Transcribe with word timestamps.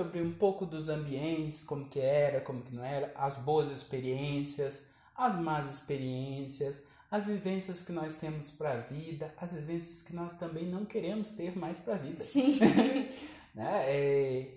sobre 0.00 0.22
um 0.22 0.32
pouco 0.32 0.64
dos 0.64 0.88
ambientes, 0.88 1.62
como 1.62 1.86
que 1.86 2.00
era, 2.00 2.40
como 2.40 2.62
que 2.62 2.74
não 2.74 2.82
era, 2.82 3.12
as 3.14 3.36
boas 3.36 3.68
experiências, 3.68 4.86
as 5.14 5.38
más 5.38 5.70
experiências, 5.74 6.86
as 7.10 7.26
vivências 7.26 7.82
que 7.82 7.92
nós 7.92 8.14
temos 8.14 8.50
para 8.50 8.72
a 8.72 8.76
vida, 8.78 9.34
as 9.36 9.52
vivências 9.52 10.00
que 10.00 10.14
nós 10.14 10.32
também 10.32 10.64
não 10.64 10.86
queremos 10.86 11.32
ter 11.32 11.56
mais 11.58 11.78
para 11.78 11.94
a 11.94 11.98
vida. 11.98 12.24
Sim. 12.24 12.58
né? 13.54 13.84
É... 13.86 14.54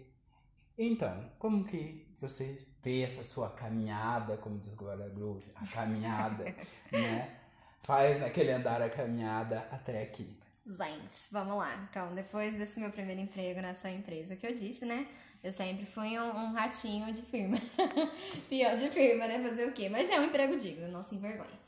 Então, 0.78 1.30
como 1.38 1.66
que 1.66 2.08
você 2.22 2.58
vê 2.82 3.02
essa 3.02 3.24
sua 3.24 3.50
caminhada, 3.50 4.38
como 4.38 4.58
diz 4.58 4.76
Glória 4.76 5.10
Groove, 5.10 5.50
a 5.56 5.68
caminhada, 5.68 6.46
né? 6.90 7.38
Faz 7.82 8.18
naquele 8.22 8.54
andar 8.54 8.82
a 8.82 8.90
caminhada 8.90 9.68
até 9.70 10.04
aqui. 10.04 10.40
Gente, 10.66 11.18
vamos 11.34 11.58
lá. 11.58 11.86
Então, 11.90 12.16
depois 12.16 12.56
desse 12.56 12.80
meu 12.80 12.90
primeiro 12.90 13.20
emprego 13.20 13.60
nessa 13.60 13.90
empresa 13.90 14.38
que 14.38 14.48
eu 14.48 14.54
disse, 14.54 14.86
né? 14.86 15.06
Eu 15.44 15.52
sempre 15.52 15.86
fui 15.86 16.18
um, 16.18 16.24
um 16.24 16.54
ratinho 16.54 17.12
de 17.12 17.22
firma. 17.22 17.58
Pior 18.48 18.78
de 18.78 18.90
firma, 18.90 19.28
né? 19.28 19.44
Fazer 19.44 19.68
o 19.68 19.74
quê? 19.74 19.90
Mas 19.90 20.10
é 20.10 20.18
um 20.18 20.24
emprego 20.24 20.56
digno, 20.56 20.88
não 20.88 21.04
se 21.04 21.16
envergonha. 21.16 21.60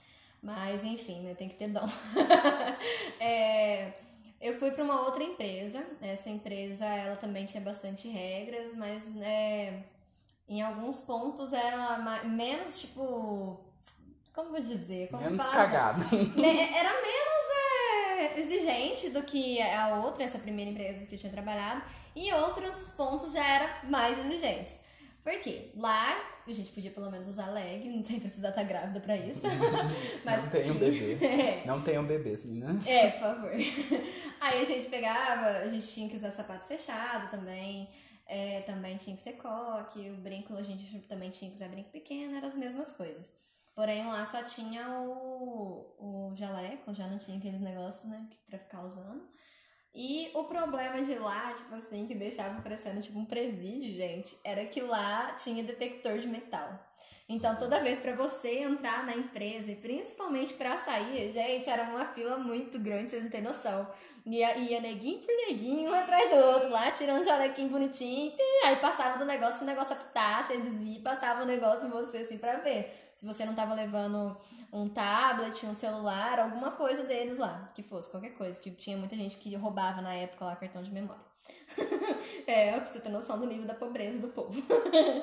Mas, 0.41 0.85
enfim, 0.85 1.21
né? 1.21 1.35
Tem 1.35 1.49
que 1.49 1.55
ter 1.55 1.67
dom. 1.67 1.89
é, 3.19 3.91
eu 4.39 4.57
fui 4.57 4.71
para 4.71 4.83
uma 4.83 5.01
outra 5.01 5.23
empresa. 5.23 5.85
Essa 6.01 6.29
empresa, 6.29 6.85
ela 6.85 7.17
também 7.17 7.45
tinha 7.45 7.61
bastante 7.61 8.07
regras, 8.07 8.73
mas 8.75 9.13
né, 9.13 9.83
em 10.47 10.61
alguns 10.61 11.01
pontos 11.01 11.51
era 11.51 12.23
menos, 12.23 12.79
tipo... 12.79 13.59
Como 14.33 14.51
vou 14.51 14.59
dizer? 14.59 15.09
Como 15.09 15.23
menos 15.23 15.47
cagado. 15.47 16.01
Era 16.03 17.01
menos 17.01 17.34
é, 17.34 17.34
exigente 18.37 19.09
do 19.09 19.23
que 19.23 19.61
a 19.61 19.97
outra, 20.03 20.23
essa 20.23 20.39
primeira 20.39 20.71
empresa 20.71 21.05
que 21.05 21.15
eu 21.15 21.19
tinha 21.19 21.31
trabalhado. 21.31 21.83
E 22.15 22.31
outros 22.33 22.93
pontos 22.97 23.33
já 23.33 23.45
eram 23.45 23.89
mais 23.89 24.17
exigentes. 24.19 24.79
Por 25.23 25.39
quê? 25.39 25.71
Lá 25.75 26.15
a 26.47 26.53
gente 26.53 26.71
podia 26.71 26.91
pelo 26.91 27.09
menos 27.09 27.27
usar 27.27 27.49
leg, 27.49 27.89
não 27.89 28.03
tem 28.03 28.19
precisar 28.19 28.49
estar 28.49 28.63
grávida 28.63 28.99
pra 28.99 29.17
isso. 29.17 29.41
Mas 30.23 30.41
não 30.43 30.49
tenham 30.49 30.75
bebê. 30.75 31.25
É. 31.25 31.63
Não 31.65 31.81
tenham 31.81 32.05
bebês, 32.05 32.43
meninas. 32.43 32.85
É, 32.85 33.09
por 33.09 33.19
favor. 33.21 33.51
Aí 34.39 34.61
a 34.61 34.63
gente 34.63 34.87
pegava, 34.87 35.47
a 35.59 35.69
gente 35.69 35.87
tinha 35.87 36.07
que 36.07 36.15
usar 36.15 36.31
sapato 36.31 36.65
fechado 36.65 37.31
também. 37.31 37.89
É, 38.27 38.61
também 38.61 38.97
tinha 38.97 39.15
que 39.15 39.21
ser 39.21 39.33
coque, 39.33 40.09
o 40.09 40.17
brinco 40.17 40.55
a 40.55 40.63
gente 40.63 40.99
também 41.07 41.29
tinha 41.29 41.49
que 41.49 41.57
usar 41.57 41.69
brinco 41.69 41.91
pequeno, 41.91 42.35
eram 42.35 42.47
as 42.47 42.55
mesmas 42.55 42.93
coisas. 42.93 43.33
Porém, 43.75 44.05
lá 44.05 44.23
só 44.23 44.41
tinha 44.43 44.89
o, 45.01 46.29
o 46.31 46.35
jaleco, 46.35 46.93
já 46.93 47.07
não 47.07 47.17
tinha 47.17 47.37
aqueles 47.37 47.59
negócios, 47.59 48.09
né, 48.09 48.25
pra 48.49 48.57
ficar 48.57 48.83
usando. 48.83 49.27
E 49.93 50.29
o 50.33 50.45
problema 50.45 51.01
de 51.01 51.15
lá, 51.15 51.53
tipo 51.53 51.73
assim, 51.75 52.05
que 52.05 52.15
deixava 52.15 52.61
parecendo 52.61 53.01
tipo 53.01 53.17
um 53.17 53.25
presídio, 53.25 53.93
gente, 53.93 54.37
era 54.43 54.65
que 54.65 54.81
lá 54.81 55.33
tinha 55.33 55.63
detector 55.63 56.17
de 56.17 56.27
metal. 56.27 56.79
Então, 57.27 57.55
toda 57.57 57.81
vez 57.81 57.97
para 57.97 58.15
você 58.15 58.59
entrar 58.59 59.03
na 59.03 59.15
empresa 59.15 59.71
e 59.71 59.75
principalmente 59.75 60.53
para 60.53 60.77
sair, 60.77 61.31
gente, 61.31 61.67
era 61.67 61.83
uma 61.83 62.05
fila 62.13 62.37
muito 62.37 62.77
grande, 62.77 63.09
vocês 63.09 63.23
não 63.23 63.31
têm 63.31 63.41
noção. 63.41 63.89
Ia, 64.25 64.57
ia 64.57 64.79
neguinho 64.79 65.21
por 65.21 65.33
neguinho, 65.47 65.89
um 65.89 65.93
atrás 65.93 66.29
do 66.29 66.35
outro, 66.35 66.69
lá 66.69 66.91
tirando 66.91 67.21
um 67.21 67.23
jalequinho 67.23 67.69
bonitinho, 67.69 68.33
e 68.37 68.65
aí 68.65 68.75
passava 68.75 69.17
do 69.17 69.25
negócio, 69.25 69.63
o 69.63 69.65
negócio 69.65 69.95
apitasse, 69.95 70.53
iam 70.53 70.93
e 70.93 70.99
passava 70.99 71.43
o 71.43 71.45
negócio 71.45 71.87
em 71.87 71.89
você 71.89 72.17
assim 72.17 72.37
pra 72.37 72.57
ver. 72.57 73.04
Se 73.15 73.25
você 73.25 73.45
não 73.45 73.55
tava 73.55 73.73
levando 73.73 74.37
um 74.73 74.89
tablet, 74.89 75.65
um 75.65 75.73
celular, 75.73 76.37
alguma 76.37 76.71
coisa 76.71 77.05
deles 77.05 77.37
lá, 77.37 77.71
que 77.73 77.81
fosse 77.81 78.11
qualquer 78.11 78.31
coisa, 78.31 78.59
que 78.59 78.69
tinha 78.71 78.97
muita 78.97 79.15
gente 79.15 79.37
que 79.37 79.55
roubava 79.55 80.01
na 80.01 80.13
época 80.13 80.43
lá 80.43 80.55
cartão 80.57 80.83
de 80.83 80.91
memória. 80.91 81.25
é, 82.45 82.73
pra 82.73 82.85
você 82.85 82.99
ter 82.99 83.07
noção 83.07 83.39
do 83.39 83.47
nível 83.47 83.65
da 83.65 83.73
pobreza 83.73 84.19
do 84.19 84.27
povo. 84.27 84.61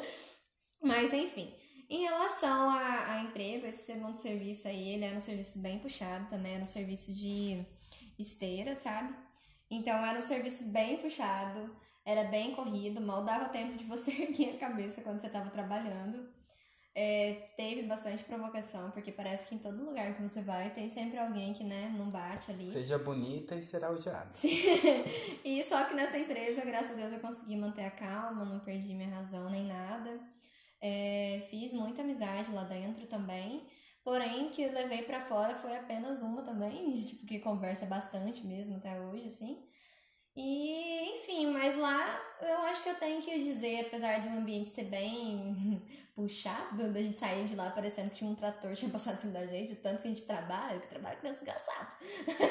Mas 0.83 1.13
enfim, 1.13 1.55
em 1.91 2.05
relação 2.05 2.71
a, 2.71 3.13
a, 3.13 3.23
emprego, 3.25 3.67
esse 3.67 3.85
segundo 3.85 4.15
serviço 4.15 4.69
aí, 4.69 4.95
ele 4.95 5.05
era 5.05 5.15
um 5.15 5.21
serviço 5.21 5.61
bem 5.61 5.79
puxado 5.79 6.27
também, 6.31 6.55
era 6.55 6.63
um 6.63 6.67
serviço 6.67 7.15
de 7.15 7.63
esteira, 8.19 8.75
sabe? 8.75 9.15
Então 9.71 9.95
era 10.03 10.19
um 10.19 10.23
serviço 10.23 10.73
bem 10.73 10.97
puxado, 11.03 11.77
era 12.07 12.25
bem 12.25 12.55
corrido, 12.55 13.03
mal 13.03 13.23
dava 13.23 13.51
tempo 13.51 13.77
de 13.77 13.85
você 13.85 14.11
erguer 14.23 14.55
a 14.55 14.59
cabeça 14.59 15.03
quando 15.03 15.19
você 15.19 15.27
estava 15.27 15.51
trabalhando. 15.51 16.27
É, 16.95 17.49
teve 17.57 17.85
bastante 17.85 18.23
provocação, 18.25 18.91
porque 18.91 19.11
parece 19.11 19.49
que 19.49 19.55
em 19.55 19.59
todo 19.59 19.83
lugar 19.83 20.15
que 20.15 20.23
você 20.23 20.43
vai 20.43 20.69
tem 20.75 20.91
sempre 20.91 21.19
alguém 21.19 21.55
que, 21.55 21.65
né, 21.65 21.91
não 21.97 22.11
bate 22.11 22.51
ali. 22.51 22.71
Seja 22.71 22.99
bonita 22.99 23.55
e 23.55 23.63
será 23.63 23.91
odiada. 23.91 24.31
E 25.45 25.65
só 25.65 25.85
que 25.85 25.95
nessa 25.95 26.19
empresa, 26.19 26.65
graças 26.65 26.93
a 26.93 26.95
Deus, 26.95 27.13
eu 27.13 27.21
consegui 27.21 27.57
manter 27.57 27.85
a 27.85 27.91
calma, 27.91 28.45
não 28.45 28.61
perdi 28.61 28.95
minha 28.95 29.09
razão 29.09 29.51
nem 29.51 29.67
nada. 29.67 30.21
É, 30.81 31.47
fiz 31.51 31.73
muita 31.73 32.03
amizade 32.03 32.53
lá 32.53 32.65
dentro 32.65 33.07
também. 33.07 33.67
Porém, 34.05 34.51
que 34.51 34.67
levei 34.69 35.03
para 35.03 35.21
fora 35.21 35.55
foi 35.55 35.77
apenas 35.77 36.21
uma 36.23 36.43
também, 36.43 36.93
tipo, 37.07 37.25
que 37.25 37.39
conversa 37.39 37.87
bastante 37.87 38.45
mesmo 38.45 38.77
até 38.77 39.01
hoje, 39.01 39.29
assim. 39.29 39.63
E, 40.35 41.15
enfim, 41.15 41.53
mas 41.53 41.77
lá 41.77 42.21
eu 42.41 42.63
acho 42.63 42.83
que 42.83 42.89
eu 42.89 42.95
tenho 42.95 43.21
que 43.21 43.39
dizer, 43.39 43.87
apesar 43.87 44.19
de 44.21 44.29
o 44.29 44.33
ambiente 44.33 44.71
ser 44.71 44.85
bem 44.85 45.83
puxado, 46.17 46.91
da 46.91 47.01
gente 47.03 47.21
sair 47.21 47.47
de 47.47 47.55
lá 47.55 47.71
parecendo 47.71 48.11
que 48.11 48.25
um 48.25 48.35
trator 48.35 48.75
tinha 48.75 48.91
passado 48.91 49.17
em 49.17 49.21
cima 49.21 49.33
da 49.35 49.47
gente, 49.47 49.77
tanto 49.77 50.01
que 50.01 50.09
a 50.09 50.11
gente 50.11 50.25
trabalha, 50.25 50.81
que 50.81 50.87
trabalha 50.87 51.17
com 51.17 51.31
desgraçado. 51.31 51.95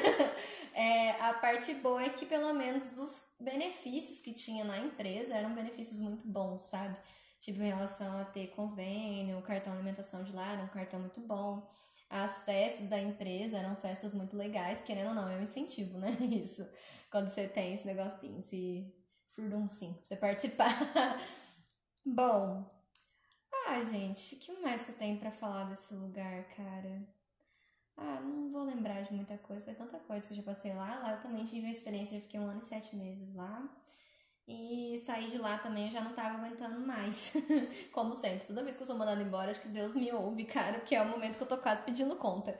é, 0.75 1.12
a 1.22 1.34
parte 1.36 1.74
boa 1.75 2.03
é 2.03 2.09
que 2.09 2.25
pelo 2.25 2.53
menos 2.53 2.97
os 2.97 3.38
benefícios 3.42 4.22
que 4.22 4.34
tinha 4.34 4.63
na 4.63 4.78
empresa 4.78 5.34
eram 5.34 5.56
benefícios 5.56 6.00
muito 6.00 6.28
bons, 6.28 6.62
sabe? 6.62 6.96
Tipo, 7.40 7.63
em 7.63 7.69
relação 7.69 8.16
a 8.19 8.25
ter 8.25 8.48
convênio, 8.50 9.40
o 9.40 9.42
cartão 9.42 9.74
alimentação 9.74 10.24
de 10.24 10.31
lá 10.31 10.53
era 10.53 10.62
um 10.62 10.68
cartão 10.68 11.00
muito 11.00 11.19
bom. 11.22 11.68
As 12.08 12.44
festas 12.46 12.88
da 12.88 13.00
empresa 13.00 13.58
eram 13.58 13.75
festas 13.75 14.13
muito 14.13 14.38
legais, 14.38 14.81
querendo 14.81 15.08
ou 15.08 15.16
não, 15.16 15.28
é 15.28 15.38
um 15.38 15.44
incentivo, 15.44 15.98
né? 15.98 16.12
Isso 16.22 16.63
quando 17.11 17.27
você 17.27 17.47
tem 17.47 17.75
esse 17.75 17.85
negocinho, 17.85 18.39
esse 18.39 18.91
furduncinho, 19.33 19.94
pra 19.95 20.05
você 20.05 20.16
participar. 20.16 20.73
Bom, 22.05 22.66
ah, 23.67 23.83
gente, 23.83 24.35
o 24.35 24.39
que 24.39 24.53
mais 24.61 24.85
que 24.85 24.91
eu 24.91 24.97
tenho 24.97 25.19
para 25.19 25.31
falar 25.31 25.66
desse 25.66 25.94
lugar, 25.94 26.44
cara? 26.55 27.07
Ah, 27.97 28.19
não 28.21 28.51
vou 28.51 28.63
lembrar 28.63 29.03
de 29.03 29.13
muita 29.13 29.38
coisa, 29.38 29.66
foi 29.66 29.75
tanta 29.75 30.00
coisa 30.00 30.27
que 30.27 30.33
eu 30.33 30.38
já 30.38 30.44
passei 30.44 30.73
lá. 30.73 31.00
Lá 31.00 31.13
eu 31.13 31.21
também 31.21 31.45
tive 31.45 31.67
a 31.67 31.71
experiência, 31.71 32.16
eu 32.16 32.21
fiquei 32.21 32.39
um 32.39 32.50
ano 32.50 32.59
e 32.59 32.66
sete 32.66 32.95
meses 32.95 33.35
lá. 33.35 33.69
E 34.47 34.97
saí 35.00 35.29
de 35.29 35.38
lá 35.38 35.59
também, 35.59 35.88
eu 35.88 35.91
já 35.91 36.01
não 36.01 36.13
tava 36.13 36.38
aguentando 36.38 36.79
mais. 36.85 37.33
Como 37.91 38.16
sempre, 38.16 38.47
toda 38.47 38.63
vez 38.63 38.75
que 38.75 38.83
eu 38.83 38.88
sou 38.88 38.97
mandada 38.97 39.21
embora, 39.21 39.51
acho 39.51 39.61
que 39.61 39.69
Deus 39.69 39.95
me 39.95 40.11
ouve, 40.11 40.45
cara, 40.45 40.79
porque 40.79 40.95
é 40.95 41.01
o 41.01 41.09
momento 41.09 41.38
que 41.38 41.44
eu 41.44 41.47
tô 41.47 41.57
quase 41.57 41.83
pedindo 41.83 42.16
conta. 42.16 42.57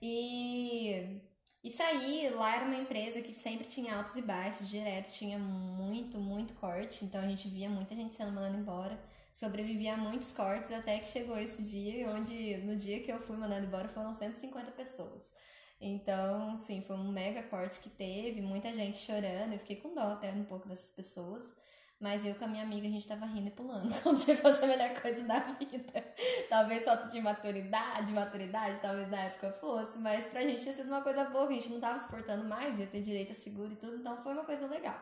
E 0.00 1.20
e 1.64 1.70
saí, 1.70 2.28
lá 2.28 2.56
era 2.56 2.66
uma 2.66 2.76
empresa 2.76 3.22
que 3.22 3.32
sempre 3.32 3.66
tinha 3.66 3.96
altos 3.96 4.16
e 4.16 4.22
baixos, 4.22 4.68
direto, 4.68 5.10
tinha 5.12 5.38
muito, 5.38 6.18
muito 6.18 6.52
corte, 6.54 7.06
então 7.06 7.22
a 7.22 7.26
gente 7.26 7.48
via 7.48 7.70
muita 7.70 7.94
gente 7.94 8.14
sendo 8.14 8.32
mandada 8.32 8.54
embora. 8.54 9.02
Sobrevivia 9.32 9.94
a 9.94 9.96
muitos 9.96 10.32
cortes 10.32 10.70
até 10.70 10.98
que 10.98 11.08
chegou 11.08 11.38
esse 11.38 11.62
dia, 11.64 12.10
onde 12.10 12.58
no 12.58 12.76
dia 12.76 13.02
que 13.02 13.10
eu 13.10 13.18
fui 13.18 13.38
mandada 13.38 13.64
embora 13.64 13.88
foram 13.88 14.12
150 14.12 14.72
pessoas. 14.72 15.34
Então, 15.80 16.54
sim, 16.54 16.82
foi 16.82 16.96
um 16.96 17.10
mega 17.10 17.42
corte 17.44 17.80
que 17.80 17.88
teve, 17.88 18.42
muita 18.42 18.70
gente 18.74 18.98
chorando, 18.98 19.54
eu 19.54 19.58
fiquei 19.58 19.76
com 19.76 19.94
dó 19.94 20.12
até 20.12 20.32
um 20.32 20.44
pouco 20.44 20.68
dessas 20.68 20.90
pessoas. 20.90 21.56
Mas 22.04 22.22
eu 22.22 22.34
com 22.34 22.44
a 22.44 22.48
minha 22.48 22.62
amiga, 22.62 22.86
a 22.86 22.90
gente 22.90 23.08
tava 23.08 23.24
rindo 23.24 23.48
e 23.48 23.50
pulando, 23.50 23.90
como 24.04 24.18
se 24.18 24.36
fosse 24.36 24.62
a 24.62 24.66
melhor 24.66 24.92
coisa 25.00 25.24
da 25.24 25.38
vida. 25.54 26.04
Talvez 26.50 26.84
falta 26.84 27.08
de 27.08 27.18
maturidade, 27.18 28.12
maturidade, 28.12 28.78
talvez 28.78 29.08
na 29.10 29.22
época 29.22 29.50
fosse, 29.52 29.98
mas 30.00 30.26
pra 30.26 30.42
gente 30.42 30.60
tinha 30.60 30.74
sido 30.74 30.88
uma 30.88 31.00
coisa 31.00 31.24
boa, 31.24 31.48
a 31.48 31.52
gente 31.52 31.70
não 31.70 31.80
tava 31.80 31.98
suportando 31.98 32.44
mais, 32.44 32.78
ia 32.78 32.86
ter 32.86 33.00
direito 33.00 33.32
a 33.32 33.34
seguro 33.34 33.72
e 33.72 33.76
tudo, 33.76 33.96
então 33.96 34.22
foi 34.22 34.34
uma 34.34 34.44
coisa 34.44 34.66
legal. 34.66 35.00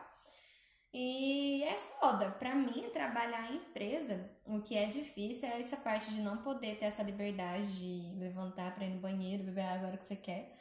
E 0.93 1.61
é 1.63 1.75
foda, 1.75 2.31
pra 2.39 2.55
mim, 2.55 2.89
trabalhar 2.93 3.51
em 3.51 3.57
empresa, 3.57 4.31
o 4.45 4.61
que 4.61 4.77
é 4.77 4.85
difícil 4.85 5.49
é 5.49 5.59
essa 5.59 5.75
parte 5.75 6.09
de 6.13 6.21
não 6.21 6.37
poder 6.37 6.79
ter 6.79 6.85
essa 6.85 7.03
liberdade 7.03 7.67
de 7.79 8.17
levantar 8.17 8.73
pra 8.73 8.85
ir 8.85 8.91
no 8.91 9.01
banheiro, 9.01 9.43
beber 9.43 9.65
água 9.65 9.97
que 9.97 10.05
você 10.05 10.15
quer, 10.15 10.55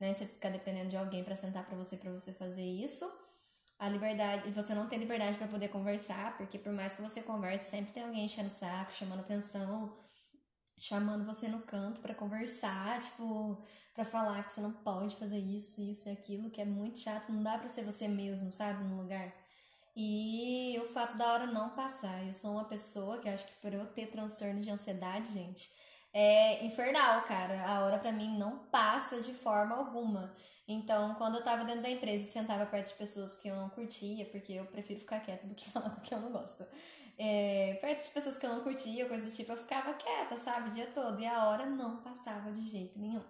né? 0.00 0.14
Você 0.14 0.26
ficar 0.26 0.50
dependendo 0.50 0.90
de 0.90 0.96
alguém 0.96 1.24
para 1.24 1.34
sentar 1.34 1.66
para 1.66 1.76
você, 1.76 1.96
para 1.96 2.12
você 2.12 2.32
fazer 2.34 2.62
isso 2.62 3.04
a 3.78 3.88
liberdade, 3.88 4.50
você 4.50 4.74
não 4.74 4.88
tem 4.88 4.98
liberdade 4.98 5.38
para 5.38 5.46
poder 5.46 5.68
conversar, 5.68 6.36
porque 6.36 6.58
por 6.58 6.72
mais 6.72 6.96
que 6.96 7.02
você 7.02 7.22
converse, 7.22 7.70
sempre 7.70 7.92
tem 7.92 8.02
alguém 8.02 8.24
enchendo 8.24 8.48
o 8.48 8.50
saco, 8.50 8.92
chamando 8.92 9.20
atenção, 9.20 9.96
chamando 10.76 11.24
você 11.24 11.48
no 11.48 11.62
canto 11.62 12.00
para 12.00 12.14
conversar, 12.14 13.00
tipo, 13.02 13.64
para 13.94 14.04
falar 14.04 14.42
que 14.44 14.52
você 14.52 14.60
não 14.60 14.72
pode 14.72 15.16
fazer 15.16 15.38
isso, 15.38 15.80
isso 15.80 16.08
e 16.08 16.12
aquilo, 16.12 16.50
que 16.50 16.60
é 16.60 16.64
muito 16.64 16.98
chato, 16.98 17.30
não 17.30 17.42
dá 17.42 17.58
para 17.58 17.68
ser 17.68 17.84
você 17.84 18.08
mesmo, 18.08 18.50
sabe, 18.50 18.82
no 18.82 18.96
lugar. 18.96 19.32
E 19.96 20.78
o 20.80 20.86
fato 20.92 21.16
da 21.18 21.32
hora 21.32 21.46
não 21.46 21.70
passar. 21.70 22.24
Eu 22.24 22.32
sou 22.32 22.52
uma 22.52 22.64
pessoa 22.66 23.18
que 23.18 23.28
acho 23.28 23.44
que 23.44 23.54
por 23.60 23.72
eu 23.72 23.84
ter 23.86 24.06
transtorno 24.06 24.62
de 24.62 24.70
ansiedade, 24.70 25.32
gente, 25.32 25.68
é 26.12 26.64
infernal, 26.64 27.22
cara. 27.22 27.64
A 27.66 27.84
hora 27.84 27.98
para 27.98 28.12
mim 28.12 28.38
não 28.38 28.58
passa 28.70 29.20
de 29.20 29.34
forma 29.34 29.74
alguma. 29.74 30.32
Então, 30.68 31.14
quando 31.14 31.38
eu 31.38 31.44
tava 31.44 31.64
dentro 31.64 31.80
da 31.80 31.88
empresa 31.88 32.24
e 32.24 32.28
sentava 32.28 32.66
perto 32.66 32.88
de 32.88 32.94
pessoas 32.94 33.36
que 33.40 33.48
eu 33.48 33.56
não 33.56 33.70
curtia, 33.70 34.26
porque 34.26 34.52
eu 34.52 34.66
prefiro 34.66 35.00
ficar 35.00 35.20
quieta 35.20 35.46
do 35.46 35.54
que 35.54 35.66
falar 35.72 35.88
com 35.90 36.02
quem 36.02 36.16
eu 36.16 36.22
não 36.22 36.30
gosto. 36.30 36.62
É, 37.18 37.78
perto 37.80 38.04
de 38.04 38.10
pessoas 38.10 38.36
que 38.36 38.44
eu 38.44 38.54
não 38.54 38.62
curtia, 38.62 39.08
coisa 39.08 39.30
do 39.30 39.34
tipo, 39.34 39.50
eu 39.50 39.56
ficava 39.56 39.94
quieta, 39.94 40.38
sabe, 40.38 40.68
o 40.68 40.74
dia 40.74 40.86
todo. 40.88 41.18
E 41.18 41.26
a 41.26 41.48
hora 41.48 41.64
não 41.64 42.02
passava 42.02 42.52
de 42.52 42.68
jeito 42.68 42.98
nenhum. 42.98 43.24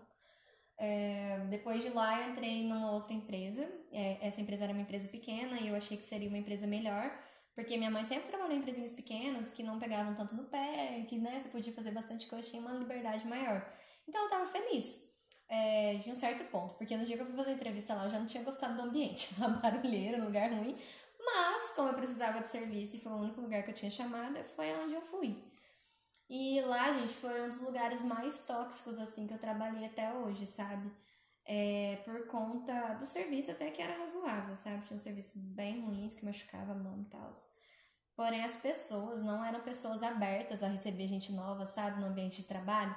É, 0.76 1.46
depois 1.48 1.80
de 1.80 1.90
lá, 1.90 2.22
eu 2.22 2.32
entrei 2.32 2.64
numa 2.66 2.90
outra 2.92 3.12
empresa. 3.12 3.70
É, 3.92 4.26
essa 4.26 4.40
empresa 4.40 4.64
era 4.64 4.72
uma 4.72 4.82
empresa 4.82 5.08
pequena 5.08 5.60
e 5.60 5.68
eu 5.68 5.76
achei 5.76 5.96
que 5.96 6.04
seria 6.04 6.28
uma 6.28 6.38
empresa 6.38 6.66
melhor, 6.66 7.08
porque 7.54 7.76
minha 7.76 7.90
mãe 7.90 8.04
sempre 8.04 8.28
trabalhou 8.28 8.52
em 8.52 8.58
empresinhas 8.58 8.92
pequenas 8.92 9.52
que 9.52 9.62
não 9.62 9.78
pegavam 9.78 10.14
tanto 10.14 10.34
no 10.34 10.44
pé, 10.46 11.04
que 11.08 11.18
né, 11.18 11.38
você 11.38 11.48
podia 11.48 11.72
fazer 11.72 11.92
bastante 11.92 12.26
coisa, 12.26 12.48
tinha 12.48 12.62
uma 12.62 12.72
liberdade 12.72 13.26
maior. 13.28 13.64
Então 14.08 14.24
eu 14.24 14.28
tava 14.28 14.46
feliz 14.46 15.17
é, 15.48 15.94
de 15.94 16.10
um 16.10 16.16
certo 16.16 16.44
ponto, 16.50 16.74
porque 16.74 16.96
no 16.96 17.04
dia 17.04 17.16
que 17.16 17.22
eu 17.22 17.26
fui 17.26 17.36
fazer 17.36 17.50
a 17.50 17.54
entrevista 17.54 17.94
lá, 17.94 18.04
eu 18.04 18.10
já 18.10 18.18
não 18.18 18.26
tinha 18.26 18.44
gostado 18.44 18.76
do 18.76 18.82
ambiente, 18.82 19.34
uma 19.38 19.48
barulheira, 19.48 20.18
um 20.18 20.26
lugar 20.26 20.50
ruim, 20.50 20.76
mas 21.18 21.72
como 21.74 21.88
eu 21.88 21.94
precisava 21.94 22.40
de 22.40 22.48
serviço 22.48 22.96
e 22.96 23.00
foi 23.00 23.12
o 23.12 23.16
único 23.16 23.40
lugar 23.40 23.62
que 23.62 23.70
eu 23.70 23.74
tinha 23.74 23.90
chamada, 23.90 24.44
foi 24.56 24.72
onde 24.76 24.94
eu 24.94 25.02
fui. 25.02 25.42
E 26.28 26.60
lá, 26.60 26.92
gente, 26.92 27.14
foi 27.14 27.42
um 27.42 27.48
dos 27.48 27.62
lugares 27.62 28.02
mais 28.02 28.44
tóxicos, 28.44 28.98
assim, 28.98 29.26
que 29.26 29.32
eu 29.32 29.38
trabalhei 29.38 29.86
até 29.86 30.12
hoje, 30.12 30.46
sabe? 30.46 30.92
É, 31.46 32.02
por 32.04 32.26
conta 32.26 32.94
do 32.94 33.06
serviço 33.06 33.50
até 33.50 33.70
que 33.70 33.80
era 33.80 33.98
razoável, 33.98 34.54
sabe? 34.54 34.84
Tinha 34.86 34.96
um 34.96 35.00
serviço 35.00 35.38
bem 35.54 35.80
ruins 35.80 36.12
que 36.12 36.26
machucava 36.26 36.72
a 36.72 36.74
mão 36.74 37.00
e 37.00 37.04
tal. 37.06 37.30
Porém, 38.14 38.44
as 38.44 38.56
pessoas 38.56 39.22
não 39.22 39.42
eram 39.42 39.60
pessoas 39.60 40.02
abertas 40.02 40.62
a 40.62 40.68
receber 40.68 41.08
gente 41.08 41.32
nova, 41.32 41.64
sabe? 41.66 42.00
No 42.00 42.08
ambiente 42.08 42.42
de 42.42 42.48
trabalho. 42.48 42.94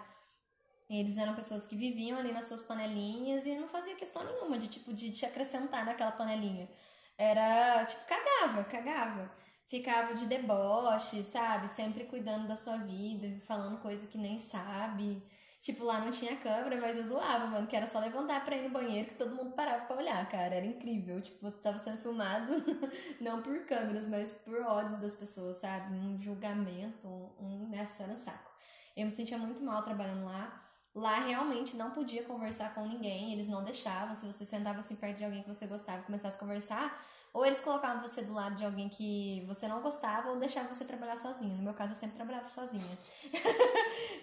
Eles 1.00 1.18
eram 1.18 1.36
pessoas 1.36 1.66
que 1.66 1.76
viviam 1.76 2.20
ali 2.20 2.34
nas 2.34 2.46
suas 2.46 2.62
panelinhas 2.62 3.46
e 3.46 3.58
não 3.58 3.68
fazia 3.70 3.96
questão 3.96 4.24
nenhuma 4.26 4.58
de, 4.58 4.68
tipo, 4.68 4.94
de 4.94 5.12
te 5.12 5.26
acrescentar 5.26 5.86
naquela 5.86 6.12
panelinha. 6.12 6.70
Era, 7.18 7.86
tipo, 7.86 8.02
cagava, 8.06 8.64
cagava. 8.66 9.32
Ficava 9.68 10.14
de 10.16 10.26
deboche, 10.26 11.24
sabe? 11.24 11.70
Sempre 11.70 12.04
cuidando 12.06 12.48
da 12.48 12.58
sua 12.58 12.78
vida, 12.78 13.40
falando 13.46 13.80
coisa 13.82 14.06
que 14.08 14.18
nem 14.18 14.38
sabe. 14.38 15.24
Tipo, 15.62 15.86
lá 15.86 16.02
não 16.02 16.12
tinha 16.12 16.36
câmera, 16.38 16.82
mas 16.82 16.98
eu 16.98 17.04
zoava, 17.04 17.46
mano, 17.46 17.68
que 17.68 17.76
era 17.76 17.88
só 17.88 18.00
levantar 18.00 18.44
pra 18.44 18.58
ir 18.58 18.64
no 18.64 18.72
banheiro 18.72 19.08
que 19.10 19.16
todo 19.16 19.36
mundo 19.36 19.52
parava 19.56 19.86
pra 19.86 19.96
olhar, 19.96 20.28
cara. 20.28 20.56
Era 20.56 20.66
incrível. 20.66 21.22
Tipo, 21.22 21.40
você 21.40 21.62
tava 21.62 21.78
sendo 21.78 22.00
filmado 22.00 22.52
não 23.22 23.42
por 23.42 23.66
câmeras, 23.66 24.08
mas 24.08 24.32
por 24.32 24.60
ódios 24.62 25.00
das 25.00 25.16
pessoas, 25.16 25.58
sabe? 25.58 25.96
Um 25.96 26.22
julgamento, 26.22 27.08
um, 27.40 27.70
nessa 27.70 28.08
no 28.08 28.18
saco. 28.18 28.52
Eu 28.98 29.06
me 29.06 29.12
sentia 29.12 29.38
muito 29.38 29.64
mal 29.64 29.84
trabalhando 29.84 30.26
lá. 30.26 30.62
Lá 30.94 31.20
realmente 31.20 31.78
não 31.78 31.92
podia 31.92 32.24
conversar 32.24 32.74
com 32.76 32.86
ninguém, 32.86 33.32
eles 33.32 33.48
não 33.48 33.64
deixavam. 33.64 34.16
Se 34.16 34.26
você 34.26 34.46
sentava 34.46 34.80
assim 34.80 34.96
perto 34.98 35.18
de 35.18 35.26
alguém 35.26 35.42
que 35.42 35.50
você 35.50 35.66
gostava 35.68 36.02
e 36.02 36.06
começasse 36.06 36.36
a 36.36 36.40
conversar, 36.40 37.02
ou 37.34 37.46
eles 37.46 37.62
colocavam 37.62 38.02
você 38.02 38.24
do 38.24 38.34
lado 38.34 38.56
de 38.56 38.66
alguém 38.66 38.90
que 38.90 39.44
você 39.48 39.68
não 39.68 39.82
gostava, 39.82 40.30
ou 40.30 40.38
deixavam 40.38 40.74
você 40.74 40.84
trabalhar 40.86 41.16
sozinha. 41.18 41.56
No 41.56 41.64
meu 41.64 41.74
caso, 41.74 41.92
eu 41.92 41.96
sempre 41.96 42.16
trabalhava 42.18 42.48
sozinha. 42.50 42.98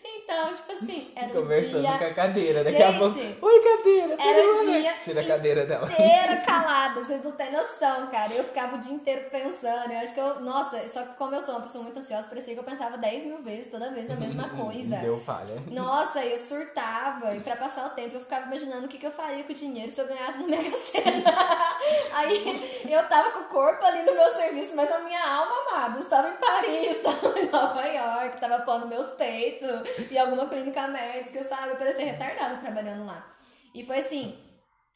então, 0.04 0.54
tipo 0.54 0.72
assim, 0.72 1.12
era 1.16 1.32
Conversando 1.32 1.78
um 1.78 1.88
dia... 1.88 1.98
com 1.98 2.04
a 2.04 2.14
cadeira, 2.14 2.64
daqui 2.64 2.76
Gente, 2.78 2.94
a 2.94 2.98
pouco. 2.98 3.46
Oi, 3.46 3.60
cadeira! 3.62 4.16
era 4.22 4.52
um 4.52 4.66
bem?" 4.66 4.82
dia 4.82 4.94
Tira 4.94 5.20
a 5.20 5.26
cadeira 5.26 5.66
dela. 5.66 5.90
inteira 5.90 6.36
calada, 6.44 7.02
vocês 7.02 7.22
não 7.24 7.32
têm 7.32 7.52
noção, 7.52 8.08
cara. 8.10 8.32
Eu 8.34 8.44
ficava 8.44 8.76
o 8.76 8.78
dia 8.80 8.92
inteiro 8.92 9.30
pensando. 9.30 9.90
Eu 9.92 9.98
acho 10.00 10.12
que 10.14 10.20
eu. 10.20 10.40
Nossa, 10.40 10.88
só 10.88 11.02
que 11.04 11.14
como 11.16 11.34
eu 11.34 11.40
sou 11.40 11.54
uma 11.54 11.62
pessoa 11.62 11.84
muito 11.84 11.98
ansiosa, 11.98 12.28
parecia 12.28 12.54
que 12.54 12.60
eu 12.60 12.64
pensava 12.64 12.98
10 12.98 13.24
mil 13.24 13.42
vezes, 13.42 13.70
toda 13.70 13.90
vez 13.90 14.10
a 14.10 14.16
mesma 14.16 14.48
coisa. 14.56 14.96
Deu 14.98 15.18
falha. 15.20 15.54
Nossa, 15.70 16.24
eu 16.24 16.38
surtava. 16.38 17.34
E 17.34 17.40
pra 17.40 17.56
passar 17.56 17.86
o 17.86 17.90
tempo, 17.90 18.16
eu 18.16 18.20
ficava 18.20 18.46
imaginando 18.46 18.84
o 18.86 18.88
que, 18.88 18.98
que 18.98 19.06
eu 19.06 19.12
faria 19.12 19.44
com 19.44 19.52
o 19.52 19.56
dinheiro 19.56 19.90
se 19.90 20.00
eu 20.00 20.06
ganhasse 20.06 20.38
no 20.38 20.48
Mega 20.48 20.76
Sena. 20.76 21.34
Aí 22.12 22.84
eu 22.88 22.97
tava 23.04 23.30
com 23.30 23.40
o 23.40 23.48
corpo 23.48 23.84
ali 23.84 24.02
no 24.02 24.14
meu 24.14 24.30
serviço, 24.30 24.74
mas 24.74 24.90
a 24.90 25.00
minha 25.00 25.22
alma, 25.22 25.52
amado, 25.68 26.00
estava 26.00 26.28
em 26.28 26.36
Paris, 26.36 26.90
estava 26.98 27.38
em 27.38 27.50
Nova 27.50 27.82
York, 27.84 28.40
tava 28.40 28.64
pondo 28.64 28.88
meus 28.88 29.08
peitos 29.10 29.68
e 30.10 30.18
alguma 30.18 30.48
clínica 30.48 30.88
médica, 30.88 31.44
sabe? 31.44 31.70
Eu 31.70 31.76
parecia 31.76 32.04
retardada 32.04 32.56
trabalhando 32.56 33.06
lá. 33.06 33.26
E 33.74 33.84
foi 33.84 33.98
assim, 33.98 34.38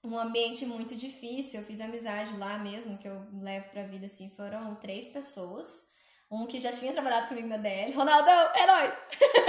um 0.04 0.18
ambiente 0.18 0.66
muito 0.66 0.96
difícil. 0.96 1.60
Eu 1.60 1.66
fiz 1.66 1.80
amizade 1.80 2.36
lá 2.36 2.58
mesmo, 2.58 2.98
que 2.98 3.08
eu 3.08 3.26
levo 3.40 3.70
pra 3.70 3.84
vida 3.84 4.06
assim. 4.06 4.30
Foram 4.36 4.74
três 4.76 5.08
pessoas. 5.08 5.92
Um 6.30 6.46
que 6.46 6.58
já 6.58 6.72
tinha 6.72 6.92
trabalhado 6.92 7.28
comigo 7.28 7.46
na 7.46 7.58
DL. 7.58 7.92
Ronaldão, 7.92 8.50
é 8.54 8.66
nóis! 8.66 8.94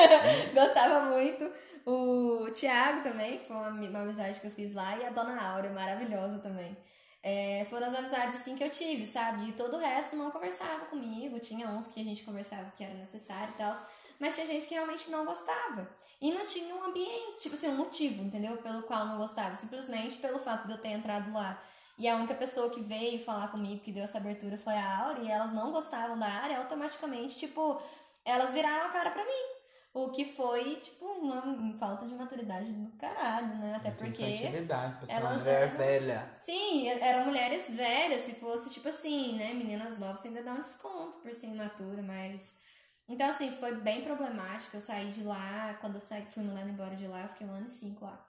Gostava 0.54 1.06
muito. 1.06 1.50
O 1.86 2.52
Thiago 2.52 3.02
também, 3.02 3.40
que 3.40 3.46
foi 3.46 3.56
uma, 3.56 3.70
uma 3.70 4.02
amizade 4.02 4.40
que 4.40 4.48
eu 4.48 4.52
fiz 4.52 4.74
lá. 4.74 4.98
E 4.98 5.06
a 5.06 5.10
Dona 5.10 5.42
Áurea, 5.42 5.72
maravilhosa 5.72 6.40
também. 6.40 6.78
É, 7.25 7.66
foram 7.70 7.88
as 7.88 7.96
amizades 7.96 8.36
assim 8.36 8.54
que 8.54 8.64
eu 8.64 8.70
tive, 8.70 9.08
sabe? 9.08 9.48
E 9.48 9.54
todo 9.54 9.78
o 9.78 9.80
resto 9.80 10.18
não 10.18 10.30
conversava 10.30 10.86
comigo. 10.88 11.40
Tinha 11.40 11.70
uns 11.70 11.88
que 11.88 12.02
a 12.02 12.04
gente 12.04 12.24
conversava 12.24 12.70
que 12.75 12.84
era 12.84 12.94
necessário 12.96 13.54
e 13.54 13.58
tal. 13.58 13.74
Mas 14.20 14.36
tinha 14.36 14.46
gente 14.46 14.68
que 14.68 14.74
realmente 14.74 15.10
não 15.10 15.25
gostava. 15.25 15.90
E 16.22 16.34
não 16.34 16.46
tinha 16.46 16.75
um 16.75 16.84
ambiente, 16.84 17.40
tipo 17.40 17.56
assim, 17.56 17.70
um 17.70 17.78
motivo, 17.78 18.24
entendeu? 18.24 18.58
Pelo 18.58 18.84
qual 18.84 19.06
não 19.06 19.18
gostava. 19.18 19.56
Simplesmente 19.56 20.18
pelo 20.18 20.38
fato 20.38 20.68
de 20.68 20.74
eu 20.74 20.81
ter 20.81 20.90
entrado 20.90 21.31
lá. 21.31 21.62
E 21.98 22.08
a 22.10 22.16
única 22.16 22.36
pessoa 22.36 22.70
que 22.72 22.81
veio 22.81 23.24
falar 23.24 23.50
comigo, 23.50 23.81
que 23.81 23.92
deu 23.92 24.04
essa 24.04 24.18
abertura, 24.18 24.58
foi 24.58 24.74
a 24.74 24.98
Aura. 25.06 25.19
E 25.22 25.31
elas 25.31 25.54
não 25.54 25.72
gostavam 25.72 26.19
da 26.19 26.28
área, 26.28 26.58
automaticamente, 26.58 27.38
tipo, 27.38 27.81
elas 28.26 28.52
viraram 28.52 28.88
a 28.88 28.90
cara 28.90 29.12
pra 29.12 29.24
mim. 29.24 29.53
O 29.94 30.12
que 30.12 30.25
foi, 30.25 30.78
tipo, 30.78 31.06
uma 31.06 31.78
falta 31.78 32.07
de 32.07 32.16
maturidade 32.16 32.74
do 32.74 32.90
caralho, 32.98 33.56
né? 33.60 33.75
Até 33.75 33.92
porque. 33.92 34.24
infantilidade, 34.24 34.98
pra 34.98 35.06
ser 35.06 35.22
uma 35.22 35.34
mulher 35.38 35.62
eram- 35.68 35.78
velha. 35.78 36.31
Sim, 36.36 36.88
eram 36.88 37.25
mulheres 37.25 37.75
velhas, 37.75 38.22
se 38.22 38.36
fosse 38.36 38.74
tipo 38.74 38.90
assim, 38.90 39.36
né? 39.38 39.54
Meninas 39.54 40.00
novas, 40.00 40.19
você 40.22 40.30
ainda 40.30 40.42
dá 40.42 40.54
um 40.54 40.60
desconto 40.60 41.19
por 41.19 41.31
ser 41.34 41.48
imatura, 41.48 42.01
mas. 42.01 42.62
Então, 43.07 43.28
assim, 43.28 43.51
foi 43.51 43.75
bem 43.81 44.04
problemático. 44.04 44.75
Eu 44.78 44.81
saí 44.81 45.12
de 45.12 45.24
lá, 45.24 45.78
quando 45.80 45.95
eu 45.95 46.01
saí, 46.01 46.25
fui 46.25 46.42
mandada 46.42 46.69
embora 46.69 46.95
de 46.95 47.06
lá, 47.06 47.22
eu 47.24 47.30
fiquei 47.30 47.45
um 47.45 47.51
ano 47.54 47.68
e 47.68 47.69
cinco 47.69 48.04
lá. 48.04 48.25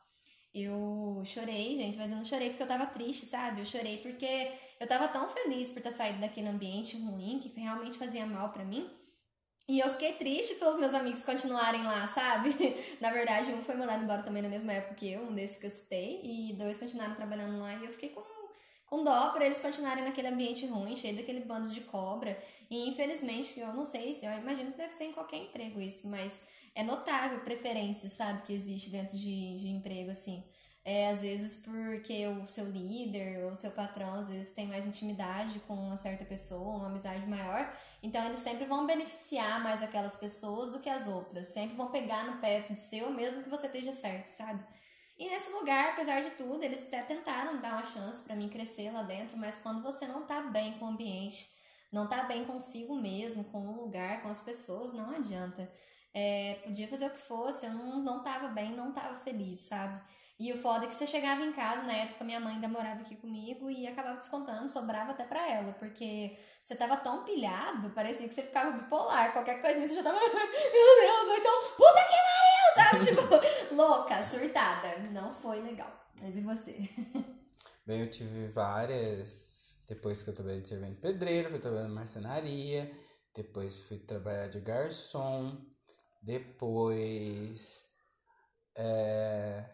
Eu 0.52 1.22
chorei, 1.24 1.74
gente, 1.76 1.96
mas 1.96 2.10
eu 2.10 2.16
não 2.16 2.24
chorei 2.24 2.50
porque 2.50 2.62
eu 2.62 2.66
tava 2.68 2.86
triste, 2.86 3.24
sabe? 3.26 3.60
Eu 3.60 3.66
chorei 3.66 3.98
porque 3.98 4.52
eu 4.78 4.86
tava 4.86 5.08
tão 5.08 5.28
feliz 5.28 5.70
por 5.70 5.80
ter 5.82 5.92
saído 5.92 6.20
daquele 6.20 6.46
ambiente 6.48 6.96
ruim 7.00 7.40
que 7.40 7.48
realmente 7.58 7.96
fazia 7.98 8.26
mal 8.26 8.52
pra 8.52 8.64
mim. 8.64 8.88
E 9.66 9.80
eu 9.80 9.90
fiquei 9.90 10.12
triste 10.14 10.56
pelos 10.56 10.76
meus 10.76 10.92
amigos 10.92 11.22
continuarem 11.22 11.82
lá, 11.82 12.06
sabe? 12.06 12.54
Na 13.00 13.10
verdade, 13.10 13.50
um 13.50 13.62
foi 13.62 13.74
mandado 13.74 14.04
embora 14.04 14.22
também 14.22 14.42
na 14.42 14.48
mesma 14.48 14.72
época 14.74 14.94
que 14.94 15.10
eu, 15.10 15.22
um 15.22 15.34
desses 15.34 15.58
que 15.58 15.66
eu 15.66 15.70
citei, 15.70 16.20
e 16.22 16.52
dois 16.52 16.78
continuaram 16.78 17.14
trabalhando 17.14 17.58
lá 17.58 17.74
e 17.74 17.86
eu 17.86 17.92
fiquei 17.92 18.10
com, 18.10 18.22
com 18.86 19.02
dó 19.02 19.30
por 19.30 19.40
eles 19.40 19.60
continuarem 19.60 20.04
naquele 20.04 20.28
ambiente 20.28 20.66
ruim, 20.66 20.94
cheio 20.96 21.16
daquele 21.16 21.40
bando 21.40 21.70
de 21.70 21.80
cobra. 21.80 22.38
E 22.70 22.90
infelizmente, 22.90 23.58
eu 23.58 23.72
não 23.72 23.86
sei 23.86 24.12
se, 24.12 24.26
eu 24.26 24.32
imagino 24.32 24.72
que 24.72 24.76
deve 24.76 24.92
ser 24.92 25.04
em 25.04 25.12
qualquer 25.12 25.38
emprego 25.38 25.80
isso, 25.80 26.10
mas 26.10 26.46
é 26.74 26.82
notável 26.82 27.40
preferência, 27.40 28.10
sabe, 28.10 28.42
que 28.42 28.52
existe 28.52 28.90
dentro 28.90 29.16
de, 29.16 29.58
de 29.60 29.68
emprego, 29.68 30.10
assim. 30.10 30.44
É, 30.84 31.08
às 31.08 31.22
vezes 31.22 31.64
porque 31.64 32.26
o 32.26 32.46
seu 32.46 32.66
líder 32.66 33.42
ou 33.44 33.52
o 33.52 33.56
seu 33.56 33.70
patrão 33.70 34.12
às 34.14 34.28
vezes 34.28 34.52
tem 34.52 34.66
mais 34.66 34.84
intimidade 34.84 35.58
com 35.60 35.72
uma 35.72 35.96
certa 35.96 36.26
pessoa, 36.26 36.76
uma 36.76 36.88
amizade 36.88 37.26
maior, 37.26 37.74
então 38.02 38.22
eles 38.26 38.40
sempre 38.40 38.66
vão 38.66 38.86
beneficiar 38.86 39.62
mais 39.62 39.82
aquelas 39.82 40.14
pessoas 40.14 40.72
do 40.72 40.80
que 40.80 40.90
as 40.90 41.08
outras, 41.08 41.48
sempre 41.48 41.74
vão 41.74 41.90
pegar 41.90 42.26
no 42.26 42.38
pé 42.38 42.60
de 42.60 42.78
seu 42.78 43.10
mesmo 43.10 43.42
que 43.42 43.48
você 43.48 43.64
esteja 43.66 43.94
certo, 43.94 44.28
sabe? 44.28 44.62
E 45.18 45.30
nesse 45.30 45.52
lugar, 45.52 45.92
apesar 45.92 46.20
de 46.20 46.32
tudo, 46.32 46.62
eles 46.62 46.86
até 46.88 47.02
tentaram 47.02 47.60
dar 47.60 47.74
uma 47.74 47.86
chance 47.86 48.22
pra 48.22 48.36
mim 48.36 48.50
crescer 48.50 48.90
lá 48.90 49.04
dentro, 49.04 49.38
mas 49.38 49.62
quando 49.62 49.82
você 49.82 50.06
não 50.06 50.26
tá 50.26 50.42
bem 50.42 50.76
com 50.78 50.84
o 50.84 50.88
ambiente, 50.88 51.48
não 51.90 52.08
tá 52.08 52.24
bem 52.24 52.44
consigo 52.44 52.96
mesmo, 52.96 53.44
com 53.44 53.66
o 53.68 53.84
lugar, 53.84 54.20
com 54.20 54.28
as 54.28 54.40
pessoas, 54.40 54.92
não 54.92 55.10
adianta. 55.10 55.70
É, 56.12 56.60
podia 56.64 56.88
fazer 56.88 57.06
o 57.06 57.10
que 57.10 57.20
fosse, 57.20 57.66
eu 57.66 57.72
não, 57.72 58.02
não 58.02 58.22
tava 58.22 58.48
bem, 58.48 58.72
não 58.72 58.92
tava 58.92 59.18
feliz, 59.20 59.62
sabe? 59.62 60.02
E 60.38 60.52
o 60.52 60.58
foda 60.58 60.84
é 60.84 60.88
que 60.88 60.94
você 60.94 61.06
chegava 61.06 61.42
em 61.42 61.52
casa, 61.52 61.82
na 61.82 61.92
época 61.92 62.24
minha 62.24 62.40
mãe 62.40 62.54
ainda 62.54 62.66
morava 62.66 63.02
aqui 63.02 63.14
comigo 63.16 63.70
e 63.70 63.86
acabava 63.86 64.18
descontando, 64.18 64.68
sobrava 64.68 65.12
até 65.12 65.24
pra 65.24 65.48
ela, 65.48 65.72
porque 65.74 66.36
você 66.60 66.74
tava 66.74 66.96
tão 66.96 67.24
pilhado, 67.24 67.90
parecia 67.90 68.26
que 68.26 68.34
você 68.34 68.42
ficava 68.42 68.72
bipolar, 68.72 69.32
qualquer 69.32 69.60
coisinha 69.60 69.86
você 69.86 69.94
já 69.94 70.02
tava, 70.02 70.18
meu 70.18 70.28
Deus, 70.30 71.28
ou 71.28 71.36
então, 71.36 71.62
puta 71.76 72.02
que 72.02 72.16
pariu, 72.34 72.74
sabe? 72.74 73.04
Tipo, 73.04 73.74
louca, 73.74 74.24
surtada. 74.24 74.98
Não 75.10 75.30
foi 75.32 75.60
legal. 75.62 75.92
Mas 76.20 76.36
e 76.36 76.40
você? 76.40 76.72
Bem, 77.86 78.00
eu 78.00 78.10
tive 78.10 78.48
várias. 78.48 79.84
Depois 79.88 80.22
que 80.22 80.30
eu 80.30 80.34
trabalhei 80.34 80.62
de 80.62 80.68
servente 80.68 81.00
pedreiro, 81.00 81.50
fui 81.50 81.58
trabalhar 81.58 81.88
na 81.88 81.94
marcenaria. 81.94 82.90
Depois 83.34 83.80
fui 83.82 83.98
trabalhar 83.98 84.48
de 84.48 84.60
garçom. 84.60 85.60
Depois. 86.22 87.84
é, 88.76 89.64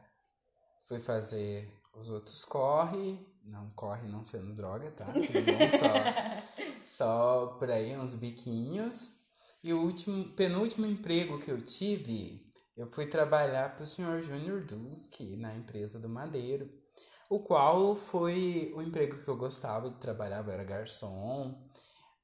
fui 0.90 0.98
fazer 0.98 1.72
os 1.94 2.10
outros 2.10 2.44
corre. 2.44 3.24
Não 3.44 3.70
corre 3.70 4.08
não 4.08 4.24
sendo 4.24 4.52
droga, 4.52 4.90
tá? 4.90 5.06
Tudo 5.06 5.22
bom? 5.22 5.78
Só, 5.78 6.84
só 6.84 7.46
por 7.58 7.70
aí, 7.70 7.96
uns 7.96 8.14
biquinhos. 8.14 9.16
E 9.62 9.72
o 9.72 9.80
último, 9.80 10.28
penúltimo 10.30 10.86
emprego 10.86 11.38
que 11.38 11.50
eu 11.50 11.62
tive, 11.62 12.44
eu 12.76 12.86
fui 12.86 13.06
trabalhar 13.06 13.76
pro 13.76 13.86
senhor 13.86 14.20
Júnior 14.20 14.64
Duski 14.64 15.36
na 15.36 15.54
empresa 15.54 15.98
do 15.98 16.08
Madeiro. 16.08 16.68
o 17.28 17.38
qual 17.38 17.94
foi 17.94 18.72
o 18.74 18.82
emprego 18.82 19.22
que 19.22 19.28
eu 19.28 19.36
gostava 19.36 19.88
de 19.88 19.96
trabalhar, 19.96 20.44
eu 20.44 20.52
era 20.52 20.64
garçom, 20.64 21.56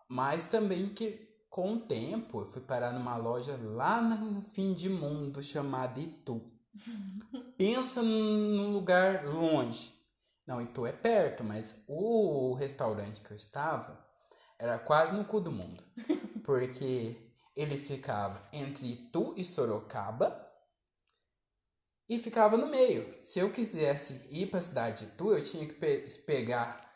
mas 0.08 0.48
também 0.48 0.88
que 0.88 1.28
com 1.48 1.74
o 1.74 1.80
tempo 1.80 2.40
eu 2.40 2.46
fui 2.46 2.62
parar 2.62 2.92
numa 2.92 3.16
loja 3.16 3.56
lá 3.62 4.02
no 4.02 4.42
fim 4.42 4.74
de 4.74 4.88
mundo 4.88 5.40
chamada 5.42 6.00
Itu. 6.00 6.42
Pensa 7.56 8.02
num 8.02 8.72
lugar 8.72 9.24
longe. 9.24 9.94
Não, 10.46 10.60
Itu 10.60 10.86
é 10.86 10.92
perto, 10.92 11.42
mas 11.42 11.74
o 11.88 12.54
restaurante 12.54 13.22
que 13.22 13.30
eu 13.30 13.36
estava 13.36 13.98
era 14.58 14.78
quase 14.78 15.14
no 15.14 15.24
cu 15.24 15.40
do 15.40 15.50
mundo. 15.50 15.82
Porque 16.44 17.16
ele 17.56 17.78
ficava 17.78 18.40
entre 18.52 18.92
Itu 18.92 19.34
e 19.36 19.44
Sorocaba 19.44 20.46
e 22.08 22.18
ficava 22.18 22.56
no 22.56 22.68
meio. 22.68 23.16
Se 23.22 23.38
eu 23.38 23.50
quisesse 23.50 24.28
ir 24.30 24.46
para 24.46 24.58
a 24.58 24.62
cidade 24.62 25.06
de 25.06 25.12
Itu, 25.12 25.32
eu 25.32 25.42
tinha 25.42 25.66
que 25.66 25.74
pe 25.74 26.08
pegar 26.26 26.86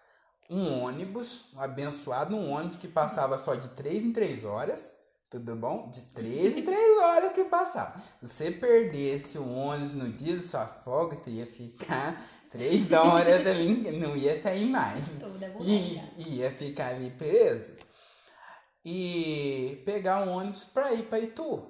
um 0.49 0.83
ônibus, 0.83 1.52
um 1.55 1.61
abençoado 1.61 2.37
um 2.37 2.50
ônibus 2.50 2.76
que 2.76 2.88
passava 2.88 3.38
só 3.38 3.55
de 3.55 3.69
3 3.69 4.02
em 4.05 4.12
3 4.12 4.45
horas. 4.45 5.00
Tudo 5.31 5.55
bom? 5.55 5.89
De 5.91 6.01
3 6.13 6.57
em 6.57 6.63
3 6.65 6.99
horas 6.99 7.33
que 7.33 7.45
passava. 7.45 8.01
Se 8.21 8.29
você 8.29 8.51
perdesse 8.51 9.39
o 9.39 9.49
ônibus 9.49 9.95
no 9.95 10.11
dia 10.11 10.37
da 10.37 10.43
sua 10.43 10.67
folga, 10.67 11.17
você 11.17 11.31
ia 11.31 11.47
ficar 11.47 12.27
3 12.51 12.91
horas 12.93 13.47
ali, 13.47 13.91
não 13.93 14.17
ia 14.17 14.43
sair 14.43 14.67
mais. 14.67 14.99
E 16.17 16.37
ia 16.37 16.51
ficar 16.51 16.89
ali 16.89 17.11
preso. 17.11 17.75
E 18.85 19.81
pegar 19.85 20.27
um 20.27 20.33
ônibus 20.33 20.65
para 20.65 20.93
ir 20.95 21.05
para 21.05 21.21
Itu. 21.21 21.65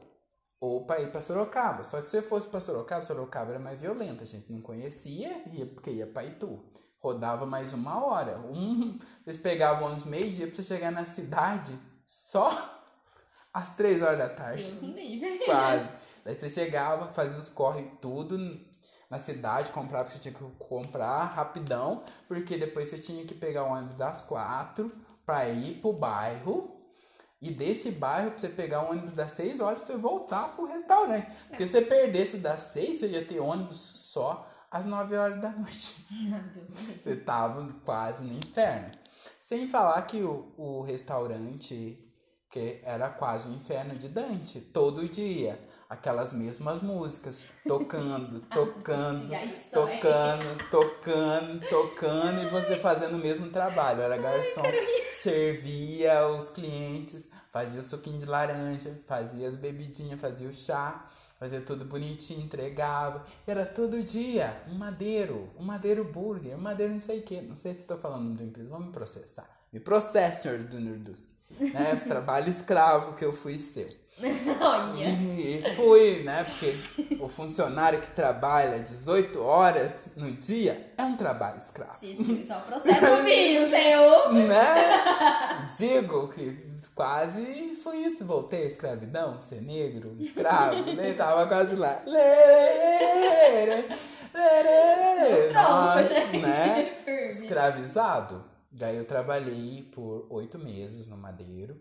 Ou 0.59 0.87
para 0.87 1.02
ir 1.02 1.12
para 1.12 1.21
Sorocaba. 1.21 1.85
Só 1.85 1.99
que 1.99 2.05
se 2.05 2.11
você 2.12 2.23
fosse 2.23 2.49
para 2.49 2.61
Sorocaba, 2.61 3.02
Sorocaba 3.02 3.50
era 3.50 3.59
mais 3.59 3.79
violenta. 3.79 4.25
A 4.25 4.26
gente 4.26 4.50
não 4.50 4.62
conhecia, 4.62 5.43
ia, 5.52 5.67
porque 5.67 5.90
ia 5.90 6.07
para 6.07 6.25
Itu 6.25 6.64
rodava 7.00 7.47
mais 7.47 7.73
uma 7.73 8.05
hora. 8.05 8.38
Um, 8.38 8.99
eles 9.26 9.40
pegavam 9.40 9.87
ônibus 9.87 10.05
meio-dia 10.05 10.47
pra 10.47 10.55
você 10.55 10.62
chegar 10.62 10.93
na 10.93 11.05
cidade 11.05 11.73
só 12.07 12.79
às 13.52 13.76
três 13.76 14.02
horas 14.02 14.19
da 14.19 14.28
tarde. 14.28 14.64
Deus 14.64 15.45
Quase. 15.45 15.88
Daí 16.25 16.35
você 16.35 16.49
chegava, 16.49 17.09
fazia 17.12 17.38
os 17.38 17.49
corre 17.49 17.83
tudo 18.00 18.38
na 19.09 19.19
cidade, 19.19 19.73
comprava 19.73 20.04
o 20.04 20.07
que 20.07 20.12
você 20.12 20.21
tinha 20.21 20.35
que 20.35 20.45
comprar 20.59 21.25
rapidão, 21.25 22.02
porque 22.28 22.57
depois 22.57 22.88
você 22.88 22.99
tinha 22.99 23.25
que 23.25 23.35
pegar 23.35 23.64
o 23.64 23.73
ônibus 23.73 23.97
das 23.97 24.23
quatro 24.23 24.87
para 25.26 25.49
ir 25.49 25.80
pro 25.80 25.92
bairro. 25.92 26.76
E 27.42 27.50
desse 27.50 27.90
bairro, 27.90 28.33
pra 28.33 28.38
você 28.38 28.49
pegar 28.50 28.83
o 28.83 28.90
ônibus 28.90 29.14
das 29.14 29.33
seis 29.33 29.61
horas 29.61 29.78
pra 29.78 29.87
você 29.87 29.97
voltar 29.97 30.54
pro 30.54 30.66
restaurante. 30.66 31.26
Porque 31.49 31.66
se 31.66 31.73
você 31.73 31.80
perdesse 31.80 32.37
das 32.38 32.64
seis, 32.64 33.00
você 33.00 33.09
ia 33.09 33.25
ter 33.25 33.40
ônibus 33.40 33.78
só 33.78 34.47
às 34.71 34.87
9 34.87 35.16
horas 35.16 35.40
da 35.40 35.50
noite. 35.50 36.07
Você 37.02 37.16
tava 37.16 37.66
quase 37.85 38.23
no 38.23 38.33
inferno. 38.33 38.92
Sem 39.38 39.69
falar 39.69 40.00
que 40.02 40.23
o, 40.23 40.52
o 40.57 40.83
restaurante, 40.83 41.99
que 42.50 42.80
era 42.83 43.09
quase 43.09 43.49
o 43.49 43.54
inferno 43.54 43.95
de 43.95 44.09
Dante, 44.09 44.61
todo 44.61 45.09
dia. 45.09 45.59
Aquelas 45.88 46.33
mesmas 46.33 46.80
músicas, 46.83 47.47
tocando, 47.66 48.40
tocando, 48.50 49.28
tocando, 49.73 50.71
tocando, 50.71 51.69
tocando, 51.69 52.42
e 52.42 52.47
você 52.47 52.76
fazendo 52.76 53.14
o 53.14 53.19
mesmo 53.19 53.49
trabalho. 53.49 54.00
Era 54.02 54.16
garçom, 54.16 54.62
servia 55.11 56.28
os 56.28 56.50
clientes, 56.50 57.28
fazia 57.52 57.80
o 57.80 57.83
suquinho 57.83 58.19
de 58.19 58.26
laranja, 58.26 59.00
fazia 59.07 59.49
as 59.49 59.57
bebidinhas, 59.57 60.21
fazia 60.21 60.49
o 60.49 60.52
chá 60.52 61.07
fazia 61.40 61.62
tudo 61.62 61.87
bonitinho, 61.87 62.45
entregava. 62.45 63.25
Era 63.47 63.64
todo 63.64 64.02
dia 64.02 64.62
um 64.71 64.75
madeiro, 64.75 65.50
um 65.59 65.64
madeiro 65.64 66.04
burger, 66.04 66.54
um 66.54 66.61
madeiro 66.61 66.92
não 66.92 67.00
sei 67.00 67.21
o 67.21 67.23
que. 67.23 67.40
Não 67.40 67.57
sei 67.57 67.73
se 67.73 67.80
estou 67.80 67.97
falando 67.97 68.37
do 68.37 68.45
empresa, 68.45 68.69
vamos 68.69 68.88
me 68.88 68.92
processar. 68.92 69.49
Me 69.73 69.80
processe, 69.80 70.42
senhor 70.42 70.59
do 70.59 70.78
Nurdus. 70.78 71.39
Né? 71.59 72.00
Trabalho 72.07 72.50
escravo 72.50 73.14
que 73.14 73.25
eu 73.25 73.33
fui 73.33 73.59
seu. 73.59 73.88
E, 74.97 75.59
e 75.59 75.75
fui, 75.75 76.23
né? 76.23 76.42
Porque 76.45 76.76
o 77.19 77.28
funcionário 77.28 78.00
que 78.00 78.09
trabalha 78.09 78.78
18 78.78 79.42
horas 79.42 80.11
no 80.14 80.30
dia 80.33 80.92
é 80.99 81.02
um 81.02 81.16
trabalho 81.16 81.57
escravo. 81.57 81.99
Jesus, 81.99 82.47
só 82.47 82.61
processo 82.61 83.23
vinho, 83.25 83.64
seu. 83.64 84.33
Né? 84.35 85.66
Digo 85.78 86.28
que 86.28 86.59
quase 86.95 87.75
foi 87.83 87.99
isso. 87.99 88.25
Voltei 88.25 88.64
à 88.64 88.66
escravidão, 88.66 89.40
ser 89.40 89.62
negro, 89.62 90.14
escravo, 90.19 90.83
né? 90.92 91.14
Tava 91.14 91.47
quase 91.47 91.76
lá. 91.76 92.02
Pronto, 95.50 96.09
gente. 96.09 96.38
Né? 96.38 96.97
Escravizado. 97.28 98.45
Daí 98.71 98.97
eu 98.97 99.05
trabalhei 99.05 99.83
por 99.93 100.27
oito 100.31 100.59
meses 100.59 101.09
no 101.09 101.17
Madeiro. 101.17 101.81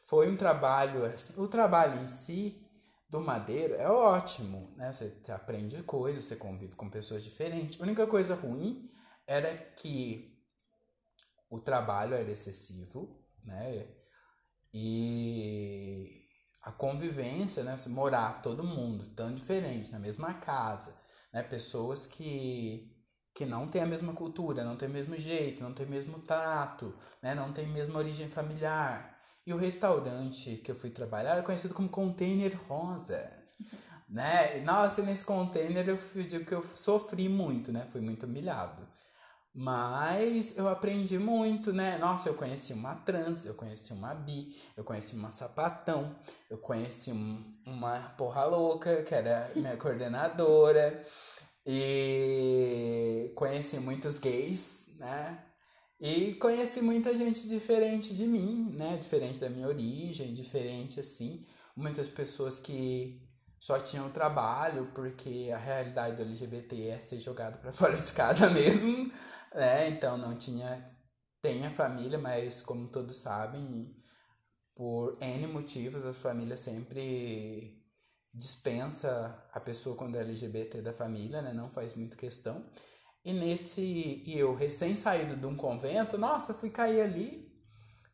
Foi 0.00 0.30
um 0.30 0.36
trabalho, 0.36 1.04
assim, 1.04 1.34
o 1.40 1.46
trabalho 1.46 2.02
em 2.02 2.08
si 2.08 2.62
do 3.08 3.20
Madeiro 3.20 3.74
é 3.74 3.88
ótimo, 3.90 4.72
né? 4.76 4.92
Você 4.92 5.12
aprende 5.30 5.82
coisas, 5.82 6.24
você 6.24 6.36
convive 6.36 6.76
com 6.76 6.88
pessoas 6.88 7.22
diferentes. 7.22 7.80
A 7.80 7.84
única 7.84 8.06
coisa 8.06 8.34
ruim 8.34 8.90
era 9.26 9.52
que 9.52 10.40
o 11.50 11.58
trabalho 11.58 12.14
era 12.14 12.30
excessivo, 12.30 13.22
né? 13.44 13.86
E 14.72 16.26
a 16.62 16.72
convivência, 16.72 17.62
né? 17.64 17.76
Você 17.76 17.88
morar 17.88 18.40
todo 18.42 18.64
mundo 18.64 19.08
tão 19.10 19.34
diferente 19.34 19.90
na 19.90 19.98
mesma 19.98 20.34
casa, 20.34 20.94
né? 21.32 21.42
Pessoas 21.42 22.06
que 22.06 22.89
que 23.34 23.46
não 23.46 23.68
tem 23.68 23.82
a 23.82 23.86
mesma 23.86 24.12
cultura, 24.12 24.64
não 24.64 24.76
tem 24.76 24.88
o 24.88 24.92
mesmo 24.92 25.16
jeito, 25.16 25.62
não 25.62 25.72
tem 25.72 25.86
o 25.86 25.90
mesmo 25.90 26.18
trato, 26.20 26.94
né? 27.22 27.34
Não 27.34 27.52
tem 27.52 27.64
a 27.64 27.68
mesma 27.68 27.98
origem 27.98 28.28
familiar. 28.28 29.18
E 29.46 29.52
o 29.52 29.56
restaurante 29.56 30.56
que 30.56 30.70
eu 30.70 30.74
fui 30.74 30.90
trabalhar 30.90 31.32
era 31.32 31.42
conhecido 31.42 31.74
como 31.74 31.88
Container 31.88 32.58
Rosa. 32.68 33.30
né? 34.08 34.60
Nossa, 34.60 35.02
nesse 35.02 35.24
container 35.24 35.88
eu 35.88 35.96
digo 36.24 36.44
que 36.44 36.54
eu 36.54 36.64
sofri 36.74 37.28
muito, 37.28 37.72
né? 37.72 37.86
Fui 37.92 38.00
muito 38.00 38.26
humilhado. 38.26 38.86
Mas 39.52 40.56
eu 40.56 40.68
aprendi 40.68 41.18
muito, 41.18 41.72
né? 41.72 41.98
Nossa, 41.98 42.28
eu 42.28 42.34
conheci 42.34 42.72
uma 42.72 42.94
trans, 42.94 43.44
eu 43.44 43.54
conheci 43.54 43.92
uma 43.92 44.14
bi, 44.14 44.56
eu 44.76 44.84
conheci 44.84 45.16
uma 45.16 45.32
sapatão, 45.32 46.14
eu 46.48 46.58
conheci 46.58 47.10
um, 47.10 47.42
uma 47.66 47.98
porra 48.16 48.44
louca, 48.44 49.02
que 49.02 49.12
era 49.12 49.50
minha 49.56 49.76
coordenadora, 49.76 51.04
e 51.72 53.30
conheci 53.36 53.78
muitos 53.78 54.18
gays, 54.18 54.92
né? 54.98 55.44
E 56.00 56.34
conheci 56.34 56.82
muita 56.82 57.14
gente 57.16 57.46
diferente 57.46 58.12
de 58.12 58.26
mim, 58.26 58.74
né? 58.76 58.96
Diferente 58.96 59.38
da 59.38 59.48
minha 59.48 59.68
origem, 59.68 60.34
diferente 60.34 60.98
assim. 60.98 61.46
Muitas 61.76 62.08
pessoas 62.08 62.58
que 62.58 63.22
só 63.60 63.78
tinham 63.78 64.10
trabalho 64.10 64.90
porque 64.92 65.50
a 65.54 65.58
realidade 65.58 66.16
do 66.16 66.22
LGBT 66.22 66.88
é 66.88 67.00
ser 67.00 67.20
jogado 67.20 67.60
para 67.60 67.70
fora 67.72 67.96
de 67.96 68.10
casa 68.12 68.50
mesmo, 68.50 69.12
né? 69.54 69.90
Então 69.90 70.18
não 70.18 70.36
tinha 70.36 70.84
tem 71.40 71.64
a 71.64 71.70
família, 71.70 72.18
mas 72.18 72.62
como 72.62 72.88
todos 72.88 73.16
sabem, 73.16 73.94
por 74.74 75.16
N 75.20 75.46
motivos 75.46 76.04
a 76.04 76.12
família 76.12 76.56
sempre 76.56 77.79
dispensa 78.32 79.36
a 79.52 79.60
pessoa 79.60 79.96
quando 79.96 80.16
é 80.16 80.20
LGBT 80.20 80.80
da 80.82 80.92
família, 80.92 81.42
né? 81.42 81.52
Não 81.52 81.68
faz 81.70 81.94
muito 81.94 82.16
questão. 82.16 82.64
E 83.24 83.32
nesse 83.32 83.82
e 84.26 84.38
eu 84.38 84.54
recém 84.54 84.94
saído 84.96 85.36
de 85.36 85.46
um 85.46 85.56
convento, 85.56 86.16
nossa, 86.16 86.54
fui 86.54 86.70
cair 86.70 87.02
ali 87.02 87.50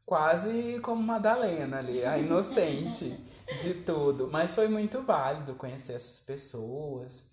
quase 0.04 0.78
como 0.80 1.02
Madalena 1.02 1.78
ali, 1.78 2.04
a 2.04 2.18
inocente 2.18 3.18
de 3.60 3.74
tudo, 3.74 4.28
mas 4.30 4.54
foi 4.54 4.68
muito 4.68 5.02
válido 5.02 5.54
conhecer 5.56 5.94
essas 5.94 6.20
pessoas, 6.20 7.32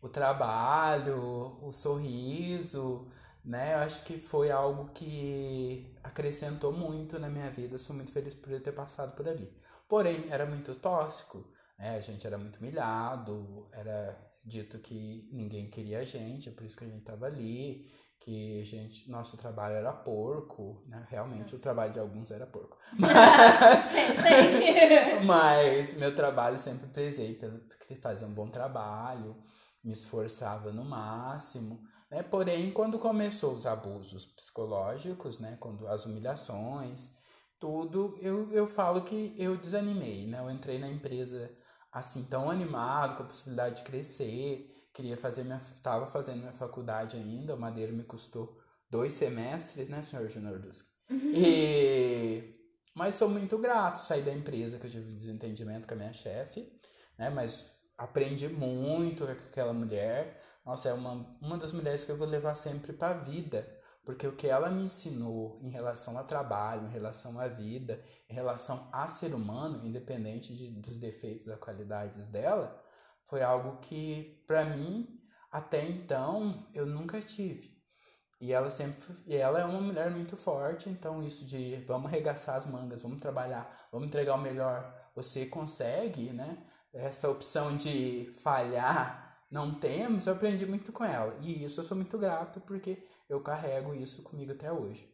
o 0.00 0.08
trabalho, 0.08 1.58
o 1.62 1.72
sorriso, 1.72 3.10
né? 3.44 3.74
Eu 3.74 3.78
acho 3.78 4.04
que 4.04 4.18
foi 4.18 4.50
algo 4.50 4.90
que 4.92 5.94
acrescentou 6.02 6.72
muito 6.72 7.18
na 7.18 7.28
minha 7.28 7.50
vida. 7.50 7.78
Sou 7.78 7.94
muito 7.94 8.12
feliz 8.12 8.34
por 8.34 8.50
eu 8.52 8.62
ter 8.62 8.72
passado 8.72 9.14
por 9.14 9.28
ali. 9.28 9.52
Porém, 9.88 10.26
era 10.30 10.46
muito 10.46 10.74
tóxico, 10.74 11.44
né? 11.78 11.96
A 11.96 12.00
gente 12.00 12.26
era 12.26 12.38
muito 12.38 12.58
humilhado, 12.58 13.68
era 13.72 14.16
dito 14.44 14.78
que 14.78 15.28
ninguém 15.32 15.70
queria 15.70 16.00
a 16.00 16.04
gente, 16.04 16.48
é 16.48 16.52
por 16.52 16.64
isso 16.64 16.76
que 16.76 16.84
a 16.84 16.88
gente 16.88 17.04
tava 17.04 17.26
ali, 17.26 17.90
que 18.20 18.60
a 18.60 18.64
gente, 18.64 19.10
nosso 19.10 19.36
trabalho 19.36 19.74
era 19.74 19.92
porco, 19.92 20.82
né? 20.86 21.06
Realmente 21.10 21.52
Nossa. 21.52 21.56
o 21.56 21.60
trabalho 21.60 21.92
de 21.92 22.00
alguns 22.00 22.30
era 22.30 22.46
porco. 22.46 22.78
Mas, 22.98 23.90
sempre 23.90 24.22
tem. 24.22 25.24
Mas 25.24 25.94
meu 25.94 26.14
trabalho 26.14 26.58
sempre 26.58 26.86
prezei 26.88 27.34
pelo 27.34 27.60
fazer 28.00 28.24
um 28.24 28.32
bom 28.32 28.48
trabalho, 28.48 29.36
me 29.82 29.92
esforçava 29.92 30.72
no 30.72 30.84
máximo. 30.84 31.82
Né? 32.10 32.22
Porém, 32.22 32.70
quando 32.70 32.98
começou 32.98 33.54
os 33.54 33.66
abusos 33.66 34.24
psicológicos, 34.24 35.38
né? 35.38 35.56
quando 35.60 35.86
as 35.86 36.06
humilhações, 36.06 37.10
tudo, 37.58 38.18
eu, 38.20 38.50
eu 38.52 38.66
falo 38.66 39.02
que 39.02 39.34
eu 39.38 39.56
desanimei. 39.56 40.26
Né? 40.26 40.38
Eu 40.38 40.50
entrei 40.50 40.78
na 40.78 40.88
empresa 40.88 41.50
assim 41.94 42.24
tão 42.24 42.50
animado, 42.50 43.16
com 43.16 43.22
a 43.22 43.26
possibilidade 43.26 43.76
de 43.76 43.82
crescer, 43.84 44.88
queria 44.92 45.16
fazer 45.16 45.44
minha. 45.44 45.60
Tava 45.80 46.06
fazendo 46.06 46.40
minha 46.40 46.52
faculdade 46.52 47.16
ainda, 47.16 47.54
o 47.54 47.58
Madeira 47.58 47.92
me 47.92 48.02
custou 48.02 48.60
dois 48.90 49.12
semestres, 49.12 49.88
né, 49.88 50.02
senhor 50.02 50.28
Junior 50.28 50.58
Dusk? 50.58 50.86
Uhum. 51.08 51.32
E. 51.34 52.52
Mas 52.94 53.14
sou 53.14 53.28
muito 53.28 53.56
grato, 53.58 53.98
saí 53.98 54.22
da 54.22 54.32
empresa 54.32 54.78
que 54.78 54.86
eu 54.86 54.90
tive 54.90 55.12
desentendimento 55.12 55.86
com 55.86 55.94
a 55.94 55.96
minha 55.96 56.12
chefe, 56.12 56.68
né? 57.16 57.30
Mas 57.30 57.76
aprendi 57.96 58.48
muito 58.48 59.24
com 59.24 59.32
aquela 59.32 59.72
mulher. 59.72 60.42
Nossa, 60.64 60.88
é 60.88 60.92
uma, 60.92 61.36
uma 61.40 61.58
das 61.58 61.72
mulheres 61.72 62.04
que 62.04 62.12
eu 62.12 62.16
vou 62.16 62.26
levar 62.26 62.54
sempre 62.54 62.92
para 62.92 63.14
a 63.14 63.18
vida. 63.18 63.66
Porque 64.04 64.26
o 64.26 64.36
que 64.36 64.46
ela 64.46 64.68
me 64.68 64.84
ensinou 64.84 65.58
em 65.62 65.70
relação 65.70 66.18
ao 66.18 66.24
trabalho, 66.24 66.86
em 66.86 66.90
relação 66.90 67.40
à 67.40 67.48
vida, 67.48 68.02
em 68.28 68.34
relação 68.34 68.88
a 68.92 69.06
ser 69.06 69.34
humano, 69.34 69.84
independente 69.86 70.54
de, 70.54 70.70
dos 70.70 70.96
defeitos, 70.96 71.46
das 71.46 71.58
qualidades 71.58 72.28
dela, 72.28 72.82
foi 73.22 73.42
algo 73.42 73.78
que, 73.78 74.44
para 74.46 74.64
mim, 74.64 75.20
até 75.50 75.82
então, 75.84 76.68
eu 76.74 76.84
nunca 76.84 77.20
tive. 77.20 77.74
E 78.40 78.52
ela 78.52 78.68
sempre, 78.68 78.98
e 79.26 79.36
ela 79.36 79.60
é 79.60 79.64
uma 79.64 79.80
mulher 79.80 80.10
muito 80.10 80.36
forte, 80.36 80.90
então 80.90 81.22
isso 81.22 81.46
de 81.46 81.76
vamos 81.86 82.12
arregaçar 82.12 82.56
as 82.56 82.66
mangas, 82.66 83.00
vamos 83.00 83.20
trabalhar, 83.20 83.88
vamos 83.90 84.08
entregar 84.08 84.34
o 84.34 84.40
melhor, 84.40 84.94
você 85.14 85.46
consegue, 85.46 86.30
né? 86.30 86.58
Essa 86.92 87.30
opção 87.30 87.74
de 87.76 88.30
falhar, 88.42 89.23
não 89.54 89.72
temos, 89.72 90.26
eu 90.26 90.32
aprendi 90.32 90.66
muito 90.66 90.92
com 90.92 91.04
ela. 91.04 91.38
E 91.40 91.64
isso 91.64 91.78
eu 91.80 91.84
sou 91.84 91.96
muito 91.96 92.18
grato 92.18 92.60
porque 92.62 93.06
eu 93.28 93.40
carrego 93.40 93.94
isso 93.94 94.24
comigo 94.24 94.50
até 94.50 94.72
hoje. 94.72 95.08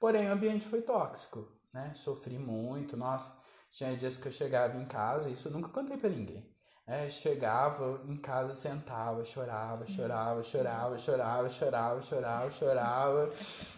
Porém, 0.00 0.28
o 0.28 0.32
ambiente 0.32 0.64
foi 0.64 0.80
tóxico, 0.80 1.46
né? 1.74 1.92
Sofri 1.94 2.38
muito, 2.38 2.96
nossa, 2.96 3.36
tinha 3.70 3.94
dias 3.94 4.16
que 4.16 4.28
eu 4.28 4.32
chegava 4.32 4.78
em 4.78 4.86
casa, 4.86 5.28
isso 5.28 5.48
eu 5.48 5.52
nunca 5.52 5.68
contei 5.68 5.98
para 5.98 6.08
ninguém. 6.08 6.50
É, 6.86 7.10
chegava 7.10 8.02
em 8.06 8.16
casa, 8.16 8.54
sentava, 8.54 9.24
chorava, 9.26 9.86
chorava, 9.86 10.42
chorava, 10.42 10.98
chorava, 10.98 11.48
chorava, 11.50 12.02
chorava, 12.02 12.50
chorava, 12.50 13.32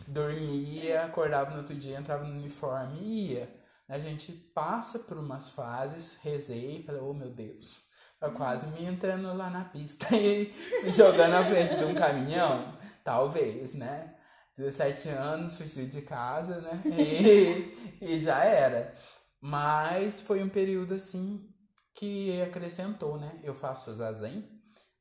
dormia, 0.07 1.05
acordava 1.05 1.51
no 1.51 1.59
outro 1.59 1.75
dia, 1.75 1.99
entrava 1.99 2.25
no 2.25 2.39
uniforme 2.39 3.01
e 3.01 3.33
ia. 3.33 3.53
A 3.89 3.99
gente 3.99 4.33
passa 4.33 5.01
por 5.01 5.19
umas 5.19 5.51
fases, 5.51 6.21
rezei 6.23 6.85
falei, 6.85 7.01
oh 7.03 7.13
meu 7.13 7.31
Deus, 7.31 7.84
tá 8.25 8.31
quase 8.31 8.67
me 8.69 8.85
entrando 8.85 9.35
lá 9.35 9.51
na 9.51 9.65
pista 9.65 10.15
e 10.17 10.53
se 10.55 10.91
jogando 10.97 11.31
na 11.31 11.45
frente 11.45 11.77
de 11.77 11.85
um 11.85 11.95
caminhão. 11.95 12.75
Talvez, 13.03 13.75
né? 13.75 14.15
17 14.57 15.09
anos, 15.09 15.59
fugi 15.59 15.87
de 15.87 16.03
casa, 16.03 16.61
né? 16.61 16.83
E, 16.87 17.99
e 18.01 18.19
já 18.19 18.45
era. 18.45 18.95
Mas 19.41 20.21
foi 20.21 20.43
um 20.43 20.49
período 20.49 20.95
assim 20.95 21.51
que 21.93 22.41
acrescentou, 22.41 23.19
né? 23.19 23.39
Eu 23.43 23.55
faço 23.55 23.93
zazen 23.95 24.49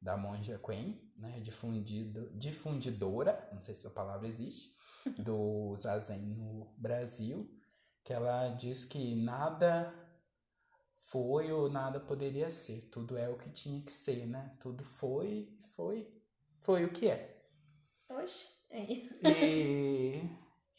da 0.01 0.18
monja 0.18 0.60
Quen, 0.60 1.00
né? 1.18 1.39
Difundido, 1.39 2.30
difundidora, 2.36 3.48
não 3.53 3.62
sei 3.62 3.74
se 3.74 3.88
a 3.88 3.92
palavra 3.92 4.27
existe, 4.27 4.70
do 5.24 5.75
zazen 5.77 6.20
no 6.20 6.74
Brasil, 6.77 7.50
que 8.03 8.12
ela 8.12 8.50
diz 8.50 8.84
que 8.84 9.15
nada 9.15 9.94
foi 10.96 11.52
ou 11.52 11.70
nada 11.70 12.00
poderia 12.00 12.50
ser, 12.52 12.90
tudo 12.90 13.18
é 13.18 13.30
o 13.30 13.38
que 13.38 13.50
tinha 13.50 13.82
que 13.82 13.92
ser, 13.92 14.26
né? 14.28 14.56
Tudo 14.60 14.84
foi, 14.84 15.58
foi, 15.76 16.08
foi 16.60 16.86
o 16.86 16.92
que 16.92 17.10
é. 17.10 17.44
Oxe, 18.10 18.50
E, 19.24 20.22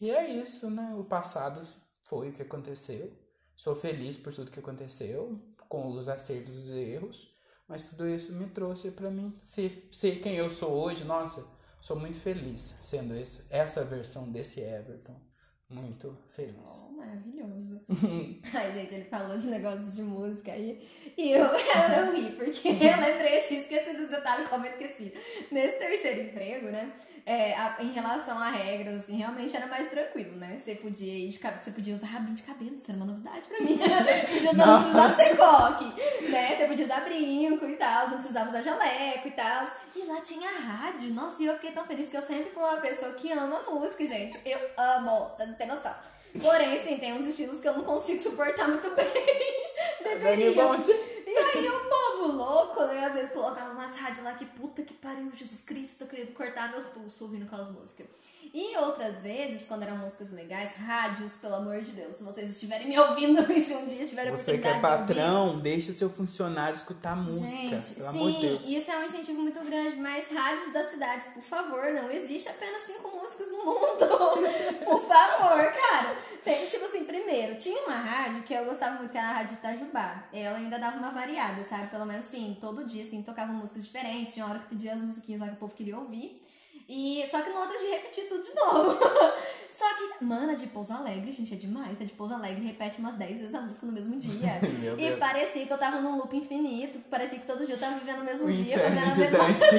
e 0.00 0.10
é 0.10 0.30
isso, 0.30 0.70
né? 0.70 0.94
O 0.96 1.04
passado 1.04 1.66
foi 2.04 2.30
o 2.30 2.32
que 2.32 2.42
aconteceu. 2.42 3.12
Sou 3.56 3.74
feliz 3.76 4.16
por 4.16 4.32
tudo 4.32 4.50
que 4.50 4.58
aconteceu, 4.58 5.40
com 5.68 5.88
os 5.88 6.08
acertos 6.08 6.56
e 6.56 6.62
os 6.62 6.70
erros, 6.70 7.34
mas 7.68 7.82
tudo 7.82 8.08
isso 8.08 8.32
me 8.32 8.48
trouxe 8.50 8.90
para 8.90 9.10
mim 9.10 9.34
ser, 9.38 9.88
ser 9.92 10.20
quem 10.20 10.36
eu 10.36 10.50
sou 10.50 10.72
hoje. 10.72 11.04
Nossa, 11.04 11.46
sou 11.80 11.98
muito 11.98 12.18
feliz 12.18 12.60
sendo 12.60 13.14
esse, 13.14 13.46
essa 13.50 13.84
versão 13.84 14.30
desse 14.30 14.60
Everton. 14.60 15.20
Muito 15.68 16.16
feliz. 16.28 16.86
Oh, 16.88 16.92
maravilhoso. 16.92 17.84
Ai, 18.54 18.72
gente, 18.74 18.94
ele 18.94 19.04
falou 19.04 19.36
de 19.36 19.46
negócios 19.46 19.96
de 19.96 20.02
música 20.02 20.52
aí. 20.52 20.86
E 21.16 21.32
eu, 21.32 21.44
eu, 21.46 22.14
ri, 22.14 22.32
porque 22.36 22.68
eu 22.84 23.00
lembrei, 23.00 23.38
eu 23.38 23.40
tinha 23.40 23.60
esquecido 23.60 23.96
dos 23.96 24.08
detalhes, 24.08 24.48
como 24.48 24.66
eu 24.66 24.70
esqueci. 24.70 25.12
Nesse 25.50 25.78
terceiro 25.78 26.20
emprego, 26.20 26.66
né? 26.66 26.92
É, 27.26 27.54
a, 27.54 27.76
em 27.80 27.90
relação 27.90 28.38
a 28.38 28.50
regras, 28.50 29.04
assim, 29.04 29.16
realmente 29.16 29.56
era 29.56 29.66
mais 29.66 29.88
tranquilo, 29.88 30.36
né? 30.36 30.58
Você 30.58 30.74
podia 30.74 31.10
ir 31.10 31.28
de, 31.28 31.38
você 31.38 31.70
podia 31.70 31.94
usar 31.94 32.08
rabinho 32.08 32.34
de 32.34 32.42
cabelo, 32.42 32.74
isso 32.74 32.90
era 32.90 32.98
uma 32.98 33.06
novidade 33.06 33.48
pra 33.48 33.60
mim. 33.60 33.78
podia, 34.30 34.52
não, 34.52 34.66
não 34.66 34.82
precisava 34.82 35.12
ser 35.14 35.36
coque, 35.36 36.30
né? 36.30 36.54
Você 36.54 36.66
podia 36.66 36.84
usar 36.84 37.00
brinco 37.00 37.64
e 37.64 37.76
tal, 37.76 38.08
não 38.08 38.14
precisava 38.14 38.50
usar 38.50 38.60
jaleco 38.60 39.28
e 39.28 39.30
tal. 39.30 39.64
E 39.96 40.04
lá 40.04 40.20
tinha 40.20 40.50
rádio. 40.50 41.14
Nossa, 41.14 41.42
e 41.42 41.46
eu 41.46 41.54
fiquei 41.54 41.72
tão 41.72 41.86
feliz 41.86 42.10
que 42.10 42.16
eu 42.16 42.22
sempre 42.22 42.50
fui 42.50 42.62
uma 42.62 42.76
pessoa 42.82 43.14
que 43.14 43.32
ama 43.32 43.62
música, 43.70 44.06
gente. 44.06 44.38
Eu 44.44 44.58
amo, 44.76 45.30
você 45.30 45.46
não 45.46 45.54
tem 45.54 45.66
noção. 45.66 45.94
Porém, 46.42 46.78
sim, 46.78 46.98
tem 46.98 47.14
uns 47.14 47.24
estilos 47.24 47.60
que 47.60 47.68
eu 47.68 47.74
não 47.74 47.84
consigo 47.84 48.20
suportar 48.20 48.68
muito 48.68 48.90
bem. 48.90 49.06
Deveria. 50.02 50.50
E 50.50 51.38
aí 51.38 51.68
o 51.68 51.88
louco, 52.26 52.80
né? 52.84 53.06
Às 53.06 53.14
vezes 53.14 53.34
colocava 53.34 53.72
umas 53.72 53.96
rádios 53.96 54.24
lá 54.24 54.34
que 54.34 54.44
puta 54.44 54.82
que 54.82 54.94
pariu, 54.94 55.30
Jesus 55.34 55.62
Cristo, 55.62 56.04
tô 56.04 56.06
querendo 56.10 56.32
cortar 56.34 56.70
meus 56.70 56.86
pulsos 56.86 57.20
ouvindo 57.20 57.44
aquelas 57.44 57.70
músicas. 57.70 58.06
E 58.52 58.76
outras 58.76 59.18
vezes, 59.18 59.66
quando 59.66 59.82
eram 59.82 59.96
músicas 59.96 60.30
legais, 60.30 60.76
rádios, 60.76 61.34
pelo 61.34 61.56
amor 61.56 61.82
de 61.82 61.90
Deus, 61.90 62.14
se 62.14 62.22
vocês 62.22 62.48
estiverem 62.48 62.86
me 62.86 62.96
ouvindo 62.96 63.40
e 63.50 63.60
se 63.60 63.74
um 63.74 63.84
dia 63.84 64.06
tiverem 64.06 64.30
Você 64.30 64.58
que 64.58 64.68
é 64.68 64.78
patrão, 64.78 65.58
deixa 65.58 65.92
seu 65.92 66.08
funcionário 66.08 66.76
escutar 66.76 67.16
música. 67.16 67.50
Gente, 67.50 67.70
pelo 67.70 68.10
sim, 68.10 68.20
amor 68.20 68.32
de 68.32 68.46
Deus. 68.46 68.66
isso 68.66 68.90
é 68.92 68.98
um 68.98 69.04
incentivo 69.04 69.40
muito 69.40 69.60
grande, 69.64 69.96
mas 69.96 70.30
rádios 70.30 70.72
da 70.72 70.84
cidade, 70.84 71.24
por 71.34 71.42
favor, 71.42 71.90
não 71.92 72.08
existe 72.12 72.48
apenas 72.48 72.82
cinco 72.82 73.10
músicas 73.16 73.50
no 73.50 73.64
mundo. 73.64 74.06
por 74.84 75.02
favor, 75.02 75.72
cara. 75.72 76.16
Tem, 76.44 76.64
tipo 76.68 76.84
assim, 76.84 77.04
primeiro, 77.04 77.56
tinha 77.56 77.82
uma 77.82 77.96
rádio 77.96 78.44
que 78.44 78.54
eu 78.54 78.64
gostava 78.66 78.98
muito, 78.98 79.10
que 79.10 79.18
era 79.18 79.30
a 79.30 79.32
Rádio 79.32 79.54
Itajubá. 79.54 80.24
Ela 80.32 80.58
ainda 80.58 80.78
dava 80.78 80.98
uma 80.98 81.10
variada, 81.10 81.64
sabe? 81.64 81.90
Pelo 81.90 82.06
menos 82.06 82.13
assim, 82.18 82.56
todo 82.60 82.84
dia, 82.84 83.02
assim, 83.02 83.22
tocava 83.22 83.52
músicas 83.52 83.84
diferentes, 83.84 84.34
tinha 84.34 84.46
hora 84.46 84.58
que 84.58 84.68
pedia 84.68 84.92
as 84.94 85.00
musiquinhas 85.00 85.40
lá 85.40 85.48
que 85.48 85.54
o 85.54 85.58
povo 85.58 85.74
queria 85.74 85.98
ouvir. 85.98 86.40
E 86.86 87.24
só 87.26 87.40
que 87.40 87.48
no 87.50 87.60
outro 87.60 87.78
dia 87.78 87.92
repeti 87.92 88.22
tudo 88.22 88.42
de 88.42 88.54
novo. 88.54 88.98
só 89.72 89.86
que, 89.94 90.22
mana, 90.24 90.54
de 90.54 90.66
Pouso 90.66 90.92
Alegre, 90.92 91.32
gente, 91.32 91.54
é 91.54 91.56
demais. 91.56 91.98
É 91.98 92.04
de 92.04 92.12
Pouso 92.12 92.34
Alegre, 92.34 92.62
repete 92.62 92.98
umas 92.98 93.14
10 93.14 93.40
vezes 93.40 93.54
a 93.54 93.60
música 93.62 93.86
no 93.86 93.92
mesmo 93.92 94.16
dia. 94.18 94.60
e 94.98 95.16
parecia 95.16 95.66
que 95.66 95.72
eu 95.72 95.78
tava 95.78 96.00
num 96.02 96.18
loop 96.18 96.36
infinito. 96.36 96.98
Parecia 97.08 97.38
que 97.38 97.46
todo 97.46 97.64
dia 97.64 97.74
eu 97.74 97.80
tava 97.80 97.98
vivendo 97.98 98.20
o 98.20 98.24
mesmo 98.24 98.52
dia, 98.52 98.78
fazendo 98.78 99.12
a 99.12 99.16
mesma 99.16 99.38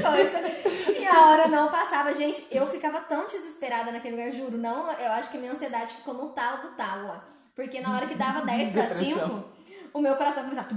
coisa. 0.09 0.99
E 0.99 1.05
a 1.05 1.27
hora 1.27 1.47
não 1.47 1.69
passava. 1.69 2.11
Gente, 2.13 2.47
eu 2.49 2.65
ficava 2.67 2.99
tão 3.01 3.27
desesperada 3.27 3.91
naquele 3.91 4.15
lugar, 4.15 4.31
juro. 4.31 4.57
Não, 4.57 4.91
eu 4.93 5.11
acho 5.11 5.29
que 5.29 5.37
minha 5.37 5.51
ansiedade 5.51 5.93
ficou 5.93 6.15
no 6.15 6.29
talo 6.29 6.63
do 6.63 6.75
talo 6.75 7.07
lá. 7.07 7.23
Porque 7.55 7.79
na 7.79 7.95
hora 7.95 8.07
que 8.07 8.15
dava 8.15 8.41
10 8.41 8.69
pra 8.71 8.89
5 8.89 9.54
o 9.95 10.01
meu 10.01 10.17
coração 10.17 10.43
começava. 10.43 10.67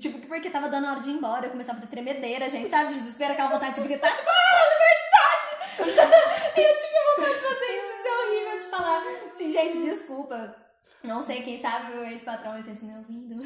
Tipo, 0.00 0.28
porque 0.28 0.48
tava 0.48 0.68
dando 0.68 0.86
hora 0.86 1.00
de 1.00 1.10
ir 1.10 1.14
embora, 1.14 1.46
eu 1.46 1.50
começava 1.50 1.78
a 1.78 1.80
ter 1.80 1.88
tremedeira, 1.88 2.48
gente, 2.48 2.70
sabe? 2.70 2.94
Desespero, 2.94 3.32
aquela 3.32 3.50
vontade 3.50 3.80
de 3.80 3.88
gritar, 3.88 4.14
tipo, 4.14 4.28
ah, 4.30 4.62
liberdade! 4.70 5.90
e 6.56 6.60
eu 6.60 6.76
tinha 6.76 7.00
vontade 7.16 7.34
de 7.34 7.40
fazer 7.40 7.78
isso, 7.78 7.92
isso 7.98 8.06
é 8.06 8.26
horrível 8.26 8.58
de 8.60 8.66
falar. 8.66 9.02
Assim, 9.32 9.52
gente, 9.52 9.78
desculpa. 9.82 10.63
Não 11.04 11.22
sei, 11.22 11.42
quem 11.42 11.60
sabe 11.60 11.92
o 11.92 12.04
ex-patrão 12.04 12.52
vai 12.52 12.62
ter 12.62 12.82
me 12.82 12.96
ouvindo. 12.96 13.36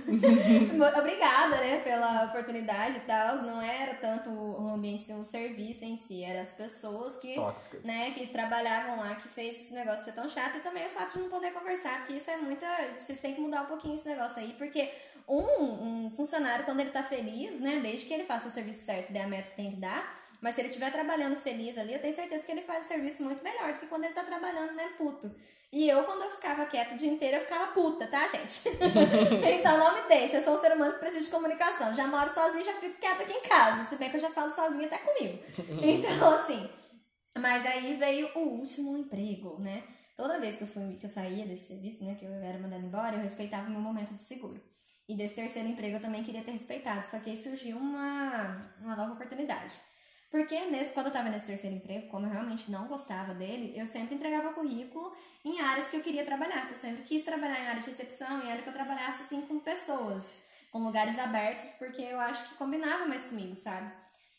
Obrigada, 0.96 1.56
né, 1.56 1.80
pela 1.80 2.26
oportunidade 2.26 2.98
e 2.98 3.00
tal. 3.00 3.36
Não 3.42 3.60
era 3.60 3.94
tanto 3.94 4.30
o 4.30 4.68
ambiente, 4.68 5.12
o 5.12 5.24
serviço 5.24 5.84
em 5.84 5.96
si, 5.96 6.22
eram 6.22 6.40
as 6.40 6.52
pessoas 6.52 7.16
que, 7.16 7.34
né, 7.84 8.12
que 8.12 8.28
trabalhavam 8.28 9.00
lá, 9.00 9.16
que 9.16 9.28
fez 9.28 9.56
esse 9.56 9.74
negócio 9.74 10.04
ser 10.04 10.12
tão 10.12 10.28
chato. 10.28 10.58
E 10.58 10.60
também 10.60 10.86
o 10.86 10.90
fato 10.90 11.14
de 11.14 11.18
não 11.18 11.28
poder 11.28 11.52
conversar, 11.52 11.98
porque 11.98 12.14
isso 12.14 12.30
é 12.30 12.36
muita. 12.36 12.66
Você 12.96 13.16
tem 13.16 13.34
que 13.34 13.40
mudar 13.40 13.62
um 13.62 13.66
pouquinho 13.66 13.96
esse 13.96 14.08
negócio 14.08 14.40
aí, 14.40 14.54
porque 14.56 14.92
um, 15.28 16.06
um 16.06 16.10
funcionário, 16.16 16.64
quando 16.64 16.78
ele 16.78 16.90
tá 16.90 17.02
feliz, 17.02 17.58
né, 17.58 17.80
desde 17.82 18.06
que 18.06 18.14
ele 18.14 18.24
faça 18.24 18.46
o 18.46 18.52
serviço 18.52 18.84
certo, 18.84 19.12
dê 19.12 19.18
a 19.18 19.26
meta 19.26 19.50
que 19.50 19.56
tem 19.56 19.72
que 19.72 19.78
dar 19.78 20.14
mas 20.40 20.54
se 20.54 20.60
ele 20.60 20.68
estiver 20.68 20.92
trabalhando 20.92 21.36
feliz 21.36 21.76
ali, 21.76 21.92
eu 21.92 22.00
tenho 22.00 22.14
certeza 22.14 22.46
que 22.46 22.52
ele 22.52 22.62
faz 22.62 22.84
o 22.84 22.88
serviço 22.88 23.24
muito 23.24 23.42
melhor 23.42 23.72
do 23.72 23.78
que 23.80 23.86
quando 23.86 24.04
ele 24.04 24.14
tá 24.14 24.22
trabalhando, 24.22 24.72
né, 24.74 24.88
puto. 24.96 25.34
E 25.72 25.88
eu, 25.88 26.04
quando 26.04 26.22
eu 26.22 26.30
ficava 26.30 26.64
quieto 26.66 26.92
o 26.92 26.96
dia 26.96 27.10
inteiro, 27.10 27.36
eu 27.36 27.40
ficava 27.40 27.72
puta, 27.72 28.06
tá, 28.06 28.26
gente? 28.28 28.68
então 29.58 29.78
não 29.78 29.94
me 29.94 30.08
deixa, 30.08 30.36
eu 30.36 30.42
sou 30.42 30.54
um 30.54 30.58
ser 30.58 30.72
humano 30.72 30.94
que 30.94 31.00
precisa 31.00 31.24
de 31.24 31.30
comunicação. 31.30 31.94
Já 31.94 32.06
moro 32.06 32.28
sozinha, 32.28 32.64
já 32.64 32.74
fico 32.74 32.98
quieta 32.98 33.22
aqui 33.22 33.32
em 33.32 33.42
casa. 33.42 33.84
Se 33.84 33.96
bem 33.96 34.08
que 34.08 34.16
eu 34.16 34.20
já 34.20 34.30
falo 34.30 34.48
sozinha 34.48 34.86
até 34.86 34.98
comigo. 34.98 35.42
Então, 35.82 36.34
assim. 36.34 36.68
Mas 37.36 37.66
aí 37.66 37.96
veio 37.96 38.30
o 38.36 38.60
último 38.60 38.96
emprego, 38.96 39.60
né? 39.60 39.82
Toda 40.16 40.40
vez 40.40 40.56
que 40.56 40.64
eu, 40.64 40.68
fui, 40.68 40.94
que 40.94 41.04
eu 41.04 41.08
saía 41.08 41.46
desse 41.46 41.68
serviço, 41.68 42.04
né, 42.04 42.16
que 42.16 42.24
eu 42.24 42.32
era 42.32 42.58
mandada 42.58 42.82
embora, 42.82 43.16
eu 43.16 43.22
respeitava 43.22 43.68
o 43.68 43.70
meu 43.70 43.80
momento 43.80 44.14
de 44.14 44.22
seguro. 44.22 44.60
E 45.08 45.16
desse 45.16 45.36
terceiro 45.36 45.68
emprego 45.68 45.96
eu 45.96 46.00
também 46.00 46.24
queria 46.24 46.42
ter 46.42 46.50
respeitado, 46.50 47.06
só 47.06 47.20
que 47.20 47.30
aí 47.30 47.36
surgiu 47.40 47.76
uma, 47.76 48.74
uma 48.80 48.96
nova 48.96 49.12
oportunidade. 49.12 49.80
Porque 50.30 50.66
nesse, 50.66 50.92
quando 50.92 51.06
eu 51.06 51.10
estava 51.10 51.30
nesse 51.30 51.46
terceiro 51.46 51.76
emprego, 51.76 52.08
como 52.08 52.26
eu 52.26 52.30
realmente 52.30 52.70
não 52.70 52.86
gostava 52.86 53.32
dele, 53.32 53.72
eu 53.74 53.86
sempre 53.86 54.14
entregava 54.14 54.52
currículo 54.52 55.12
em 55.42 55.60
áreas 55.60 55.88
que 55.88 55.96
eu 55.96 56.02
queria 56.02 56.24
trabalhar, 56.24 56.66
que 56.66 56.72
eu 56.72 56.76
sempre 56.76 57.02
quis 57.04 57.24
trabalhar 57.24 57.58
em 57.60 57.66
área 57.66 57.80
de 57.80 57.88
recepção, 57.88 58.42
em 58.42 58.50
área 58.50 58.62
que 58.62 58.68
eu 58.68 58.74
trabalhasse 58.74 59.22
assim 59.22 59.40
com 59.42 59.58
pessoas, 59.58 60.44
com 60.70 60.80
lugares 60.80 61.18
abertos, 61.18 61.64
porque 61.78 62.02
eu 62.02 62.20
acho 62.20 62.46
que 62.48 62.56
combinava 62.56 63.06
mais 63.06 63.24
comigo, 63.24 63.56
sabe? 63.56 63.90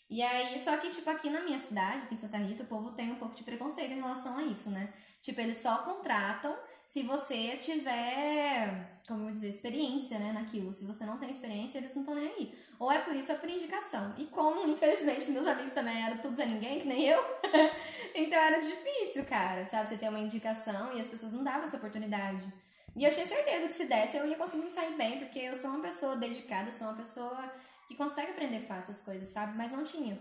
E 0.09 0.23
aí, 0.23 0.57
só 0.57 0.75
que, 0.77 0.89
tipo, 0.89 1.07
aqui 1.09 1.29
na 1.29 1.41
minha 1.41 1.59
cidade, 1.59 2.03
aqui 2.03 2.15
em 2.15 2.17
Santa 2.17 2.37
Rita, 2.37 2.63
o 2.63 2.67
povo 2.67 2.91
tem 2.91 3.11
um 3.11 3.17
pouco 3.17 3.35
de 3.35 3.43
preconceito 3.43 3.91
em 3.91 4.01
relação 4.01 4.37
a 4.37 4.43
isso, 4.43 4.71
né? 4.71 4.91
Tipo, 5.21 5.41
eles 5.41 5.57
só 5.57 5.79
contratam 5.79 6.57
se 6.85 7.03
você 7.03 7.57
tiver, 7.57 9.01
como 9.07 9.27
eu 9.27 9.31
dizer, 9.31 9.49
experiência, 9.49 10.17
né, 10.17 10.31
naquilo. 10.31 10.73
Se 10.73 10.87
você 10.87 11.05
não 11.05 11.19
tem 11.19 11.29
experiência, 11.29 11.77
eles 11.77 11.93
não 11.93 12.01
estão 12.01 12.15
nem 12.15 12.27
aí. 12.27 12.59
Ou 12.79 12.91
é 12.91 12.99
por 13.01 13.15
isso 13.15 13.31
é 13.31 13.35
por 13.35 13.49
indicação. 13.49 14.15
E 14.17 14.25
como, 14.27 14.67
infelizmente, 14.67 15.29
meus 15.29 15.45
amigos 15.45 15.73
também 15.73 16.01
eram 16.01 16.17
todos 16.17 16.39
a 16.39 16.45
ninguém, 16.45 16.79
que 16.79 16.87
nem 16.87 17.03
eu, 17.05 17.23
então 18.15 18.39
era 18.39 18.59
difícil, 18.59 19.25
cara, 19.25 19.65
sabe? 19.65 19.89
Você 19.89 19.97
ter 19.97 20.09
uma 20.09 20.19
indicação 20.19 20.93
e 20.93 21.01
as 21.01 21.07
pessoas 21.07 21.33
não 21.33 21.43
davam 21.43 21.65
essa 21.65 21.77
oportunidade. 21.77 22.51
E 22.95 23.03
eu 23.03 23.11
tinha 23.11 23.25
certeza 23.25 23.67
que 23.67 23.75
se 23.75 23.85
desse 23.85 24.17
eu 24.17 24.27
ia 24.27 24.37
conseguir 24.37 24.63
me 24.63 24.71
sair 24.71 24.95
bem, 24.95 25.19
porque 25.19 25.39
eu 25.39 25.55
sou 25.55 25.71
uma 25.71 25.81
pessoa 25.81 26.15
dedicada, 26.15 26.73
sou 26.73 26.87
uma 26.87 26.97
pessoa 26.97 27.53
que 27.87 27.95
consegue 27.95 28.31
aprender 28.31 28.61
fácil 28.61 28.91
as 28.91 29.01
coisas, 29.01 29.27
sabe? 29.29 29.55
Mas 29.57 29.71
não 29.71 29.83
tinha. 29.83 30.19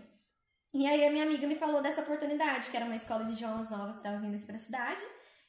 E 0.73 0.85
aí 0.85 1.05
a 1.05 1.11
minha 1.11 1.23
amiga 1.23 1.47
me 1.47 1.55
falou 1.55 1.81
dessa 1.81 2.01
oportunidade, 2.01 2.69
que 2.69 2.77
era 2.77 2.85
uma 2.85 2.95
escola 2.95 3.25
de 3.25 3.31
idiomas 3.31 3.71
nova 3.71 3.93
que 3.93 3.97
estava 3.99 4.19
vindo 4.19 4.35
aqui 4.35 4.45
pra 4.45 4.59
cidade 4.59 5.01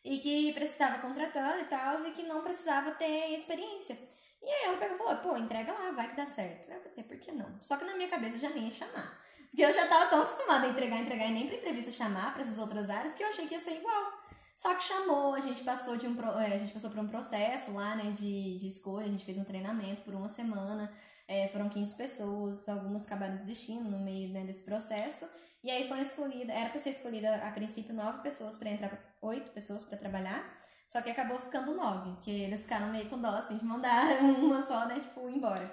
e 0.02 0.18
que 0.18 0.52
precisava 0.54 0.98
contratando 0.98 1.60
e 1.60 1.64
tal, 1.64 2.06
e 2.06 2.12
que 2.12 2.22
não 2.22 2.42
precisava 2.42 2.92
ter 2.92 3.34
experiência. 3.34 3.98
E 4.42 4.46
aí 4.46 4.64
ela 4.64 4.78
pegou 4.78 4.96
e 4.96 4.98
falou, 4.98 5.16
pô, 5.16 5.36
entrega 5.36 5.72
lá, 5.72 5.92
vai 5.92 6.08
que 6.08 6.16
dá 6.16 6.24
certo. 6.24 6.70
Eu 6.70 6.80
pensei, 6.80 7.04
por 7.04 7.18
que 7.18 7.32
não? 7.32 7.62
Só 7.62 7.76
que 7.76 7.84
na 7.84 7.94
minha 7.94 8.08
cabeça 8.08 8.36
eu 8.36 8.40
já 8.40 8.50
nem 8.50 8.64
ia 8.64 8.72
chamar. 8.72 9.20
Porque 9.50 9.62
eu 9.62 9.72
já 9.72 9.86
tava 9.86 10.08
tão 10.08 10.22
acostumada 10.22 10.66
a 10.66 10.70
entregar, 10.70 10.96
entregar 10.96 11.26
e 11.26 11.32
nem 11.32 11.46
pra 11.46 11.56
entrevista 11.56 11.92
chamar 11.92 12.32
para 12.32 12.42
essas 12.42 12.56
outras 12.56 12.88
áreas 12.88 13.14
que 13.14 13.22
eu 13.22 13.28
achei 13.28 13.46
que 13.46 13.54
ia 13.54 13.60
ser 13.60 13.76
igual. 13.76 14.20
Só 14.56 14.74
que 14.74 14.84
chamou, 14.84 15.34
a 15.34 15.40
gente 15.40 15.64
passou 15.64 15.96
de 15.96 16.06
um 16.06 16.14
é, 16.38 16.54
a 16.54 16.58
gente 16.58 16.72
passou 16.72 16.90
por 16.90 17.00
um 17.00 17.08
processo 17.08 17.72
lá, 17.72 17.96
né, 17.96 18.10
de, 18.10 18.58
de 18.58 18.68
escolha, 18.68 19.06
a 19.06 19.08
gente 19.08 19.24
fez 19.24 19.38
um 19.38 19.44
treinamento 19.44 20.02
por 20.02 20.14
uma 20.14 20.28
semana, 20.28 20.92
é, 21.30 21.46
foram 21.46 21.68
15 21.68 21.94
pessoas, 21.94 22.68
algumas 22.68 23.06
acabaram 23.06 23.36
desistindo 23.36 23.88
no 23.88 24.00
meio 24.00 24.30
né, 24.30 24.44
desse 24.44 24.64
processo. 24.64 25.30
E 25.62 25.70
aí 25.70 25.86
foram 25.86 26.02
escolhidas, 26.02 26.56
era 26.56 26.70
para 26.70 26.80
ser 26.80 26.90
escolhida 26.90 27.36
a 27.36 27.52
princípio 27.52 27.94
nove 27.94 28.20
pessoas 28.20 28.56
para 28.56 28.70
entrar, 28.70 28.98
oito 29.22 29.52
pessoas 29.52 29.84
para 29.84 29.96
trabalhar, 29.96 30.42
só 30.84 31.00
que 31.00 31.10
acabou 31.10 31.38
ficando 31.38 31.74
nove, 31.74 32.14
porque 32.14 32.30
eles 32.30 32.64
ficaram 32.64 32.90
meio 32.90 33.08
com 33.08 33.20
dó, 33.20 33.28
assim, 33.28 33.58
de 33.58 33.64
mandar 33.64 34.20
uma 34.24 34.60
só, 34.60 34.86
né, 34.88 34.98
tipo, 34.98 35.28
embora. 35.28 35.70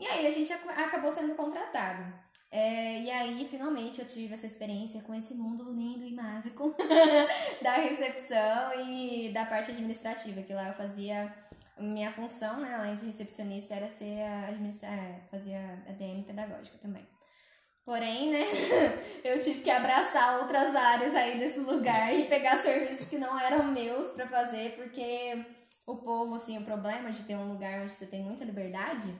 E 0.00 0.04
aí 0.04 0.26
a 0.26 0.30
gente 0.30 0.52
acabou 0.52 1.12
sendo 1.12 1.36
contratado. 1.36 2.12
É, 2.50 3.02
e 3.02 3.10
aí, 3.10 3.46
finalmente, 3.48 4.00
eu 4.00 4.06
tive 4.06 4.34
essa 4.34 4.46
experiência 4.46 5.02
com 5.02 5.14
esse 5.14 5.34
mundo 5.34 5.70
lindo 5.70 6.04
e 6.04 6.12
mágico 6.12 6.74
da 7.62 7.76
recepção 7.76 8.72
e 8.80 9.30
da 9.32 9.46
parte 9.46 9.70
administrativa, 9.70 10.42
que 10.42 10.54
lá 10.54 10.68
eu 10.68 10.74
fazia 10.74 11.32
minha 11.80 12.12
função, 12.12 12.60
né, 12.60 12.74
além 12.74 12.94
de 12.94 13.06
recepcionista, 13.06 13.74
era 13.74 13.88
ser 13.88 14.20
a 14.22 14.48
administra 14.48 14.88
é, 14.88 15.20
fazia 15.30 15.60
ADM 15.88 16.22
pedagógica 16.24 16.78
também. 16.78 17.06
Porém, 17.84 18.32
né, 18.32 18.44
eu 19.24 19.38
tive 19.38 19.62
que 19.62 19.70
abraçar 19.70 20.40
outras 20.40 20.74
áreas 20.74 21.14
aí 21.14 21.38
desse 21.38 21.60
lugar 21.60 22.14
e 22.14 22.28
pegar 22.28 22.56
serviços 22.58 23.08
que 23.08 23.18
não 23.18 23.38
eram 23.38 23.64
meus 23.72 24.10
para 24.10 24.28
fazer, 24.28 24.76
porque 24.76 25.44
o 25.86 25.96
povo, 25.96 26.34
assim, 26.34 26.58
o 26.58 26.64
problema 26.64 27.10
de 27.10 27.22
ter 27.22 27.36
um 27.36 27.52
lugar 27.52 27.80
onde 27.80 27.92
você 27.92 28.06
tem 28.06 28.22
muita 28.22 28.44
liberdade 28.44 29.14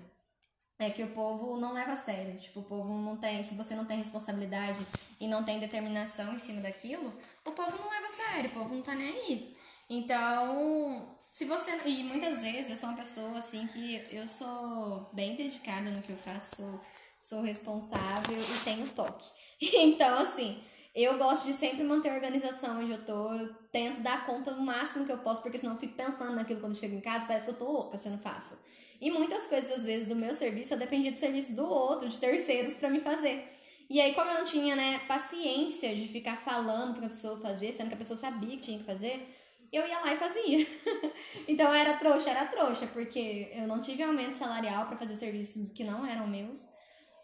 é 0.78 0.90
que 0.90 1.02
o 1.02 1.14
povo 1.14 1.56
não 1.56 1.72
leva 1.72 1.92
a 1.92 1.96
sério. 1.96 2.38
Tipo, 2.38 2.60
o 2.60 2.64
povo 2.64 2.92
não 2.92 3.16
tem, 3.16 3.42
se 3.42 3.56
você 3.56 3.74
não 3.74 3.84
tem 3.84 3.98
responsabilidade 3.98 4.86
e 5.18 5.26
não 5.26 5.44
tem 5.44 5.58
determinação 5.58 6.34
em 6.34 6.38
cima 6.38 6.60
daquilo, 6.60 7.12
o 7.44 7.52
povo 7.52 7.76
não 7.78 7.90
leva 7.90 8.06
a 8.06 8.10
sério, 8.10 8.50
o 8.50 8.52
povo 8.52 8.74
não 8.74 8.82
tá 8.82 8.94
nem 8.94 9.08
aí. 9.08 9.56
Então, 9.90 11.17
se 11.28 11.44
você. 11.44 11.70
E 11.84 12.02
muitas 12.04 12.42
vezes 12.42 12.70
eu 12.70 12.76
sou 12.76 12.88
uma 12.88 12.98
pessoa 12.98 13.38
assim 13.38 13.66
que 13.68 14.02
eu 14.12 14.26
sou 14.26 15.10
bem 15.12 15.36
dedicada 15.36 15.90
no 15.90 16.00
que 16.00 16.10
eu 16.10 16.16
faço, 16.16 16.56
sou 16.56 16.80
sou 17.18 17.42
responsável 17.42 18.38
e 18.38 18.64
tenho 18.64 18.88
toque. 18.88 19.26
Então, 19.74 20.20
assim, 20.20 20.62
eu 20.94 21.18
gosto 21.18 21.46
de 21.46 21.52
sempre 21.52 21.82
manter 21.82 22.10
a 22.10 22.14
organização 22.14 22.80
onde 22.80 22.92
eu 22.92 23.04
tô. 23.04 23.32
Eu 23.34 23.52
tento 23.72 24.00
dar 24.00 24.24
conta 24.24 24.52
o 24.52 24.60
máximo 24.60 25.04
que 25.04 25.12
eu 25.12 25.18
posso, 25.18 25.42
porque 25.42 25.58
senão 25.58 25.74
eu 25.74 25.80
fico 25.80 25.94
pensando 25.94 26.34
naquilo 26.34 26.60
quando 26.60 26.76
chego 26.76 26.94
em 26.94 27.00
casa, 27.00 27.26
parece 27.26 27.44
que 27.44 27.50
eu 27.50 27.58
tô 27.58 27.70
louca 27.70 27.98
se 27.98 28.06
eu 28.06 28.12
não 28.12 28.18
faço. 28.18 28.64
E 29.00 29.10
muitas 29.10 29.46
coisas, 29.46 29.70
às 29.78 29.84
vezes, 29.84 30.08
do 30.08 30.16
meu 30.16 30.34
serviço, 30.34 30.74
eu 30.74 30.78
dependia 30.78 31.12
do 31.12 31.18
serviço 31.18 31.54
do 31.54 31.64
outro, 31.64 32.08
de 32.08 32.18
terceiros, 32.18 32.74
para 32.74 32.90
me 32.90 33.00
fazer. 33.00 33.56
E 33.88 34.00
aí, 34.00 34.14
como 34.14 34.30
eu 34.30 34.38
não 34.38 34.44
tinha, 34.44 34.76
né, 34.76 35.00
paciência 35.06 35.94
de 35.94 36.08
ficar 36.08 36.36
falando 36.36 36.98
pra 36.98 37.08
pessoa 37.08 37.40
fazer, 37.40 37.72
sendo 37.72 37.88
que 37.88 37.94
a 37.94 37.98
pessoa 37.98 38.16
sabia 38.16 38.56
que 38.56 38.62
tinha 38.62 38.78
que 38.78 38.84
fazer, 38.84 39.26
eu 39.72 39.86
ia 39.86 40.00
lá 40.00 40.12
e 40.12 40.16
fazia. 40.16 40.66
então, 41.46 41.72
era 41.72 41.96
trouxa, 41.96 42.30
era 42.30 42.46
trouxa, 42.46 42.86
porque 42.88 43.50
eu 43.54 43.66
não 43.66 43.80
tive 43.80 44.02
aumento 44.02 44.34
salarial 44.34 44.86
para 44.86 44.96
fazer 44.96 45.16
serviços 45.16 45.70
que 45.70 45.84
não 45.84 46.06
eram 46.06 46.26
meus. 46.26 46.68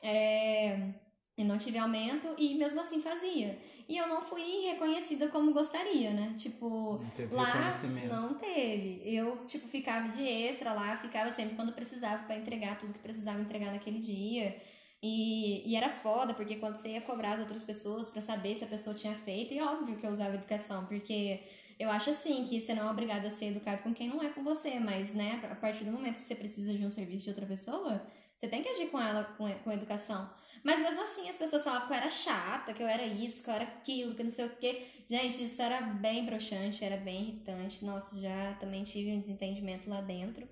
É, 0.02 0.94
eu 1.37 1.44
não 1.44 1.59
tive 1.59 1.78
aumento 1.78 2.28
e 2.38 2.54
mesmo 2.54 2.80
assim 2.80 3.02
fazia. 3.02 3.59
E 3.88 3.96
eu 3.96 4.07
não 4.07 4.22
fui 4.22 4.66
reconhecida 4.66 5.28
como 5.28 5.52
gostaria, 5.52 6.12
né? 6.12 6.35
Tipo, 6.38 7.00
não 7.18 7.37
lá 7.37 7.72
não 8.09 8.35
teve. 8.35 9.02
Eu, 9.04 9.44
tipo, 9.46 9.66
ficava 9.66 10.09
de 10.09 10.22
extra 10.22 10.72
lá, 10.72 10.96
ficava 10.98 11.33
sempre 11.33 11.57
quando 11.57 11.72
precisava 11.72 12.24
para 12.24 12.37
entregar 12.37 12.78
tudo 12.78 12.92
que 12.92 13.00
precisava 13.00 13.40
entregar 13.40 13.72
naquele 13.72 13.98
dia. 13.98 14.57
E, 15.02 15.68
e 15.70 15.76
era 15.76 15.90
foda, 15.90 16.33
porque 16.33 16.57
quando 16.57 16.78
você 16.78 16.90
ia 16.90 17.00
cobrar 17.00 17.33
as 17.33 17.40
outras 17.40 17.62
pessoas 17.62 18.09
para 18.09 18.22
saber 18.22 18.54
se 18.54 18.64
a 18.64 18.68
pessoa 18.68 18.96
tinha 18.96 19.14
feito, 19.16 19.52
e 19.52 19.61
óbvio 19.61 19.96
que 19.96 20.07
eu 20.07 20.11
usava 20.11 20.35
educação, 20.35 20.87
porque 20.87 21.42
eu 21.78 21.90
acho 21.90 22.10
assim 22.10 22.44
que 22.46 22.60
você 22.60 22.74
não 22.74 22.88
é 22.88 22.90
obrigado 22.90 23.24
a 23.26 23.30
ser 23.30 23.46
educado 23.46 23.82
com 23.82 23.92
quem 23.92 24.08
não 24.08 24.22
é 24.22 24.30
com 24.30 24.42
você, 24.44 24.78
mas, 24.78 25.14
né, 25.14 25.40
a 25.50 25.54
partir 25.54 25.84
do 25.84 25.92
momento 25.92 26.18
que 26.18 26.24
você 26.24 26.34
precisa 26.34 26.72
de 26.72 26.84
um 26.84 26.90
serviço 26.90 27.24
de 27.24 27.30
outra 27.30 27.46
pessoa, 27.46 28.06
você 28.37 28.48
tem 28.48 28.62
que 28.62 28.68
agir 28.68 28.90
com 28.90 29.00
ela 29.00 29.24
com, 29.37 29.48
com 29.60 29.72
educação. 29.72 30.30
Mas 30.64 30.80
mesmo 30.80 31.02
assim, 31.02 31.28
as 31.28 31.37
pessoas 31.37 31.62
falavam 31.62 31.87
que 31.87 31.92
eu 31.92 31.98
era 31.98 32.08
chata, 32.08 32.72
que 32.72 32.82
eu 32.82 32.88
era 32.88 33.06
isso, 33.06 33.44
que 33.44 33.50
eu 33.50 33.54
era 33.54 33.64
aquilo, 33.64 34.14
que 34.14 34.24
não 34.24 34.30
sei 34.30 34.46
o 34.46 34.56
quê. 34.56 34.87
Gente, 35.06 35.44
isso 35.44 35.60
era 35.60 35.80
bem 35.82 36.24
broxante, 36.24 36.82
era 36.82 36.96
bem 36.96 37.22
irritante. 37.22 37.84
Nossa, 37.84 38.18
já 38.18 38.54
também 38.54 38.82
tive 38.82 39.12
um 39.12 39.18
desentendimento 39.18 39.90
lá 39.90 40.00
dentro. 40.00 40.48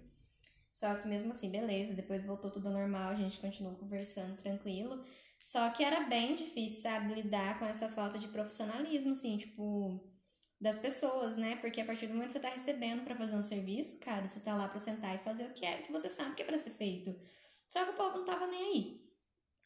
Só 0.71 0.95
que 0.97 1.09
mesmo 1.09 1.31
assim, 1.31 1.51
beleza, 1.51 1.95
depois 1.95 2.25
voltou 2.25 2.51
tudo 2.51 2.71
normal, 2.71 3.11
a 3.11 3.15
gente 3.15 3.39
continuou 3.39 3.75
conversando 3.77 4.37
tranquilo. 4.37 5.03
Só 5.43 5.71
que 5.71 5.83
era 5.83 6.05
bem 6.05 6.35
difícil, 6.35 6.83
sabe, 6.83 7.15
lidar 7.15 7.59
com 7.59 7.65
essa 7.65 7.89
falta 7.89 8.19
de 8.19 8.29
profissionalismo, 8.29 9.13
assim, 9.13 9.39
tipo, 9.39 10.01
das 10.63 10.79
pessoas, 10.79 11.37
né? 11.37 11.57
Porque 11.57 11.81
a 11.81 11.85
partir 11.85 12.07
do 12.07 12.15
momento 12.15 12.29
que 12.29 12.35
você 12.35 12.41
tá 12.41 12.49
recebendo 12.49 13.03
para 13.03 13.17
fazer 13.17 13.37
um 13.37 13.43
serviço, 13.43 13.99
cara, 13.99 14.29
você 14.29 14.39
tá 14.39 14.55
lá 14.55 14.69
pra 14.69 14.79
sentar 14.79 15.17
e 15.17 15.19
fazer 15.19 15.43
o 15.43 15.53
que 15.53 15.67
é, 15.67 15.83
que 15.83 15.91
você 15.91 16.09
sabe 16.09 16.37
que 16.37 16.43
é 16.43 16.45
pra 16.45 16.57
ser 16.57 16.71
feito. 16.71 17.13
Só 17.69 17.85
que 17.85 17.91
o 17.91 17.95
povo 17.95 18.19
não 18.19 18.25
tava 18.25 18.47
nem 18.47 18.63
aí. 18.63 19.03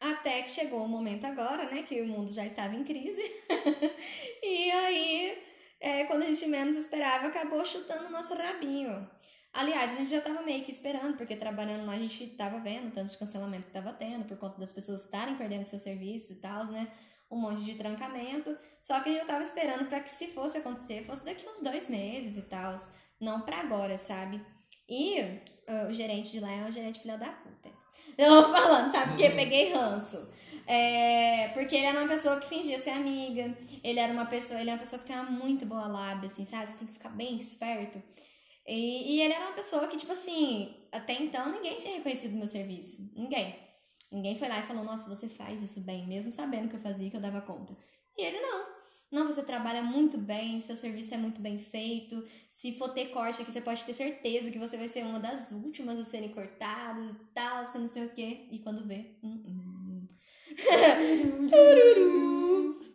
Até 0.01 0.43
que 0.43 0.51
chegou 0.51 0.83
o 0.83 0.89
momento 0.89 1.27
agora, 1.27 1.71
né, 1.71 1.83
que 1.83 2.01
o 2.01 2.09
mundo 2.09 2.33
já 2.33 2.47
estava 2.47 2.75
em 2.75 2.83
crise. 2.83 3.21
e 4.43 4.71
aí, 4.71 5.39
é, 5.81 6.05
quando 6.05 6.23
a 6.23 6.27
gente 6.27 6.47
menos 6.47 6.77
esperava, 6.77 7.27
acabou 7.27 7.63
chutando 7.65 8.07
o 8.07 8.11
nosso 8.11 8.35
rabinho. 8.35 9.11
Aliás, 9.53 9.93
a 9.93 9.97
gente 9.97 10.11
já 10.11 10.19
estava 10.19 10.43
meio 10.43 10.65
que 10.65 10.71
esperando, 10.71 11.17
porque 11.19 11.37
trabalhando 11.37 11.85
lá 11.85 11.93
a 11.93 11.99
gente 11.99 12.25
estava 12.25 12.59
vendo 12.59 12.95
tanto 12.95 13.13
de 13.13 13.19
cancelamento 13.19 13.65
que 13.65 13.77
estava 13.77 13.93
tendo, 13.93 14.25
por 14.27 14.39
conta 14.39 14.59
das 14.59 14.73
pessoas 14.73 15.05
estarem 15.05 15.37
perdendo 15.37 15.67
seus 15.67 15.83
serviços 15.83 16.39
e 16.39 16.41
tal, 16.41 16.67
né? 16.67 16.91
Um 17.31 17.39
monte 17.39 17.65
de 17.65 17.75
trancamento. 17.75 18.57
Só 18.81 19.01
que 19.01 19.09
a 19.09 19.13
gente 19.13 19.23
estava 19.23 19.43
esperando 19.43 19.89
para 19.89 20.01
que, 20.01 20.11
se 20.11 20.29
fosse 20.29 20.59
acontecer, 20.59 21.05
fosse 21.05 21.25
daqui 21.25 21.49
uns 21.49 21.61
dois 21.61 21.89
meses 21.89 22.37
e 22.37 22.43
tal. 22.43 22.77
Não 23.21 23.41
para 23.41 23.61
agora, 23.61 23.99
sabe? 23.99 24.41
E 24.89 25.21
uh, 25.21 25.89
o 25.89 25.93
gerente 25.93 26.31
de 26.31 26.41
lá 26.41 26.51
é 26.51 26.65
um 26.65 26.73
gerente 26.73 27.01
filha 27.01 27.19
da 27.19 27.29
puta. 27.29 27.71
Eu 28.17 28.51
falando, 28.51 28.93
sabe? 28.93 29.09
Porque 29.11 29.31
peguei 29.31 29.73
ranço. 29.73 30.33
É, 30.67 31.49
porque 31.49 31.77
ele 31.77 31.87
era 31.87 32.01
uma 32.01 32.09
pessoa 32.09 32.41
que 32.41 32.49
fingia 32.49 32.79
ser 32.79 32.91
amiga. 32.91 33.57
Ele 33.83 34.01
era 34.01 34.13
uma 34.13 34.27
pessoa, 34.27 34.61
ele 34.61 34.71
é 34.71 34.73
uma 34.73 34.81
pessoa 34.81 35.01
que 35.01 35.07
tem 35.09 35.17
uma 35.17 35.31
muito 35.31 35.65
boa 35.67 35.87
lábia, 35.87 36.29
assim, 36.29 36.45
sabe? 36.45 36.71
Você 36.71 36.79
tem 36.79 36.87
que 36.89 36.95
ficar 36.95 37.11
bem 37.11 37.39
esperto. 37.39 38.03
E, 38.67 39.15
e 39.15 39.23
ele 39.23 39.33
era 39.33 39.47
uma 39.47 39.55
pessoa 39.55 39.87
que, 39.87 39.97
tipo 39.97 40.13
assim, 40.13 40.75
até 40.91 41.13
então 41.15 41.53
ninguém 41.53 41.79
tinha 41.79 41.97
reconhecido 41.97 42.37
meu 42.37 42.49
serviço. 42.49 43.13
Ninguém. 43.17 43.66
Ninguém 44.11 44.39
foi 44.39 44.49
lá 44.49 44.61
e 44.61 44.67
falou, 44.67 44.85
nossa, 44.85 45.15
você 45.15 45.29
faz 45.29 45.63
isso 45.63 45.83
bem, 45.83 46.07
mesmo 46.07 46.33
sabendo 46.33 46.69
que 46.69 46.77
eu 46.77 46.81
fazia, 46.81 47.11
que 47.11 47.17
eu 47.17 47.21
dava 47.21 47.41
conta. 47.41 47.77
E 48.17 48.25
ele 48.25 48.41
não. 48.41 48.77
Não, 49.11 49.27
você 49.27 49.43
trabalha 49.43 49.83
muito 49.83 50.19
bem, 50.19 50.61
seu 50.61 50.77
serviço 50.77 51.15
é 51.15 51.17
muito 51.17 51.41
bem 51.41 51.59
feito. 51.59 52.25
Se 52.49 52.77
for 52.77 52.93
ter 52.93 53.11
corte 53.11 53.41
aqui, 53.41 53.53
você 53.53 53.61
pode 53.61 53.85
ter 53.85 53.95
certeza 53.95 54.51
que 54.51 54.59
você 54.59 54.77
vai 54.77 54.89
ser 54.89 55.05
uma 55.05 55.21
das 55.21 55.53
últimas 55.53 55.99
a 55.99 56.05
serem 56.05 56.31
cortadas 56.31 57.13
e 57.13 57.25
tal, 57.33 57.65
que 57.71 57.79
não 57.79 57.89
sei 57.89 58.07
o 58.07 58.15
quê. 58.15 58.49
E 58.51 58.59
quando 58.59 58.85
vê. 58.85 59.17
Hum, 59.23 59.43
hum. 59.47 60.09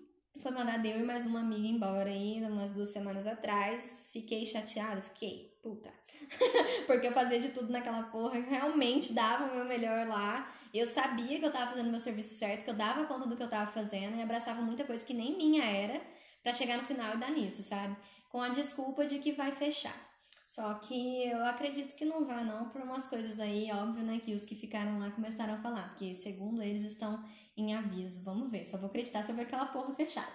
Foi 0.41 0.52
mandar 0.52 0.84
eu 0.84 1.00
e 1.00 1.04
mais 1.04 1.28
uma 1.28 1.39
amiga 1.39 1.67
embora 1.67 2.10
ainda, 2.10 2.47
umas 2.47 2.74
duas 2.74 2.89
semanas 2.89 3.28
atrás. 3.28 4.10
Fiquei 4.12 4.45
chateada, 4.45 5.02
fiquei, 5.02 5.56
puta. 5.62 5.93
Porque 6.88 7.08
eu 7.08 7.12
fazia 7.12 7.39
de 7.39 7.50
tudo 7.50 7.72
naquela 7.72 8.04
porra, 8.04 8.39
realmente 8.39 9.13
dava 9.13 9.46
o 9.46 9.56
meu 9.56 9.65
melhor 9.65 10.08
lá. 10.08 10.52
Eu 10.74 10.88
sabia 10.88 11.39
que 11.39 11.46
eu 11.46 11.52
tava 11.52 11.72
fazendo 11.72 11.91
meu 11.91 12.00
serviço 12.00 12.34
certo, 12.34 12.63
que 12.63 12.70
eu 12.70 12.76
dava 12.76 13.06
conta 13.06 13.28
do 13.28 13.36
que 13.36 13.44
eu 13.44 13.50
tava 13.50 13.72
fazendo 13.72 14.15
e 14.15 14.22
abraçava 14.22 14.62
muita 14.62 14.84
coisa 14.84 15.04
que 15.04 15.13
nem 15.13 15.38
minha 15.38 15.63
era, 15.63 16.02
para 16.41 16.54
chegar 16.54 16.78
no 16.78 16.84
final 16.84 17.15
e 17.15 17.17
dar 17.17 17.32
nisso, 17.32 17.62
sabe? 17.62 17.96
Com 18.30 18.41
a 18.41 18.50
desculpa 18.50 19.06
de 19.06 19.20
que 19.20 19.34
vai 19.34 19.52
fechar. 19.52 20.12
Só 20.48 20.74
que 20.76 21.26
eu 21.28 21.46
acredito 21.46 21.96
que 21.96 22.04
não 22.04 22.26
vai 22.26 22.44
não 22.44 22.67
por 22.70 22.82
umas 22.82 23.08
coisas 23.08 23.39
aí, 23.39 23.72
óbvio, 23.72 24.04
né, 24.04 24.20
que 24.20 24.34
os 24.34 24.44
que 24.44 24.54
ficaram 24.54 25.00
lá 25.00 25.10
começaram 25.12 25.54
a 25.54 25.62
falar, 25.62 25.88
porque 25.89 26.13
segundo 26.13 26.62
eles 26.62 26.84
estão 26.84 27.24
em 27.56 27.74
aviso. 27.74 28.26
Vamos 28.26 28.52
ver, 28.52 28.65
só 28.65 28.78
vou 28.78 28.88
acreditar 28.88 29.24
se 29.24 29.32
eu 29.32 29.36
ver 29.36 29.44
aquela 29.44 29.67
porra 29.67 29.96
fechada. 29.96 30.32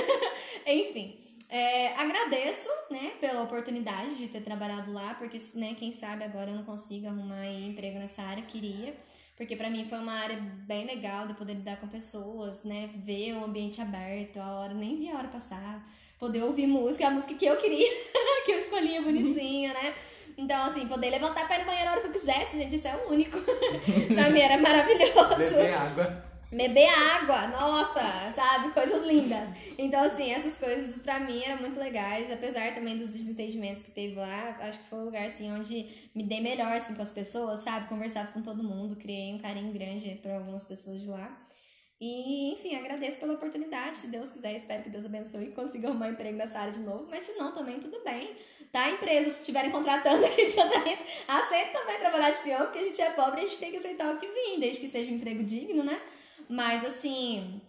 Enfim, 0.66 1.29
é, 1.50 1.94
agradeço, 1.96 2.68
né, 2.90 3.12
pela 3.20 3.42
oportunidade 3.42 4.14
de 4.16 4.28
ter 4.28 4.40
trabalhado 4.40 4.92
lá, 4.92 5.14
porque, 5.14 5.38
né, 5.54 5.74
quem 5.78 5.92
sabe 5.92 6.24
agora 6.24 6.50
eu 6.50 6.56
não 6.56 6.64
consigo 6.64 7.06
arrumar 7.06 7.46
emprego 7.46 7.98
nessa 7.98 8.22
área, 8.22 8.42
queria. 8.42 8.94
Porque 9.36 9.56
para 9.56 9.70
mim 9.70 9.86
foi 9.88 9.98
uma 9.98 10.12
área 10.12 10.36
bem 10.66 10.84
legal 10.86 11.26
de 11.26 11.34
poder 11.34 11.54
lidar 11.54 11.80
com 11.80 11.88
pessoas, 11.88 12.62
né, 12.62 12.90
ver 12.96 13.34
o 13.34 13.44
ambiente 13.44 13.80
aberto, 13.80 14.38
a 14.38 14.60
hora, 14.60 14.74
nem 14.74 14.98
vi 14.98 15.10
a 15.10 15.16
hora 15.16 15.28
passar 15.28 15.84
poder 16.20 16.42
ouvir 16.42 16.66
música, 16.66 17.06
a 17.06 17.10
música 17.10 17.34
que 17.34 17.46
eu 17.46 17.56
queria, 17.56 17.88
que 18.44 18.52
eu 18.52 18.58
escolhia 18.58 19.00
bonitinha, 19.00 19.72
né? 19.72 19.94
Então, 20.36 20.64
assim, 20.64 20.86
poder 20.86 21.10
levantar 21.10 21.48
para 21.48 21.56
ir 21.56 21.60
no 21.60 21.66
banheiro 21.66 21.88
a 21.88 21.92
hora 21.92 22.00
que 22.02 22.06
eu 22.08 22.12
quisesse, 22.12 22.58
gente, 22.58 22.76
isso 22.76 22.86
é 22.86 22.96
o 22.96 23.10
único. 23.10 23.38
pra 24.14 24.30
mim 24.30 24.40
era 24.40 24.58
maravilhoso. 24.58 25.36
Beber 25.36 25.74
água. 25.74 26.29
Beber 26.52 26.88
água, 26.88 27.46
nossa, 27.46 28.32
sabe? 28.34 28.72
Coisas 28.72 29.06
lindas. 29.06 29.48
Então, 29.78 30.02
assim, 30.02 30.32
essas 30.32 30.58
coisas 30.58 31.00
pra 31.00 31.20
mim 31.20 31.40
eram 31.44 31.60
muito 31.60 31.78
legais, 31.78 32.30
apesar 32.30 32.74
também 32.74 32.98
dos 32.98 33.10
desentendimentos 33.10 33.82
que 33.82 33.92
teve 33.92 34.16
lá. 34.16 34.56
Acho 34.60 34.80
que 34.80 34.88
foi 34.88 34.98
um 34.98 35.04
lugar, 35.04 35.26
assim, 35.26 35.50
onde 35.52 35.88
me 36.12 36.24
dei 36.24 36.40
melhor, 36.40 36.72
assim, 36.72 36.94
com 36.94 37.02
as 37.02 37.12
pessoas, 37.12 37.60
sabe? 37.60 37.88
Conversava 37.88 38.32
com 38.32 38.42
todo 38.42 38.64
mundo, 38.64 38.96
criei 38.96 39.32
um 39.32 39.38
carinho 39.38 39.72
grande 39.72 40.16
para 40.16 40.38
algumas 40.38 40.64
pessoas 40.64 41.00
de 41.00 41.06
lá. 41.06 41.40
E, 42.00 42.54
enfim, 42.54 42.74
agradeço 42.74 43.20
pela 43.20 43.34
oportunidade. 43.34 43.98
Se 43.98 44.10
Deus 44.10 44.30
quiser, 44.30 44.56
espero 44.56 44.82
que 44.82 44.88
Deus 44.88 45.04
abençoe 45.04 45.44
e 45.44 45.52
consiga 45.52 45.88
arrumar 45.88 46.06
um 46.06 46.12
emprego 46.12 46.36
nessa 46.36 46.58
área 46.58 46.72
de 46.72 46.80
novo. 46.80 47.06
Mas 47.10 47.24
se 47.24 47.34
não, 47.34 47.52
também 47.52 47.78
tudo 47.78 48.02
bem. 48.02 48.34
Tá? 48.72 48.90
Empresas, 48.90 49.34
se 49.34 49.40
estiverem 49.40 49.70
contratando 49.70 50.24
aqui 50.24 50.46
de 50.46 50.52
Santa 50.52 50.78
Rita, 50.78 51.04
aceita 51.28 51.78
também 51.78 51.98
trabalhar 51.98 52.30
de 52.30 52.40
peão, 52.40 52.64
porque 52.64 52.78
a 52.78 52.82
gente 52.82 53.00
é 53.02 53.10
pobre 53.10 53.42
e 53.42 53.44
a 53.44 53.48
gente 53.48 53.60
tem 53.60 53.70
que 53.70 53.76
aceitar 53.76 54.14
o 54.14 54.18
que 54.18 54.26
vem, 54.26 54.58
desde 54.58 54.80
que 54.80 54.88
seja 54.88 55.12
um 55.12 55.16
emprego 55.16 55.44
digno, 55.44 55.84
né? 55.84 56.00
Mas, 56.50 56.84
assim, 56.84 57.62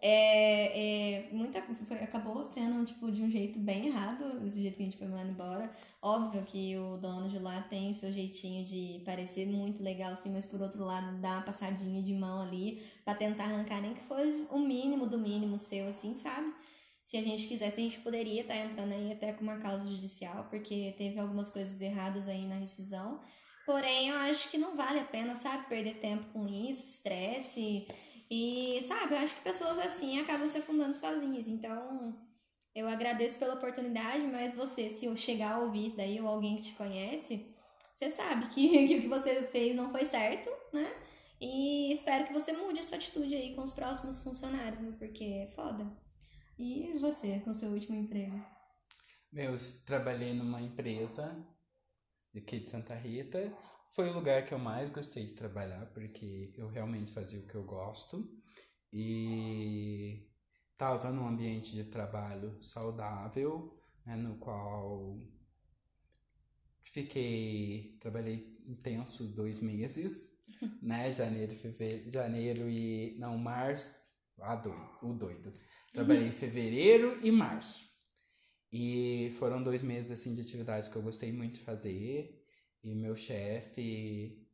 é, 0.00 1.26
é, 1.26 1.32
muita, 1.32 1.60
foi, 1.60 1.98
acabou 1.98 2.42
sendo 2.46 2.82
tipo, 2.86 3.12
de 3.12 3.22
um 3.22 3.30
jeito 3.30 3.58
bem 3.58 3.88
errado, 3.88 4.42
esse 4.46 4.62
jeito 4.62 4.74
que 4.74 4.82
a 4.82 4.86
gente 4.86 4.96
foi 4.96 5.06
mandando 5.06 5.32
embora. 5.32 5.70
Óbvio 6.00 6.42
que 6.44 6.78
o 6.78 6.96
dono 6.96 7.28
de 7.28 7.38
lá 7.38 7.60
tem 7.62 7.90
o 7.90 7.94
seu 7.94 8.10
jeitinho 8.10 8.64
de 8.64 9.02
parecer 9.04 9.46
muito 9.46 9.82
legal, 9.82 10.12
assim, 10.12 10.32
mas 10.32 10.46
por 10.46 10.62
outro 10.62 10.82
lado 10.82 11.20
dá 11.20 11.32
uma 11.32 11.42
passadinha 11.42 12.02
de 12.02 12.14
mão 12.14 12.40
ali 12.40 12.82
para 13.04 13.18
tentar 13.18 13.44
arrancar 13.44 13.82
nem 13.82 13.92
que 13.92 14.02
fosse 14.02 14.46
o 14.50 14.58
mínimo 14.58 15.06
do 15.06 15.18
mínimo 15.18 15.58
seu, 15.58 15.86
assim, 15.86 16.16
sabe? 16.16 16.54
Se 17.02 17.18
a 17.18 17.22
gente 17.22 17.46
quisesse, 17.46 17.80
a 17.80 17.84
gente 17.84 18.00
poderia 18.00 18.40
estar 18.40 18.54
tá 18.54 18.60
entrando 18.60 18.92
aí 18.92 19.12
até 19.12 19.34
com 19.34 19.42
uma 19.42 19.58
causa 19.58 19.86
judicial, 19.86 20.46
porque 20.48 20.94
teve 20.96 21.20
algumas 21.20 21.50
coisas 21.50 21.82
erradas 21.82 22.26
aí 22.28 22.46
na 22.46 22.56
rescisão. 22.56 23.20
Porém, 23.66 24.10
eu 24.10 24.16
acho 24.18 24.48
que 24.48 24.56
não 24.56 24.76
vale 24.76 25.00
a 25.00 25.04
pena, 25.04 25.34
sabe, 25.34 25.66
perder 25.68 25.96
tempo 25.96 26.24
com 26.32 26.46
isso, 26.46 26.88
estresse. 26.88 27.88
E, 28.30 28.80
sabe, 28.82 29.14
eu 29.14 29.18
acho 29.18 29.36
que 29.36 29.42
pessoas 29.42 29.78
assim 29.78 30.18
acabam 30.18 30.48
se 30.48 30.58
afundando 30.58 30.94
sozinhas. 30.94 31.46
Então, 31.46 32.16
eu 32.74 32.88
agradeço 32.88 33.38
pela 33.38 33.54
oportunidade, 33.54 34.26
mas 34.26 34.54
você, 34.54 34.90
se 34.90 35.06
eu 35.06 35.16
chegar 35.16 35.54
a 35.54 35.58
ouvir 35.60 35.86
isso 35.86 35.96
daí 35.96 36.20
ou 36.20 36.28
alguém 36.28 36.56
que 36.56 36.64
te 36.64 36.74
conhece, 36.74 37.54
você 37.92 38.10
sabe 38.10 38.48
que, 38.48 38.68
que 38.88 38.96
o 38.96 39.00
que 39.02 39.08
você 39.08 39.42
fez 39.48 39.74
não 39.76 39.90
foi 39.90 40.04
certo, 40.04 40.50
né? 40.72 40.92
E 41.40 41.92
espero 41.92 42.26
que 42.26 42.32
você 42.32 42.52
mude 42.52 42.80
a 42.80 42.82
sua 42.82 42.96
atitude 42.96 43.34
aí 43.34 43.54
com 43.54 43.62
os 43.62 43.72
próximos 43.72 44.20
funcionários, 44.20 44.82
porque 44.98 45.24
é 45.24 45.46
foda. 45.54 45.86
E 46.58 46.96
você, 46.98 47.40
com 47.40 47.52
seu 47.52 47.70
último 47.70 47.96
emprego? 47.96 48.42
Eu 49.32 49.56
trabalhei 49.84 50.32
numa 50.32 50.60
empresa 50.62 51.36
aqui 52.34 52.60
de 52.60 52.70
Santa 52.70 52.94
Rita 52.94 53.52
foi 53.90 54.08
o 54.08 54.12
lugar 54.12 54.44
que 54.44 54.52
eu 54.52 54.58
mais 54.58 54.90
gostei 54.90 55.24
de 55.24 55.32
trabalhar, 55.32 55.86
porque 55.86 56.52
eu 56.56 56.68
realmente 56.68 57.12
fazia 57.12 57.40
o 57.40 57.46
que 57.46 57.54
eu 57.54 57.64
gosto 57.64 58.28
e 58.92 60.26
estava 60.72 61.10
num 61.10 61.26
ambiente 61.26 61.74
de 61.74 61.84
trabalho 61.84 62.62
saudável, 62.62 63.78
né, 64.04 64.16
no 64.16 64.36
qual 64.36 65.18
fiquei, 66.84 67.96
trabalhei 68.00 68.56
intensos 68.66 69.34
dois 69.34 69.60
meses, 69.60 70.30
né, 70.82 71.12
janeiro, 71.12 71.54
fevereiro, 71.56 72.10
janeiro 72.10 72.70
e, 72.70 73.16
não, 73.18 73.36
março, 73.36 73.94
ah, 74.38 74.56
doido, 74.56 74.98
o 75.02 75.12
doido. 75.12 75.52
Trabalhei 75.92 76.28
em 76.28 76.32
fevereiro 76.32 77.18
e 77.22 77.30
março. 77.30 77.86
E 78.72 79.34
foram 79.38 79.62
dois 79.62 79.82
meses, 79.82 80.10
assim, 80.10 80.34
de 80.34 80.40
atividades 80.42 80.88
que 80.88 80.96
eu 80.96 81.02
gostei 81.02 81.32
muito 81.32 81.54
de 81.54 81.60
fazer 81.60 82.45
e 82.86 82.94
meu 82.94 83.16
chefe, 83.16 84.46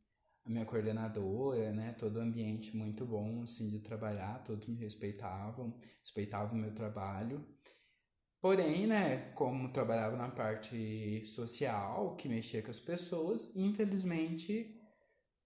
a 0.43 0.49
minha 0.49 0.65
coordenadora, 0.65 1.71
né, 1.71 1.95
todo 1.99 2.17
o 2.17 2.21
ambiente 2.21 2.75
muito 2.75 3.05
bom 3.05 3.43
assim 3.43 3.69
de 3.69 3.79
trabalhar, 3.79 4.43
todos 4.43 4.67
me 4.67 4.75
respeitavam, 4.75 5.79
respeitavam 6.01 6.57
o 6.57 6.61
meu 6.61 6.73
trabalho. 6.73 7.45
Porém, 8.41 8.87
né, 8.87 9.31
como 9.35 9.71
trabalhava 9.71 10.17
na 10.17 10.29
parte 10.29 11.25
social, 11.27 12.15
que 12.15 12.27
mexia 12.27 12.61
com 12.61 12.71
as 12.71 12.79
pessoas, 12.79 13.51
infelizmente 13.55 14.79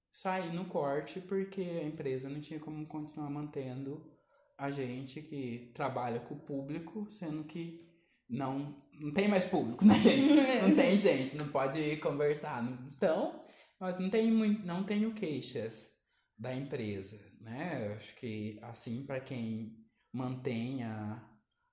saí 0.09 0.51
no 0.51 0.65
corte 0.65 1.19
porque 1.19 1.61
a 1.61 1.83
empresa 1.83 2.29
não 2.29 2.39
tinha 2.39 2.59
como 2.59 2.87
continuar 2.87 3.29
mantendo 3.29 4.09
a 4.57 4.71
gente 4.71 5.21
que 5.21 5.71
trabalha 5.75 6.21
com 6.21 6.35
o 6.35 6.39
público, 6.39 7.05
sendo 7.11 7.43
que 7.43 7.86
não, 8.29 8.75
não 8.99 9.11
tem 9.11 9.27
mais 9.27 9.45
público, 9.45 9.85
né, 9.85 9.99
gente? 9.99 10.33
Não 10.61 10.75
tem 10.75 10.97
gente, 10.97 11.37
não 11.37 11.47
pode 11.47 11.97
conversar. 11.97 12.63
Então, 12.87 13.41
mas 13.79 13.97
não 13.99 14.09
tenho, 14.09 14.33
muito, 14.33 14.65
não 14.65 14.83
tenho 14.83 15.13
queixas 15.13 15.91
da 16.37 16.53
empresa, 16.53 17.19
né? 17.39 17.87
Eu 17.87 17.93
acho 17.95 18.15
que, 18.15 18.59
assim, 18.63 19.05
para 19.05 19.19
quem 19.19 19.77
mantém 20.11 20.83
a, 20.83 21.23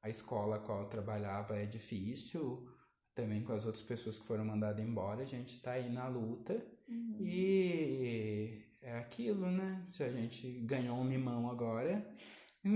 a 0.03 0.09
escola 0.09 0.57
a 0.57 0.59
qual 0.61 0.83
eu 0.83 0.89
trabalhava 0.89 1.57
é 1.57 1.67
difícil. 1.67 2.69
Também 3.15 3.43
com 3.43 3.53
as 3.53 3.65
outras 3.65 3.85
pessoas 3.85 4.19
que 4.19 4.27
foram 4.27 4.45
mandadas 4.45 4.85
embora, 4.85 5.23
a 5.23 5.27
gente 5.27 5.61
tá 5.61 5.73
aí 5.73 5.91
na 5.91 6.09
luta. 6.09 6.55
Uhum. 6.89 7.17
E 7.21 8.63
é 8.83 8.99
aquilo, 8.99 9.51
né? 9.51 9.83
Se 9.87 10.05
a 10.05 10.11
gente 10.11 10.51
ganhou 10.61 10.99
um 10.99 11.09
limão 11.09 11.49
agora, 11.51 12.07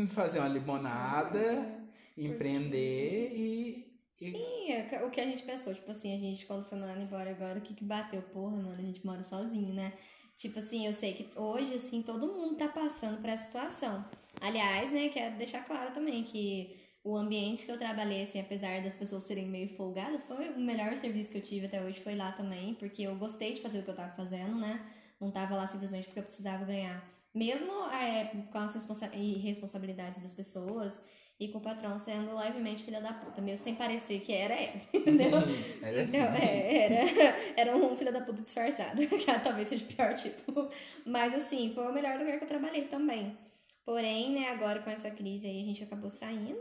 fazer 0.08 0.38
uma 0.38 0.48
limonada. 0.48 1.87
Empreender 2.18 3.32
e, 3.34 3.88
Sim, 4.12 4.72
é 4.72 5.04
o 5.04 5.10
que 5.10 5.20
a 5.20 5.24
gente 5.24 5.44
pensou, 5.44 5.72
tipo 5.72 5.88
assim, 5.92 6.12
a 6.12 6.18
gente 6.18 6.44
quando 6.44 6.68
foi 6.68 6.76
mandado 6.76 7.00
embora 7.00 7.30
agora, 7.30 7.60
o 7.60 7.62
que 7.62 7.72
que 7.72 7.84
bateu? 7.84 8.20
Porra, 8.20 8.56
mano, 8.56 8.76
a 8.76 8.82
gente 8.82 9.06
mora 9.06 9.22
sozinho, 9.22 9.72
né? 9.72 9.92
Tipo 10.36 10.58
assim, 10.58 10.86
eu 10.86 10.92
sei 10.92 11.14
que 11.14 11.30
hoje, 11.38 11.74
assim, 11.74 12.02
todo 12.02 12.26
mundo 12.26 12.56
tá 12.56 12.66
passando 12.68 13.20
por 13.20 13.28
essa 13.28 13.44
situação. 13.44 14.04
Aliás, 14.40 14.90
né, 14.90 15.08
quero 15.08 15.36
deixar 15.36 15.64
claro 15.64 15.92
também 15.94 16.24
que 16.24 16.76
o 17.04 17.16
ambiente 17.16 17.64
que 17.64 17.70
eu 17.70 17.78
trabalhei, 17.78 18.22
assim, 18.22 18.40
apesar 18.40 18.82
das 18.82 18.96
pessoas 18.96 19.22
serem 19.22 19.48
meio 19.48 19.76
folgadas, 19.76 20.24
foi 20.24 20.48
o 20.50 20.58
melhor 20.58 20.96
serviço 20.96 21.30
que 21.30 21.38
eu 21.38 21.42
tive 21.42 21.66
até 21.66 21.82
hoje, 21.84 22.00
foi 22.00 22.16
lá 22.16 22.32
também, 22.32 22.74
porque 22.74 23.02
eu 23.02 23.14
gostei 23.16 23.54
de 23.54 23.62
fazer 23.62 23.78
o 23.78 23.82
que 23.84 23.90
eu 23.90 23.96
tava 23.96 24.16
fazendo, 24.16 24.56
né? 24.56 24.84
Não 25.20 25.30
tava 25.30 25.54
lá 25.54 25.66
simplesmente 25.66 26.06
porque 26.06 26.18
eu 26.18 26.24
precisava 26.24 26.64
ganhar. 26.64 27.08
Mesmo 27.32 27.70
é, 27.92 28.26
com 28.50 28.58
as 28.58 28.74
responsa 28.74 29.06
responsabilidades 29.06 30.20
das 30.20 30.32
pessoas, 30.32 31.06
e 31.40 31.48
com 31.48 31.58
o 31.58 31.60
patrão 31.60 31.96
sendo 31.98 32.34
levemente 32.36 32.82
filha 32.82 33.00
da 33.00 33.12
puta, 33.12 33.40
mesmo 33.40 33.62
sem 33.62 33.76
parecer 33.76 34.20
que 34.20 34.32
era 34.32 34.54
ela, 34.54 34.80
entendeu? 34.92 35.38
Era. 35.82 36.02
Então, 36.02 36.20
é, 36.20 36.84
era, 36.84 37.36
era 37.56 37.76
um 37.76 37.96
filho 37.96 38.12
da 38.12 38.20
puta 38.20 38.42
disfarçado, 38.42 38.96
que 39.06 39.40
talvez 39.40 39.68
seja 39.68 39.84
o 39.84 39.88
pior 39.88 40.14
tipo. 40.14 40.68
Mas 41.06 41.32
assim, 41.34 41.72
foi 41.72 41.86
o 41.86 41.92
melhor 41.92 42.18
lugar 42.18 42.38
que 42.38 42.44
eu 42.44 42.48
trabalhei 42.48 42.82
também. 42.84 43.36
Porém, 43.84 44.32
né, 44.32 44.48
agora 44.48 44.80
com 44.80 44.90
essa 44.90 45.10
crise 45.10 45.46
aí 45.46 45.62
a 45.62 45.64
gente 45.64 45.84
acabou 45.84 46.10
saindo. 46.10 46.58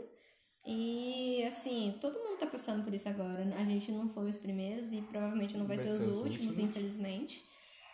E 0.66 1.42
assim, 1.44 1.94
todo 2.00 2.18
mundo 2.18 2.38
tá 2.38 2.46
passando 2.46 2.84
por 2.84 2.94
isso 2.94 3.08
agora. 3.08 3.42
A 3.56 3.64
gente 3.64 3.90
não 3.90 4.08
foi 4.10 4.26
os 4.26 4.36
primeiros 4.36 4.92
e 4.92 5.00
provavelmente 5.02 5.56
não 5.56 5.66
vai, 5.66 5.76
vai 5.76 5.86
ser, 5.86 5.92
os, 5.92 6.04
últimos, 6.04 6.24
últimos, 6.24 6.58
infelizmente. 6.58 7.44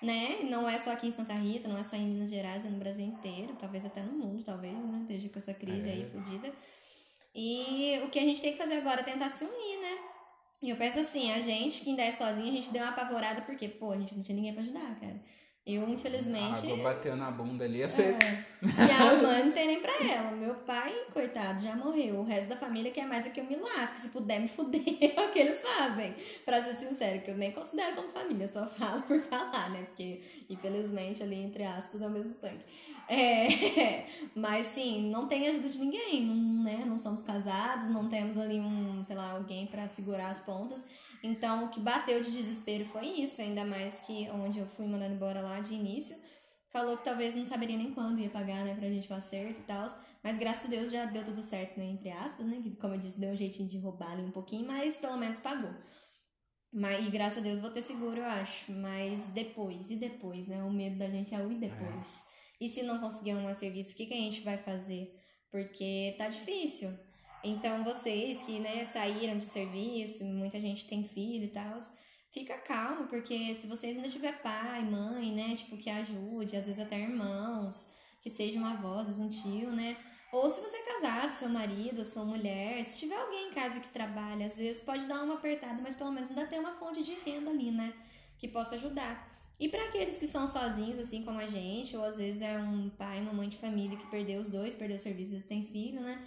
Né? 0.05 0.40
Não 0.43 0.69
é 0.69 0.79
só 0.79 0.93
aqui 0.93 1.07
em 1.07 1.12
Santa 1.12 1.33
Rita, 1.33 1.69
não 1.69 1.79
é 1.79 1.83
só 1.83 1.97
em 1.97 2.07
Minas 2.07 2.29
Gerais, 2.29 2.64
é 2.64 2.69
no 2.69 2.79
Brasil 2.79 3.07
inteiro, 3.07 3.57
talvez 3.59 3.85
até 3.85 4.03
no 4.03 4.12
mundo, 4.12 4.43
talvez, 4.45 4.75
né? 4.75 5.05
Desde 5.09 5.29
com 5.29 5.38
essa 5.38 5.55
crise 5.55 5.88
é. 5.88 5.93
aí 5.93 6.11
fodida. 6.11 6.53
E 7.35 8.01
o 8.05 8.11
que 8.11 8.19
a 8.19 8.23
gente 8.23 8.40
tem 8.40 8.53
que 8.53 8.59
fazer 8.59 8.75
agora 8.75 9.01
é 9.01 9.05
tentar 9.05 9.29
se 9.29 9.45
unir, 9.45 9.81
né? 9.81 9.99
E 10.62 10.71
eu 10.71 10.77
penso 10.77 11.01
assim, 11.01 11.33
a 11.33 11.40
gente 11.40 11.83
que 11.83 11.90
ainda 11.90 12.03
é 12.03 12.12
sozinha, 12.12 12.51
a 12.51 12.55
gente 12.55 12.71
deu 12.71 12.83
uma 12.83 12.90
apavorada 12.90 13.43
porque, 13.43 13.69
pô, 13.69 13.93
a 13.93 13.99
gente 13.99 14.14
não 14.14 14.23
tinha 14.23 14.37
ninguém 14.37 14.55
pra 14.55 14.62
ajudar, 14.62 14.99
cara. 14.99 15.21
Eu, 15.66 15.88
infelizmente. 15.88 16.70
A 16.70 16.74
água 16.74 16.77
bateu 16.77 17.16
na 17.16 17.31
bunda 17.31 17.64
ali, 17.64 17.88
ser. 17.88 18.18
É. 18.22 18.44
E 18.62 18.90
a 18.90 19.22
mãe 19.22 19.46
não 19.46 19.53
tem 19.53 19.66
nem 19.66 19.81
pra 19.81 19.94
ela. 20.05 20.31
Meu 20.33 20.55
pai, 20.57 20.92
coitado, 21.11 21.64
já 21.64 21.74
morreu. 21.74 22.16
O 22.16 22.22
resto 22.22 22.50
da 22.50 22.57
família 22.57 22.92
quer 22.92 23.07
mais 23.07 23.24
é 23.24 23.31
que 23.31 23.40
eu 23.40 23.44
me 23.44 23.57
lasque. 23.57 23.98
Se 23.98 24.11
puder 24.11 24.40
me 24.40 24.48
fuder, 24.48 24.83
é 25.00 25.18
o 25.22 25.31
que 25.33 25.38
eles 25.38 25.62
fazem. 25.62 26.14
Pra 26.44 26.61
ser 26.61 26.74
sincero, 26.74 27.22
que 27.22 27.31
eu 27.31 27.37
nem 27.38 27.50
considero 27.50 27.96
como 27.96 28.12
família, 28.12 28.46
só 28.46 28.66
falo 28.66 29.00
por 29.03 29.18
falar, 29.22 29.70
né? 29.70 29.85
Porque, 29.85 30.20
infelizmente, 30.50 31.22
ali, 31.22 31.37
entre 31.37 31.64
aspas, 31.64 32.03
é 32.03 32.07
o 32.07 32.11
mesmo 32.11 32.35
sangue. 32.35 32.64
É, 33.09 34.07
mas 34.37 34.66
sim, 34.66 35.11
não 35.11 35.27
tem 35.27 35.48
ajuda 35.48 35.68
de 35.70 35.79
ninguém, 35.79 36.27
não, 36.27 36.64
né? 36.64 36.85
Não 36.87 36.98
somos 36.98 37.22
casados, 37.22 37.88
não 37.88 38.11
temos 38.11 38.37
ali 38.37 38.61
um, 38.61 39.03
sei 39.03 39.16
lá, 39.16 39.33
alguém 39.33 39.66
para 39.66 39.88
segurar 39.88 40.29
as 40.29 40.40
pontas. 40.40 40.87
Então, 41.27 41.65
o 41.65 41.71
que 41.71 41.81
bateu 41.81 42.23
de 42.23 42.31
desespero 42.31 42.85
foi 42.85 43.07
isso, 43.07 43.41
ainda 43.41 43.65
mais 43.65 44.03
que 44.03 44.29
onde 44.29 44.59
eu 44.59 44.67
fui 44.67 44.87
mandando 44.87 45.15
embora 45.15 45.41
lá 45.41 45.59
de 45.59 45.73
início, 45.73 46.15
falou 46.71 46.99
que 46.99 47.05
talvez 47.05 47.35
não 47.35 47.47
saberia 47.47 47.79
nem 47.79 47.95
quando 47.95 48.21
ia 48.21 48.29
pagar, 48.29 48.63
né, 48.63 48.75
pra 48.75 48.91
gente 48.91 49.11
o 49.11 49.15
acerto 49.15 49.61
e 49.61 49.63
tal. 49.65 49.89
Mas 50.23 50.37
graças 50.37 50.67
a 50.67 50.69
Deus 50.69 50.93
já 50.93 51.07
deu 51.07 51.25
tudo 51.25 51.43
certo, 51.43 51.79
né, 51.79 51.87
entre 51.87 52.11
aspas, 52.11 52.45
né, 52.47 52.61
que 52.63 52.77
como 52.77 52.93
eu 52.93 52.99
disse, 52.99 53.19
deu 53.19 53.31
um 53.31 53.37
jeitinho 53.37 53.71
de 53.71 53.79
roubar 53.79 54.13
ali 54.13 54.21
um 54.23 54.31
pouquinho, 54.31 54.67
mas 54.67 54.99
pelo 54.99 55.17
menos 55.17 55.39
pagou. 55.39 55.71
Mas, 56.71 57.07
e 57.07 57.11
graças 57.11 57.39
a 57.39 57.43
Deus 57.43 57.59
vou 57.59 57.71
ter 57.71 57.81
seguro, 57.81 58.19
eu 58.19 58.27
acho. 58.27 58.71
Mas 58.71 59.31
depois, 59.31 59.91
e 59.91 59.97
depois, 59.97 60.47
né? 60.49 60.63
O 60.63 60.71
medo 60.71 60.99
da 60.99 61.09
gente 61.09 61.35
é 61.35 61.39
o 61.39 61.51
e 61.51 61.55
depois. 61.55 62.27
É. 62.61 62.65
E 62.67 62.69
se 62.69 62.83
não 62.83 62.99
conseguir 62.99 63.31
arrumar 63.31 63.55
serviço, 63.55 63.95
o 63.95 63.97
que, 63.97 64.07
que 64.07 64.15
a 64.15 64.19
gente 64.19 64.43
vai 64.43 64.59
fazer? 64.59 65.15
Porque 65.51 66.17
tá 66.19 66.29
difícil. 66.29 66.91
Então, 67.45 67.85
vocês 67.85 68.43
que, 68.43 68.59
né, 68.59 68.85
saíram 68.85 69.39
de 69.39 69.45
serviço, 69.45 70.25
muita 70.25 70.59
gente 70.59 70.87
tem 70.87 71.07
filho 71.07 71.45
e 71.45 71.49
tal, 71.49 71.79
fica 72.33 72.57
calmo, 72.59 73.07
porque 73.07 73.55
se 73.55 73.67
vocês 73.67 73.97
ainda 73.97 74.09
tiver 74.09 74.41
pai, 74.41 74.83
mãe, 74.83 75.31
né, 75.31 75.55
tipo, 75.55 75.77
que 75.77 75.91
ajude, 75.91 76.57
às 76.57 76.67
vezes 76.67 76.81
até 76.81 76.99
irmãos, 76.99 77.95
que 78.23 78.31
seja 78.31 78.59
uma 78.59 78.73
avó, 78.73 79.01
às 79.01 79.09
vezes 79.09 79.21
um 79.21 79.29
tio, 79.29 79.71
né, 79.71 79.97
ou 80.33 80.51
se 80.51 80.61
você 80.63 80.77
é 80.77 80.95
casado, 80.95 81.33
seu 81.33 81.49
marido, 81.49 82.05
sua 82.05 82.25
mulher, 82.25 82.85
se 82.85 82.99
tiver 82.99 83.15
alguém 83.15 83.51
em 83.51 83.53
casa 83.53 83.79
que 83.79 83.91
trabalha, 83.91 84.47
às 84.47 84.57
vezes 84.57 84.83
pode 84.83 85.07
dar 85.07 85.23
uma 85.23 85.35
apertada, 85.35 85.81
mas 85.81 85.95
pelo 85.95 86.11
menos 86.11 86.31
ainda 86.31 86.47
tem 86.47 86.59
uma 86.59 86.75
fonte 86.75 87.05
de 87.05 87.15
renda 87.25 87.51
ali, 87.51 87.71
né? 87.71 87.95
Que 88.37 88.49
possa 88.49 88.75
ajudar. 88.75 89.33
E 89.61 89.69
para 89.69 89.85
aqueles 89.85 90.19
que 90.19 90.27
são 90.27 90.49
sozinhos, 90.49 90.99
assim 90.99 91.23
como 91.23 91.39
a 91.39 91.47
gente, 91.47 91.97
ou 91.97 92.03
às 92.03 92.17
vezes 92.17 92.43
é 92.43 92.59
um 92.59 92.91
pai, 92.91 93.21
uma 93.21 93.33
mãe 93.33 93.49
de 93.49 93.59
família 93.59 93.97
que 93.97 94.11
perdeu 94.11 94.41
os 94.41 94.49
dois, 94.49 94.75
perdeu 94.75 94.97
o 94.97 95.01
serviço, 95.01 95.37
e 95.37 95.43
tem 95.43 95.67
filho, 95.67 96.01
né? 96.01 96.21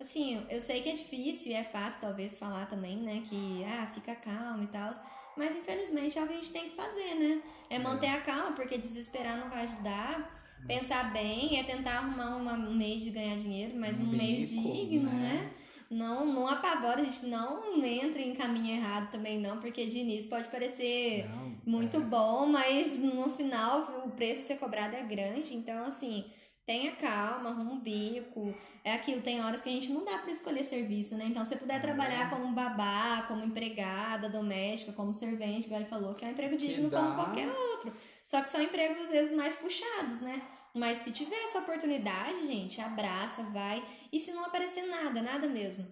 Assim, 0.00 0.44
eu 0.50 0.60
sei 0.60 0.82
que 0.82 0.88
é 0.90 0.94
difícil 0.94 1.52
e 1.52 1.54
é 1.54 1.64
fácil 1.64 2.00
talvez 2.00 2.36
falar 2.36 2.66
também, 2.66 2.96
né? 2.96 3.22
Que, 3.28 3.64
ah, 3.64 3.90
fica 3.94 4.14
calmo 4.16 4.62
e 4.62 4.66
tal. 4.66 4.92
Mas 5.36 5.56
infelizmente 5.56 6.18
é 6.18 6.22
o 6.22 6.26
que 6.26 6.34
a 6.34 6.36
gente 6.36 6.52
tem 6.52 6.70
que 6.70 6.76
fazer, 6.76 7.14
né? 7.14 7.42
É 7.70 7.78
manter 7.78 8.08
a 8.08 8.20
calma, 8.20 8.52
porque 8.52 8.76
desesperar 8.78 9.38
não 9.38 9.48
vai 9.48 9.64
ajudar 9.64 10.42
pensar 10.66 11.12
bem, 11.12 11.58
é 11.58 11.62
tentar 11.62 11.98
arrumar 11.98 12.36
uma, 12.36 12.52
um 12.54 12.74
meio 12.74 12.98
de 12.98 13.10
ganhar 13.10 13.36
dinheiro, 13.36 13.74
mas 13.76 14.00
um, 14.00 14.04
um 14.04 14.16
meio 14.16 14.46
digno, 14.46 15.10
né? 15.10 15.18
né? 15.20 15.50
Não, 15.90 16.24
não 16.26 16.48
apavora, 16.48 17.02
a 17.02 17.04
gente 17.04 17.26
não 17.26 17.84
entra 17.84 18.20
em 18.20 18.34
caminho 18.34 18.74
errado 18.74 19.10
também 19.12 19.38
não, 19.38 19.60
porque 19.60 19.86
de 19.86 19.98
início 19.98 20.30
pode 20.30 20.48
parecer 20.48 21.28
não, 21.28 21.56
muito 21.64 21.98
é. 21.98 22.00
bom, 22.00 22.46
mas 22.46 22.98
no 22.98 23.28
final 23.30 24.02
o 24.04 24.10
preço 24.10 24.40
a 24.40 24.44
ser 24.44 24.56
cobrado 24.56 24.96
é 24.96 25.02
grande, 25.02 25.54
então 25.54 25.84
assim, 25.84 26.24
tenha 26.66 26.96
calma, 26.96 27.50
arruma 27.50 27.72
um 27.72 27.80
bico, 27.80 28.54
é 28.82 28.92
aquilo, 28.94 29.20
tem 29.20 29.40
horas 29.42 29.60
que 29.60 29.68
a 29.68 29.72
gente 29.72 29.92
não 29.92 30.04
dá 30.04 30.18
para 30.18 30.30
escolher 30.30 30.64
serviço, 30.64 31.16
né? 31.16 31.26
Então, 31.28 31.44
se 31.44 31.50
você 31.50 31.56
puder 31.56 31.80
trabalhar 31.80 32.30
como 32.30 32.54
babá, 32.54 33.24
como 33.28 33.44
empregada 33.44 34.28
doméstica, 34.30 34.92
como 34.92 35.12
servente, 35.12 35.66
igual 35.66 35.80
ele 35.80 35.90
falou, 35.90 36.14
que 36.14 36.24
é 36.24 36.28
um 36.28 36.32
emprego 36.32 36.56
digno 36.56 36.90
como 36.90 37.14
qualquer 37.14 37.48
outro. 37.48 37.92
Só 38.24 38.40
que 38.42 38.50
são 38.50 38.62
empregos 38.62 38.98
às 38.98 39.10
vezes 39.10 39.36
mais 39.36 39.56
puxados, 39.56 40.20
né? 40.20 40.40
Mas 40.72 40.98
se 40.98 41.12
tiver 41.12 41.40
essa 41.44 41.60
oportunidade, 41.60 42.46
gente, 42.46 42.80
abraça, 42.80 43.42
vai. 43.44 43.84
E 44.12 44.18
se 44.18 44.32
não 44.32 44.46
aparecer 44.46 44.86
nada, 44.86 45.22
nada 45.22 45.46
mesmo. 45.46 45.86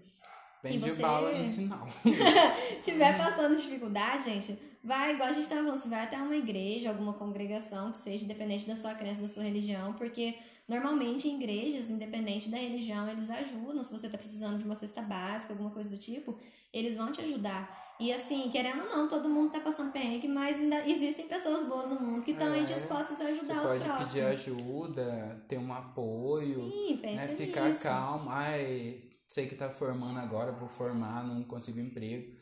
Vem 0.62 0.78
de 0.78 0.90
você... 0.90 1.02
bala 1.02 1.32
no 1.32 1.44
final. 1.44 1.88
tiver 2.82 3.18
passando 3.18 3.54
dificuldade, 3.54 4.24
gente, 4.24 4.58
vai, 4.82 5.14
igual 5.14 5.28
a 5.28 5.32
gente 5.32 5.48
tava 5.48 5.62
falando, 5.62 5.78
você 5.78 5.88
vai 5.88 6.04
até 6.04 6.16
uma 6.16 6.36
igreja, 6.36 6.88
alguma 6.88 7.14
congregação 7.14 7.92
que 7.92 7.98
seja 7.98 8.24
independente 8.24 8.66
da 8.66 8.74
sua 8.74 8.94
crença, 8.94 9.22
da 9.22 9.28
sua 9.28 9.44
religião, 9.44 9.94
porque 9.94 10.36
normalmente 10.68 11.28
em 11.28 11.36
igrejas, 11.36 11.90
independente 11.90 12.48
da 12.48 12.56
religião, 12.56 13.08
eles 13.08 13.30
ajudam. 13.30 13.84
Se 13.84 13.92
você 13.92 14.08
tá 14.08 14.18
precisando 14.18 14.58
de 14.58 14.64
uma 14.64 14.74
cesta 14.74 15.02
básica, 15.02 15.52
alguma 15.52 15.70
coisa 15.70 15.88
do 15.88 15.98
tipo, 15.98 16.38
eles 16.72 16.96
vão 16.96 17.12
te 17.12 17.20
ajudar. 17.20 17.94
E 18.00 18.12
assim, 18.12 18.50
querendo 18.50 18.82
ou 18.82 18.88
não, 18.88 19.08
todo 19.08 19.28
mundo 19.28 19.52
tá 19.52 19.60
passando 19.60 19.92
perrengue, 19.92 20.26
mas 20.26 20.58
ainda 20.58 20.88
existem 20.88 21.28
pessoas 21.28 21.64
boas 21.68 21.88
no 21.88 22.00
mundo 22.00 22.24
que 22.24 22.32
estão 22.32 22.52
é, 22.52 22.64
dispostas 22.64 23.20
a 23.20 23.26
ajudar 23.26 23.62
os 23.62 23.72
pode 23.72 23.84
próximos. 23.84 24.12
pedir 24.12 24.26
ajuda, 24.26 25.44
ter 25.46 25.58
um 25.58 25.72
apoio. 25.72 26.70
Sim, 26.70 26.98
pensa 27.00 27.26
né? 27.28 27.36
Ficar 27.36 27.68
nisso. 27.68 27.84
calmo. 27.84 28.30
Ai, 28.30 29.00
sei 29.28 29.46
que 29.46 29.54
tá 29.54 29.70
formando 29.70 30.18
agora, 30.18 30.50
vou 30.50 30.68
formar, 30.68 31.24
não 31.24 31.44
consigo 31.44 31.78
emprego. 31.78 32.41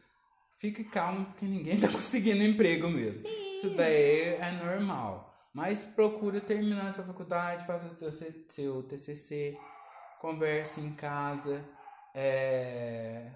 Fique 0.61 0.85
calmo, 0.85 1.25
porque 1.25 1.46
ninguém 1.46 1.81
tá 1.81 1.88
conseguindo 1.90 2.44
emprego 2.44 2.87
mesmo. 2.87 3.27
Sim. 3.27 3.53
Isso 3.53 3.70
daí 3.70 4.35
é 4.35 4.53
normal. 4.62 5.35
Mas 5.55 5.81
procure 5.81 6.38
terminar 6.38 6.92
sua 6.92 7.03
faculdade, 7.03 7.66
faça 7.66 7.90
seu 8.51 8.83
TCC, 8.83 9.57
converse 10.20 10.83
em 10.83 10.92
casa. 10.92 11.64
É, 12.14 13.31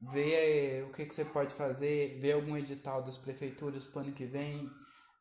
vê 0.00 0.84
o 0.84 0.92
que, 0.92 1.06
que 1.06 1.14
você 1.14 1.24
pode 1.24 1.54
fazer, 1.54 2.18
vê 2.20 2.32
algum 2.32 2.56
edital 2.56 3.02
das 3.02 3.16
prefeituras 3.16 3.84
pro 3.84 4.00
ano 4.00 4.12
que 4.12 4.26
vem. 4.26 4.68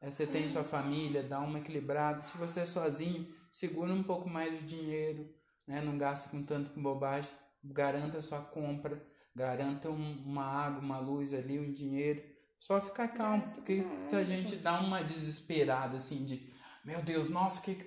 É, 0.02 0.10
você 0.10 0.26
tem 0.26 0.50
sua 0.50 0.64
família, 0.64 1.22
dá 1.22 1.40
uma 1.40 1.60
equilibrada. 1.60 2.24
Se 2.24 2.36
você 2.36 2.62
é 2.62 2.66
sozinho, 2.66 3.32
segura 3.52 3.94
um 3.94 4.02
pouco 4.02 4.28
mais 4.28 4.60
o 4.60 4.66
dinheiro, 4.66 5.30
né? 5.68 5.82
não 5.82 6.00
gaste 6.00 6.30
com 6.30 6.42
tanto 6.42 6.72
com 6.72 6.82
bobagem, 6.82 7.30
garanta 7.64 8.18
a 8.18 8.22
sua 8.24 8.42
compra, 8.42 9.11
garanta 9.36 9.90
um, 9.90 10.24
uma 10.26 10.44
água, 10.44 10.80
uma 10.80 11.00
luz 11.00 11.34
ali, 11.34 11.60
um 11.60 11.72
dinheiro. 11.72 12.24
Só 12.60 12.80
ficar 12.80 13.08
calmo, 13.08 13.44
porque 13.56 13.84
se 14.08 14.16
a 14.16 14.24
gente 14.24 14.56
dá 14.56 14.80
uma 14.80 15.04
desesperada 15.04 15.96
assim 15.96 16.24
de 16.24 16.52
meu 16.84 17.02
Deus, 17.04 17.30
nossa, 17.30 17.62
que 17.62 17.78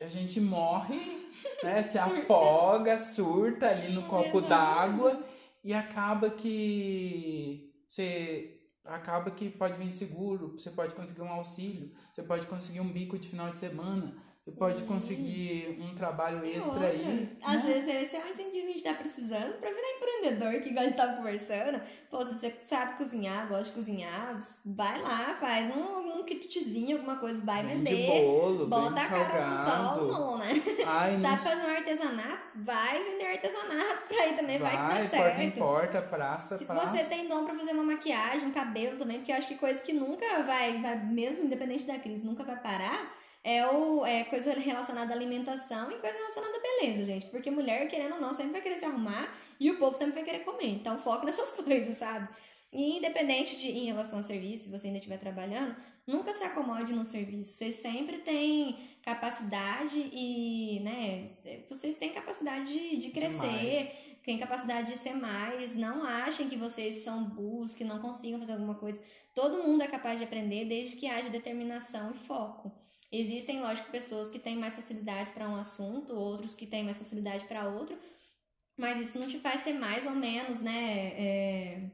a 0.00 0.08
gente 0.08 0.40
morre, 0.40 1.28
né? 1.62 1.82
Se 1.82 1.98
afoga, 1.98 2.98
surta 2.98 3.68
ali 3.68 3.92
no 3.92 4.08
copo 4.08 4.40
d'água 4.40 5.24
e 5.62 5.72
acaba 5.72 6.30
que 6.30 7.72
você 7.88 8.56
acaba 8.84 9.30
que 9.30 9.48
pode 9.50 9.76
vir 9.76 9.92
seguro, 9.92 10.58
você 10.58 10.70
pode 10.70 10.94
conseguir 10.94 11.22
um 11.22 11.28
auxílio, 11.28 11.92
você 12.12 12.22
pode 12.22 12.46
conseguir 12.46 12.80
um 12.80 12.88
bico 12.88 13.18
de 13.18 13.28
final 13.28 13.52
de 13.52 13.58
semana, 13.58 14.16
você 14.40 14.52
Sim. 14.52 14.56
pode 14.56 14.82
conseguir 14.84 15.78
um 15.78 15.94
trabalho 15.94 16.42
extra 16.46 16.72
outra, 16.72 16.88
aí. 16.88 17.28
Às 17.42 17.62
né? 17.62 17.74
vezes 17.74 17.88
esse 17.88 18.16
é 18.16 18.24
um 18.24 18.30
incentivo 18.30 18.52
que 18.52 18.70
a 18.70 18.72
gente 18.72 18.82
tá 18.84 18.94
precisando 18.94 19.58
pra 19.60 19.68
virar 19.68 19.96
empreendedor, 19.96 20.62
que 20.62 20.70
igual 20.70 20.84
a 20.86 20.88
gente 20.88 20.96
tava 20.96 21.16
conversando. 21.18 21.78
Pô, 22.10 22.24
se 22.24 22.34
você 22.34 22.58
sabe 22.62 22.96
cozinhar, 22.96 23.48
gosta 23.48 23.64
de 23.64 23.72
cozinhar, 23.72 24.34
vai 24.64 24.98
lá, 25.02 25.36
faz 25.38 25.68
um, 25.76 26.20
um 26.20 26.24
kitzinho, 26.24 26.96
alguma 26.96 27.16
coisa, 27.16 27.38
vai 27.42 27.62
vende 27.62 27.94
vender. 27.94 28.06
Bolo, 28.06 28.66
bota 28.66 29.00
a 29.02 29.08
cara 29.08 29.46
no 29.46 29.56
sol, 29.56 30.06
não, 30.08 30.38
né? 30.38 30.52
Ai, 30.86 31.20
sabe 31.20 31.42
fazer 31.42 31.66
um 31.66 31.76
artesanato? 31.76 32.42
Vai 32.54 33.04
vender 33.04 33.26
artesanato 33.26 34.08
pra 34.08 34.22
aí 34.22 34.36
também, 34.36 34.58
vai, 34.58 34.74
vai 34.74 34.88
que 34.88 35.02
dá 35.02 35.08
certo. 35.18 35.58
Porta, 35.58 36.00
praça, 36.00 36.56
Se 36.56 36.64
praça. 36.64 36.96
você 36.96 37.04
tem 37.04 37.28
dom 37.28 37.44
pra 37.44 37.54
fazer 37.54 37.72
uma 37.72 37.84
maquiagem, 37.84 38.48
um 38.48 38.52
cabelo 38.52 38.96
também, 38.96 39.18
porque 39.18 39.32
eu 39.32 39.36
acho 39.36 39.48
que 39.48 39.56
coisa 39.56 39.82
que 39.82 39.92
nunca 39.92 40.42
vai, 40.44 40.80
vai 40.80 41.04
mesmo 41.04 41.44
independente 41.44 41.84
da 41.84 41.98
crise, 41.98 42.24
nunca 42.24 42.42
vai 42.42 42.58
parar 42.58 43.20
é, 43.42 43.66
o, 43.66 44.04
é 44.04 44.24
coisa 44.24 44.52
relacionada 44.52 45.12
à 45.12 45.16
alimentação 45.16 45.90
e 45.90 45.98
coisa 45.98 46.16
relacionada 46.16 46.56
à 46.56 46.60
beleza, 46.60 47.06
gente. 47.06 47.26
Porque 47.26 47.50
mulher, 47.50 47.88
querendo 47.88 48.14
ou 48.14 48.20
não, 48.20 48.32
sempre 48.32 48.52
vai 48.52 48.60
querer 48.60 48.78
se 48.78 48.84
arrumar 48.84 49.34
e 49.58 49.70
o 49.70 49.78
povo 49.78 49.96
sempre 49.96 50.14
vai 50.14 50.24
querer 50.24 50.40
comer. 50.40 50.68
Então, 50.68 50.98
foco 50.98 51.24
nessas 51.24 51.50
coisas, 51.56 51.96
sabe? 51.96 52.28
E 52.72 52.98
independente 52.98 53.58
de 53.58 53.68
em 53.68 53.86
relação 53.86 54.18
ao 54.18 54.24
serviço, 54.24 54.64
se 54.64 54.70
você 54.70 54.86
ainda 54.86 54.98
estiver 54.98 55.18
trabalhando, 55.18 55.74
nunca 56.06 56.32
se 56.32 56.44
acomode 56.44 56.92
no 56.92 57.04
serviço. 57.04 57.54
Você 57.54 57.72
sempre 57.72 58.18
tem 58.18 58.76
capacidade 59.02 59.98
e, 60.12 60.80
né, 60.80 61.28
vocês 61.68 61.96
têm 61.96 62.12
capacidade 62.12 62.72
de, 62.72 62.96
de 62.98 63.10
crescer, 63.10 63.90
têm 64.22 64.38
capacidade 64.38 64.92
de 64.92 64.98
ser 64.98 65.14
mais. 65.14 65.74
Não 65.74 66.04
achem 66.04 66.48
que 66.48 66.56
vocês 66.56 66.96
são 66.96 67.24
burros, 67.24 67.74
que 67.74 67.82
não 67.82 68.00
consigam 68.00 68.38
fazer 68.38 68.52
alguma 68.52 68.76
coisa. 68.76 69.02
Todo 69.34 69.64
mundo 69.64 69.82
é 69.82 69.88
capaz 69.88 70.18
de 70.18 70.24
aprender 70.24 70.66
desde 70.66 70.94
que 70.94 71.08
haja 71.08 71.28
determinação 71.28 72.12
e 72.12 72.18
foco. 72.18 72.70
Existem, 73.12 73.60
lógico, 73.60 73.90
pessoas 73.90 74.30
que 74.30 74.38
têm 74.38 74.56
mais 74.56 74.76
facilidades 74.76 75.32
para 75.32 75.48
um 75.48 75.56
assunto, 75.56 76.14
outros 76.14 76.54
que 76.54 76.66
têm 76.66 76.84
mais 76.84 76.98
facilidade 76.98 77.44
para 77.46 77.68
outro, 77.68 77.98
mas 78.76 79.00
isso 79.00 79.18
não 79.18 79.28
te 79.28 79.38
faz 79.38 79.62
ser 79.62 79.74
mais 79.74 80.06
ou 80.06 80.12
menos, 80.12 80.60
né? 80.60 81.12
É, 81.18 81.90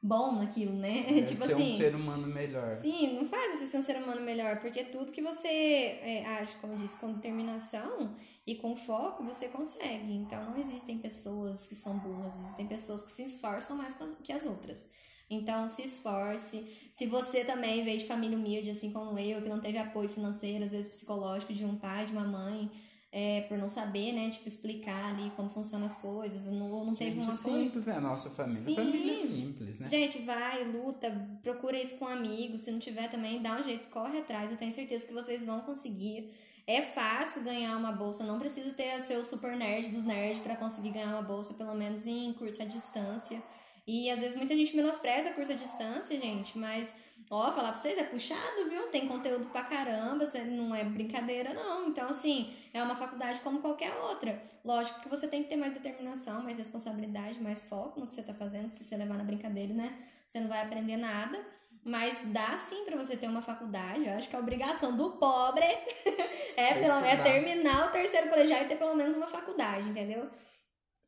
bom 0.00 0.36
naquilo, 0.36 0.74
né? 0.74 1.18
É, 1.18 1.22
tipo 1.26 1.44
ser 1.44 1.54
assim, 1.54 1.74
um 1.74 1.76
ser 1.76 1.94
humano 1.96 2.26
melhor. 2.26 2.68
Sim, 2.68 3.14
não 3.16 3.26
faz 3.26 3.58
você 3.58 3.66
ser 3.66 3.78
um 3.78 3.82
ser 3.82 3.96
humano 3.96 4.20
melhor, 4.20 4.60
porque 4.60 4.84
tudo 4.84 5.10
que 5.10 5.22
você 5.22 5.48
é, 5.48 6.24
age, 6.38 6.54
como 6.60 6.74
eu 6.74 6.78
disse, 6.78 6.98
com 6.98 7.14
determinação 7.14 8.14
e 8.46 8.54
com 8.54 8.76
foco, 8.76 9.24
você 9.24 9.48
consegue. 9.48 10.12
Então 10.12 10.50
não 10.50 10.56
existem 10.56 10.98
pessoas 10.98 11.66
que 11.66 11.74
são 11.74 11.98
burras, 11.98 12.38
existem 12.38 12.66
pessoas 12.68 13.02
que 13.02 13.10
se 13.10 13.24
esforçam 13.24 13.76
mais 13.76 13.98
que 14.22 14.32
as 14.32 14.44
outras. 14.46 14.90
Então, 15.34 15.68
se 15.68 15.82
esforce. 15.82 16.66
Se 16.92 17.06
você 17.06 17.44
também 17.44 17.84
veio 17.84 17.98
de 17.98 18.06
família 18.06 18.36
humilde, 18.36 18.70
assim 18.70 18.92
como 18.92 19.18
eu, 19.18 19.42
que 19.42 19.48
não 19.48 19.60
teve 19.60 19.78
apoio 19.78 20.08
financeiro, 20.08 20.64
às 20.64 20.72
vezes 20.72 20.88
psicológico, 20.88 21.52
de 21.52 21.64
um 21.64 21.76
pai, 21.76 22.06
de 22.06 22.12
uma 22.12 22.24
mãe, 22.24 22.70
é, 23.16 23.42
por 23.42 23.56
não 23.56 23.70
saber, 23.70 24.12
né, 24.12 24.30
tipo, 24.30 24.48
explicar 24.48 25.14
ali 25.14 25.30
como 25.36 25.48
funcionam 25.48 25.86
as 25.86 25.98
coisas, 25.98 26.46
não, 26.52 26.84
não 26.84 26.96
teve 26.96 27.14
Gente, 27.14 27.28
um 27.28 27.32
apoio. 27.32 27.64
simples, 27.64 27.86
né, 27.86 27.96
a 27.96 28.00
nossa 28.00 28.28
família. 28.28 28.60
Sim. 28.60 28.74
Família 28.74 29.18
simples, 29.18 29.78
né? 29.78 29.88
Gente, 29.88 30.22
vai, 30.22 30.64
luta, 30.64 31.10
procura 31.40 31.80
isso 31.80 31.96
com 32.00 32.08
amigos, 32.08 32.62
se 32.62 32.72
não 32.72 32.80
tiver 32.80 33.08
também, 33.08 33.40
dá 33.40 33.60
um 33.60 33.62
jeito, 33.62 33.88
corre 33.88 34.18
atrás, 34.18 34.50
eu 34.50 34.56
tenho 34.56 34.72
certeza 34.72 35.06
que 35.06 35.12
vocês 35.12 35.44
vão 35.44 35.60
conseguir. 35.60 36.28
É 36.66 36.82
fácil 36.82 37.44
ganhar 37.44 37.76
uma 37.76 37.92
bolsa, 37.92 38.24
não 38.24 38.40
precisa 38.40 38.72
ter 38.72 38.96
o 38.96 39.00
seu 39.00 39.24
super 39.24 39.54
nerd 39.56 39.90
dos 39.90 40.02
nerds 40.02 40.42
para 40.42 40.56
conseguir 40.56 40.90
ganhar 40.90 41.10
uma 41.10 41.22
bolsa, 41.22 41.54
pelo 41.54 41.74
menos 41.74 42.06
em 42.06 42.32
curso 42.32 42.62
à 42.62 42.64
distância. 42.64 43.40
E 43.86 44.10
às 44.10 44.20
vezes 44.20 44.36
muita 44.36 44.56
gente 44.56 44.74
menospreza 44.74 45.32
curso 45.32 45.52
à 45.52 45.54
distância, 45.54 46.18
gente, 46.18 46.58
mas 46.58 46.94
ó, 47.30 47.52
falar 47.52 47.68
pra 47.68 47.76
vocês, 47.76 47.98
é 47.98 48.04
puxado, 48.04 48.68
viu? 48.70 48.88
Tem 48.88 49.06
conteúdo 49.06 49.48
pra 49.48 49.64
caramba, 49.64 50.24
não 50.46 50.74
é 50.74 50.84
brincadeira, 50.84 51.52
não. 51.52 51.88
Então, 51.88 52.08
assim, 52.08 52.52
é 52.72 52.82
uma 52.82 52.96
faculdade 52.96 53.40
como 53.40 53.60
qualquer 53.60 53.92
outra. 53.94 54.42
Lógico 54.64 55.00
que 55.00 55.08
você 55.08 55.28
tem 55.28 55.42
que 55.42 55.50
ter 55.50 55.56
mais 55.56 55.74
determinação, 55.74 56.42
mais 56.42 56.58
responsabilidade, 56.58 57.42
mais 57.42 57.68
foco 57.68 58.00
no 58.00 58.06
que 58.06 58.14
você 58.14 58.22
tá 58.22 58.32
fazendo, 58.32 58.70
se 58.70 58.84
você 58.84 58.96
levar 58.96 59.18
na 59.18 59.24
brincadeira, 59.24 59.74
né? 59.74 59.98
Você 60.26 60.40
não 60.40 60.48
vai 60.48 60.62
aprender 60.62 60.96
nada. 60.96 61.38
Mas 61.86 62.32
dá 62.32 62.56
sim 62.56 62.86
para 62.86 62.96
você 62.96 63.14
ter 63.14 63.28
uma 63.28 63.42
faculdade. 63.42 64.06
Eu 64.06 64.14
acho 64.14 64.30
que 64.30 64.34
a 64.34 64.38
obrigação 64.38 64.96
do 64.96 65.10
pobre 65.12 65.64
é, 66.56 66.74
pelo, 66.80 67.04
é 67.04 67.16
terminar 67.16 67.88
o 67.88 67.92
terceiro 67.92 68.30
colegial 68.30 68.62
e 68.62 68.66
ter 68.66 68.76
pelo 68.76 68.94
menos 68.94 69.14
uma 69.14 69.26
faculdade, 69.26 69.90
entendeu? 69.90 70.26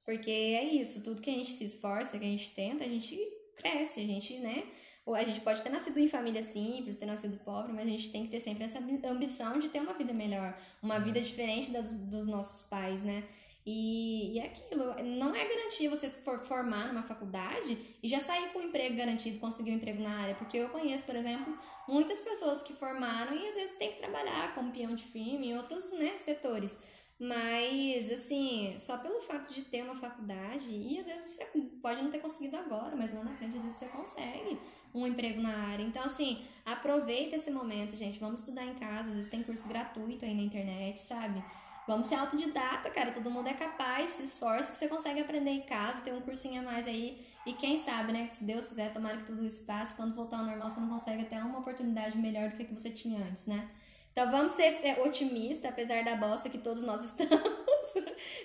Porque 0.06 0.30
é 0.30 0.64
isso, 0.64 1.02
tudo 1.02 1.20
que 1.20 1.28
a 1.28 1.34
gente 1.34 1.50
se 1.50 1.64
esforça, 1.64 2.16
que 2.16 2.24
a 2.24 2.28
gente 2.28 2.50
tenta, 2.54 2.84
a 2.84 2.88
gente 2.88 3.18
cresce, 3.56 4.00
a 4.00 4.04
gente, 4.04 4.38
né? 4.38 4.64
Ou 5.04 5.16
a 5.16 5.24
gente 5.24 5.40
pode 5.40 5.62
ter 5.62 5.68
nascido 5.68 5.98
em 5.98 6.08
família 6.08 6.44
simples, 6.44 6.96
ter 6.96 7.06
nascido 7.06 7.38
pobre, 7.44 7.72
mas 7.72 7.86
a 7.86 7.90
gente 7.90 8.10
tem 8.10 8.24
que 8.24 8.30
ter 8.30 8.40
sempre 8.40 8.64
essa 8.64 8.78
ambição 8.78 9.58
de 9.58 9.68
ter 9.68 9.80
uma 9.80 9.94
vida 9.94 10.12
melhor, 10.12 10.56
uma 10.80 11.00
vida 11.00 11.20
diferente 11.20 11.72
das, 11.72 12.08
dos 12.08 12.26
nossos 12.28 12.68
pais, 12.68 13.02
né? 13.02 13.24
E, 13.66 14.34
e 14.34 14.38
é 14.38 14.46
aquilo, 14.46 14.94
não 15.02 15.34
é 15.34 15.44
garantia 15.44 15.90
você 15.90 16.08
for 16.08 16.38
formar 16.38 16.86
numa 16.86 17.02
faculdade 17.02 17.76
e 18.00 18.08
já 18.08 18.20
sair 18.20 18.52
com 18.52 18.60
um 18.60 18.62
emprego 18.62 18.96
garantido, 18.96 19.40
conseguir 19.40 19.72
um 19.72 19.74
emprego 19.74 20.00
na 20.00 20.20
área. 20.20 20.36
Porque 20.36 20.56
eu 20.56 20.68
conheço, 20.68 21.02
por 21.02 21.16
exemplo, 21.16 21.58
muitas 21.88 22.20
pessoas 22.20 22.62
que 22.62 22.72
formaram 22.72 23.34
e 23.36 23.48
às 23.48 23.56
vezes 23.56 23.76
tem 23.76 23.90
que 23.90 23.98
trabalhar 23.98 24.54
como 24.54 24.70
peão 24.70 24.94
de 24.94 25.02
filme 25.02 25.48
em 25.48 25.56
outros 25.56 25.92
né, 25.94 26.16
setores. 26.16 26.84
Mas, 27.18 28.12
assim, 28.12 28.76
só 28.78 28.98
pelo 28.98 29.20
fato 29.20 29.52
de 29.52 29.62
ter 29.62 29.82
uma 29.82 29.96
faculdade, 29.96 30.68
e 30.68 30.98
às 30.98 31.06
vezes 31.06 31.30
você 31.30 31.60
pode 31.80 32.02
não 32.02 32.10
ter 32.10 32.18
conseguido 32.18 32.58
agora, 32.58 32.94
mas 32.94 33.14
lá 33.14 33.24
na 33.24 33.34
frente 33.34 33.56
às 33.56 33.64
vezes 33.64 33.78
você 33.78 33.88
consegue 33.88 34.58
um 34.94 35.06
emprego 35.06 35.40
na 35.40 35.70
área. 35.70 35.82
Então, 35.82 36.02
assim, 36.02 36.44
aproveita 36.64 37.36
esse 37.36 37.50
momento, 37.50 37.96
gente. 37.96 38.18
Vamos 38.18 38.40
estudar 38.40 38.66
em 38.66 38.74
casa, 38.74 39.08
às 39.08 39.14
vezes 39.14 39.30
tem 39.30 39.42
curso 39.42 39.66
gratuito 39.66 40.26
aí 40.26 40.34
na 40.34 40.42
internet, 40.42 41.00
sabe? 41.00 41.42
Vamos 41.86 42.08
ser 42.08 42.16
autodidata, 42.16 42.90
cara. 42.90 43.12
Todo 43.12 43.30
mundo 43.30 43.48
é 43.48 43.54
capaz, 43.54 44.10
se 44.10 44.24
esforça 44.24 44.72
que 44.72 44.76
você 44.76 44.88
consegue 44.88 45.20
aprender 45.20 45.50
em 45.50 45.62
casa, 45.62 46.02
ter 46.02 46.12
um 46.12 46.20
cursinho 46.20 46.60
a 46.60 46.64
mais 46.64 46.86
aí. 46.86 47.24
E 47.46 47.54
quem 47.54 47.78
sabe, 47.78 48.12
né? 48.12 48.28
Se 48.32 48.44
Deus 48.44 48.66
quiser, 48.66 48.92
tomara 48.92 49.18
que 49.18 49.24
tudo 49.24 49.46
isso 49.46 49.64
passe. 49.64 49.94
Quando 49.94 50.14
voltar 50.14 50.38
ao 50.38 50.44
normal, 50.44 50.68
você 50.68 50.80
não 50.80 50.88
consegue 50.88 51.22
até 51.22 51.40
uma 51.40 51.60
oportunidade 51.60 52.18
melhor 52.18 52.48
do 52.50 52.56
que 52.56 52.62
a 52.62 52.66
que 52.66 52.74
você 52.74 52.90
tinha 52.90 53.20
antes, 53.24 53.46
né? 53.46 53.70
Então 54.18 54.30
vamos 54.30 54.54
ser 54.54 54.80
é, 54.82 54.98
otimistas, 55.04 55.70
apesar 55.70 56.02
da 56.02 56.16
bosta 56.16 56.48
que 56.48 56.56
todos 56.56 56.82
nós 56.82 57.04
estamos. 57.04 57.38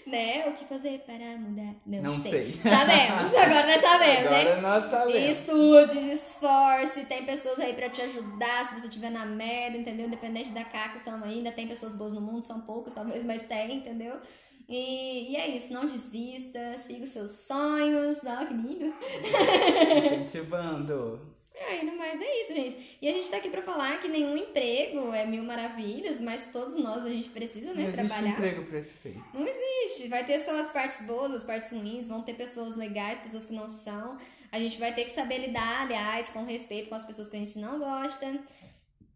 né? 0.05 0.49
O 0.49 0.53
que 0.53 0.65
fazer 0.65 0.99
para 1.05 1.38
mudar? 1.38 1.74
Não, 1.86 2.01
não 2.01 2.22
sei. 2.22 2.51
sei. 2.51 2.61
Sabemos, 2.61 3.34
agora 3.34 3.67
nós 3.67 3.82
sabemos, 3.82 4.26
agora 4.26 4.55
né? 4.55 4.61
nós 4.61 4.91
sabemos. 4.91 5.38
Estude, 5.38 6.11
esforce, 6.11 7.05
tem 7.05 7.26
pessoas 7.26 7.57
aí 7.61 7.74
para 7.74 7.89
te 7.89 8.01
ajudar 8.01 8.65
se 8.65 8.82
você 8.82 8.88
estiver 8.88 9.11
na 9.11 9.26
merda, 9.26 9.78
entendeu? 9.78 10.07
Independente 10.07 10.51
da 10.51 10.65
caca, 10.65 10.97
estamos 10.97 11.26
ainda, 11.26 11.53
tem 11.53 11.69
pessoas 11.69 11.95
boas 11.95 12.11
no 12.11 12.19
mundo, 12.19 12.43
são 12.43 12.59
poucas 12.63 12.93
talvez, 12.93 13.24
mas 13.24 13.43
tem, 13.43 13.78
entendeu? 13.78 14.19
E, 14.67 15.32
e 15.32 15.36
é 15.38 15.47
isso, 15.55 15.72
não 15.72 15.86
desista, 15.86 16.78
siga 16.80 17.05
os 17.05 17.11
seus 17.11 17.32
sonhos. 17.47 18.26
Ó, 18.26 18.45
que 18.45 18.53
lindo! 18.53 18.93
Incentivando. 20.26 21.40
É, 21.62 21.84
mas 21.84 22.22
é 22.22 22.41
isso, 22.41 22.53
gente. 22.53 22.97
E 23.01 23.07
a 23.07 23.12
gente 23.12 23.30
tá 23.30 23.38
aqui 23.38 23.49
pra 23.49 23.62
falar 23.62 23.99
que 23.99 24.07
nenhum 24.07 24.36
emprego 24.38 25.14
é 25.14 25.26
mil 25.26 25.43
maravilhas, 25.43 26.20
mas 26.22 26.51
todos 26.51 26.76
nós 26.78 27.05
a 27.05 27.09
gente 27.09 27.30
precisa, 27.30 27.74
né, 27.74 27.84
Não 27.84 27.89
existe 27.89 28.07
trabalhar. 28.07 28.30
emprego 28.32 28.64
perfeito. 28.66 29.24
Não 29.34 29.47
existe. 29.47 30.07
Vai 30.07 30.26
ter 30.26 30.39
só 30.39 30.59
as 30.59 30.70
partes 30.70 31.05
boas, 31.05 31.32
as 31.34 31.43
partes 31.43 31.72
ruins, 31.72 32.07
vão 32.07 32.22
ter 32.22 32.34
pessoas 32.34 32.76
legais, 32.76 33.20
pessoas 33.20 33.45
que 33.45 33.53
não 33.53 33.70
são. 33.70 34.18
A 34.51 34.59
gente 34.59 34.78
vai 34.80 34.93
ter 34.93 35.05
que 35.05 35.12
saber 35.12 35.38
lidar, 35.38 35.84
aliás, 35.84 36.30
com 36.30 36.43
respeito 36.43 36.89
com 36.89 36.95
as 36.95 37.03
pessoas 37.03 37.30
que 37.30 37.38
a 37.38 37.39
gente 37.39 37.57
não 37.59 37.80
gosta. 37.80 38.39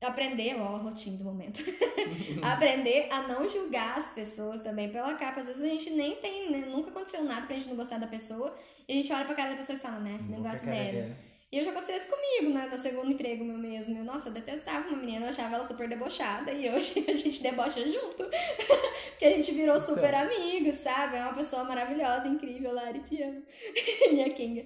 Aprender, 0.01 0.55
ó, 0.59 0.75
a 0.75 0.77
rotina 0.77 1.17
do 1.17 1.23
momento. 1.23 1.63
Aprender 2.43 3.07
a 3.11 3.27
não 3.27 3.49
julgar 3.49 3.97
as 3.97 4.11
pessoas 4.11 4.61
também 4.61 4.89
pela 4.91 5.15
capa. 5.15 5.39
Às 5.39 5.47
vezes 5.47 5.63
a 5.63 5.67
gente 5.67 5.89
nem 5.89 6.15
tem, 6.17 6.51
né? 6.51 6.59
nunca 6.67 6.91
aconteceu 6.91 7.23
nada 7.23 7.47
pra 7.47 7.55
gente 7.55 7.69
não 7.69 7.75
gostar 7.75 7.97
da 7.97 8.05
pessoa. 8.05 8.55
E 8.87 8.93
a 8.93 8.95
gente 8.95 9.11
olha 9.11 9.25
pra 9.25 9.33
cara 9.33 9.49
da 9.51 9.55
pessoa 9.55 9.77
e 9.77 9.81
fala, 9.81 9.99
né, 9.99 10.17
esse 10.19 10.29
negócio 10.29 10.65
dela. 10.65 11.15
E 11.51 11.63
já 11.63 11.71
aconteceu 11.71 11.95
isso 11.95 12.09
comigo, 12.09 12.53
né? 12.53 12.67
No 12.69 12.77
segundo 12.77 13.11
emprego 13.11 13.45
meu 13.45 13.57
mesmo. 13.57 13.97
Eu, 13.97 14.03
nossa, 14.03 14.27
eu 14.29 14.33
detestava 14.33 14.89
uma 14.89 14.97
menina, 14.97 15.25
eu 15.25 15.29
achava 15.29 15.55
ela 15.55 15.63
super 15.63 15.87
debochada 15.87 16.51
e 16.51 16.69
hoje 16.69 17.05
a 17.07 17.15
gente 17.15 17.41
debocha 17.41 17.81
junto. 17.81 18.25
Porque 19.11 19.25
a 19.25 19.29
gente 19.31 19.51
virou 19.53 19.79
super 19.79 20.09
Então. 20.09 20.19
amigos, 20.21 20.75
sabe? 20.79 21.15
É 21.15 21.21
uma 21.23 21.33
pessoa 21.33 21.63
maravilhosa, 21.63 22.27
incrível, 22.27 22.73
Lari, 22.73 22.99
te 22.99 23.21
amo. 23.23 23.41
Minha 24.11 24.29
Kinga. 24.31 24.65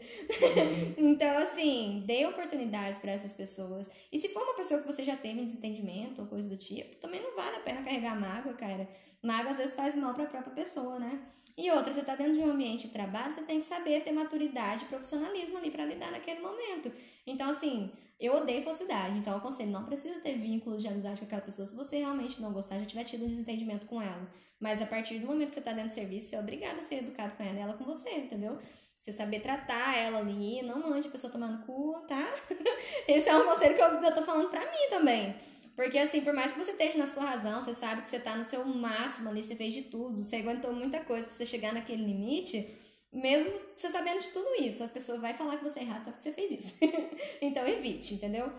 então, 0.98 1.38
assim, 1.38 2.04
dê 2.08 2.26
oportunidades 2.26 3.00
pra 3.00 3.12
essas 3.12 3.34
pessoas. 3.34 3.88
E 4.12 4.18
se 4.18 4.30
for 4.30 4.42
uma 4.42 4.56
pessoa 4.56 4.82
que 4.82 4.88
você 4.88 5.04
já 5.04 5.16
teve 5.16 5.44
desentendimento 5.44 6.22
ou 6.22 6.28
coisa 6.28 6.50
do 6.50 6.58
tipo, 6.58 6.96
também 6.96 7.22
não 7.22 7.36
vale 7.36 7.58
a 7.58 7.62
pena 7.62 7.84
carregar 7.84 8.20
mágoa, 8.20 8.54
cara. 8.54 8.88
Mágoa 9.22 9.52
às 9.52 9.58
vezes 9.58 9.76
faz 9.76 9.96
mal 9.96 10.14
pra 10.16 10.26
própria 10.26 10.54
pessoa, 10.56 10.98
né? 10.98 11.22
E 11.60 11.70
outra, 11.72 11.92
você 11.92 12.02
tá 12.04 12.16
dentro 12.16 12.36
de 12.36 12.40
um 12.40 12.52
ambiente 12.52 12.88
de 12.88 12.94
trabalho, 12.94 13.34
você 13.34 13.42
tem 13.42 13.60
que 13.60 13.66
saber 13.66 14.02
ter 14.02 14.14
maturidade 14.14 14.86
e 14.86 14.88
profissionalismo 14.88 15.58
ali 15.58 15.70
pra 15.70 15.84
lidar 15.84 16.10
naquele 16.10 16.40
momento. 16.40 16.90
Então, 17.28 17.50
assim, 17.50 17.92
eu 18.18 18.34
odeio 18.38 18.64
falsidade. 18.64 19.18
Então, 19.18 19.34
eu 19.34 19.40
aconselho, 19.40 19.70
não 19.70 19.84
precisa 19.84 20.22
ter 20.22 20.38
vínculo 20.38 20.78
de 20.78 20.88
amizade 20.88 21.20
com 21.20 21.26
aquela 21.26 21.42
pessoa 21.42 21.68
se 21.68 21.76
você 21.76 21.98
realmente 21.98 22.42
não 22.42 22.54
gostar, 22.54 22.80
já 22.80 22.86
tiver 22.86 23.04
tido 23.04 23.26
um 23.26 23.28
desentendimento 23.28 23.88
com 23.88 24.02
ela. 24.02 24.26
Mas 24.58 24.82
a 24.82 24.86
partir 24.86 25.20
do 25.20 25.28
momento 25.28 25.50
que 25.50 25.56
você 25.56 25.62
tá 25.62 25.74
dentro 25.74 25.90
do 25.90 25.96
serviço, 25.96 26.30
você 26.30 26.38
é 26.38 26.40
obrigado 26.40 26.80
a 26.80 26.82
ser 26.82 27.00
educado 27.00 27.36
com 27.36 27.44
ela 27.44 27.60
ela 27.60 27.74
com 27.74 27.84
você, 27.84 28.10
entendeu? 28.12 28.58
Você 28.98 29.12
saber 29.12 29.42
tratar 29.42 29.98
ela 29.98 30.20
ali, 30.20 30.62
não 30.62 30.90
mande 30.90 31.10
a 31.10 31.12
pessoa 31.12 31.32
tomar 31.32 31.48
no 31.48 31.66
cu, 31.66 32.06
tá? 32.08 32.34
Esse 33.06 33.28
é 33.28 33.36
um 33.36 33.44
conselho 33.44 33.76
que 33.76 33.82
eu, 33.82 34.02
eu 34.02 34.14
tô 34.14 34.22
falando 34.22 34.50
pra 34.50 34.62
mim 34.62 34.90
também. 34.90 35.36
Porque, 35.80 35.98
assim, 35.98 36.20
por 36.20 36.34
mais 36.34 36.52
que 36.52 36.60
você 36.60 36.72
esteja 36.72 36.98
na 36.98 37.08
sua 37.08 37.24
razão, 37.24 37.62
você 37.62 37.74
sabe 37.74 38.02
que 38.02 38.10
você 38.10 38.20
tá 38.20 38.36
no 38.36 38.44
seu 38.44 38.66
máximo 38.66 39.30
ali, 39.30 39.42
você 39.42 39.56
fez 39.56 39.74
de 39.74 39.84
tudo, 39.84 40.22
você 40.22 40.36
aguentou 40.36 40.74
muita 40.74 41.00
coisa 41.06 41.26
pra 41.26 41.34
você 41.34 41.46
chegar 41.46 41.72
naquele 41.72 42.04
limite, 42.04 42.78
mesmo 43.14 43.50
você 43.78 43.90
sabendo 43.90 44.20
de 44.20 44.28
tudo 44.28 44.62
isso, 44.62 44.84
a 44.84 44.90
pessoa 44.90 45.20
vai 45.20 45.34
falar 45.34 45.56
que 45.56 45.64
você 45.64 45.80
é 45.80 45.84
errado 45.84 46.04
só 46.04 46.12
porque 46.12 46.24
você 46.24 46.34
fez 46.34 46.52
isso. 46.52 46.78
então, 47.42 47.66
evite, 47.66 48.16
entendeu? 48.16 48.52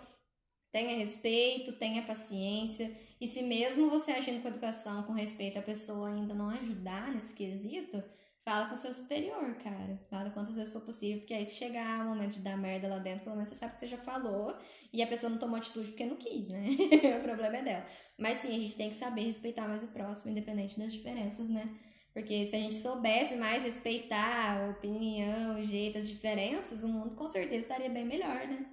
Tenha 0.73 0.97
respeito, 0.97 1.75
tenha 1.75 2.07
paciência. 2.07 2.91
E 3.21 3.29
se 3.29 3.43
mesmo 3.43 3.91
você 3.91 4.13
agindo 4.13 4.41
com 4.41 4.49
educação, 4.49 5.03
com 5.03 5.13
respeito, 5.13 5.59
a 5.59 5.63
pessoa 5.63 6.09
ainda 6.09 6.33
não 6.33 6.49
ajudar 6.49 7.15
nesse 7.15 7.35
quesito, 7.35 8.03
fala 8.51 8.67
com 8.67 8.75
o 8.75 8.77
seu 8.77 8.93
superior, 8.93 9.55
cara. 9.63 9.97
Fala 10.11 10.31
quantas 10.31 10.57
vezes 10.57 10.73
for 10.73 10.83
possível, 10.83 11.19
porque 11.21 11.35
aí 11.35 11.47
se 11.47 11.55
chegar 11.55 12.05
o 12.05 12.09
momento 12.09 12.35
de 12.35 12.41
dar 12.41 12.57
merda 12.57 12.89
lá 12.89 12.99
dentro, 12.99 13.23
pelo 13.23 13.37
menos 13.37 13.49
você 13.49 13.55
sabe 13.55 13.75
que 13.75 13.81
você 13.81 13.87
já 13.87 13.99
falou 13.99 14.59
e 14.93 15.01
a 15.01 15.07
pessoa 15.07 15.31
não 15.31 15.39
tomou 15.39 15.57
atitude 15.57 15.91
porque 15.91 16.05
não 16.05 16.17
quis, 16.17 16.49
né? 16.49 16.65
o 17.21 17.23
problema 17.23 17.59
é 17.59 17.63
dela. 17.63 17.87
Mas 18.19 18.39
sim, 18.39 18.49
a 18.49 18.59
gente 18.59 18.77
tem 18.77 18.89
que 18.89 18.97
saber 18.97 19.21
respeitar 19.21 19.69
mais 19.69 19.85
o 19.85 19.93
próximo, 19.93 20.33
independente 20.33 20.81
das 20.81 20.93
diferenças, 20.93 21.49
né? 21.49 21.79
Porque 22.13 22.45
se 22.45 22.57
a 22.57 22.59
gente 22.59 22.75
soubesse 22.75 23.37
mais 23.37 23.63
respeitar 23.63 24.65
a 24.65 24.71
opinião, 24.71 25.61
o 25.61 25.63
jeito, 25.63 25.99
as 25.99 26.09
diferenças, 26.09 26.83
o 26.83 26.89
mundo 26.89 27.15
com 27.15 27.29
certeza 27.29 27.61
estaria 27.61 27.89
bem 27.89 28.05
melhor, 28.05 28.49
né? 28.49 28.67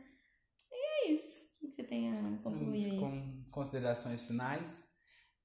E 0.72 1.10
é 1.10 1.12
isso. 1.12 1.38
O 1.62 1.68
que 1.68 1.76
você 1.76 1.84
tem 1.84 2.12
a 2.14 2.38
concluir? 2.42 3.00
Com 3.00 3.46
considerações 3.52 4.24
finais, 4.24 4.88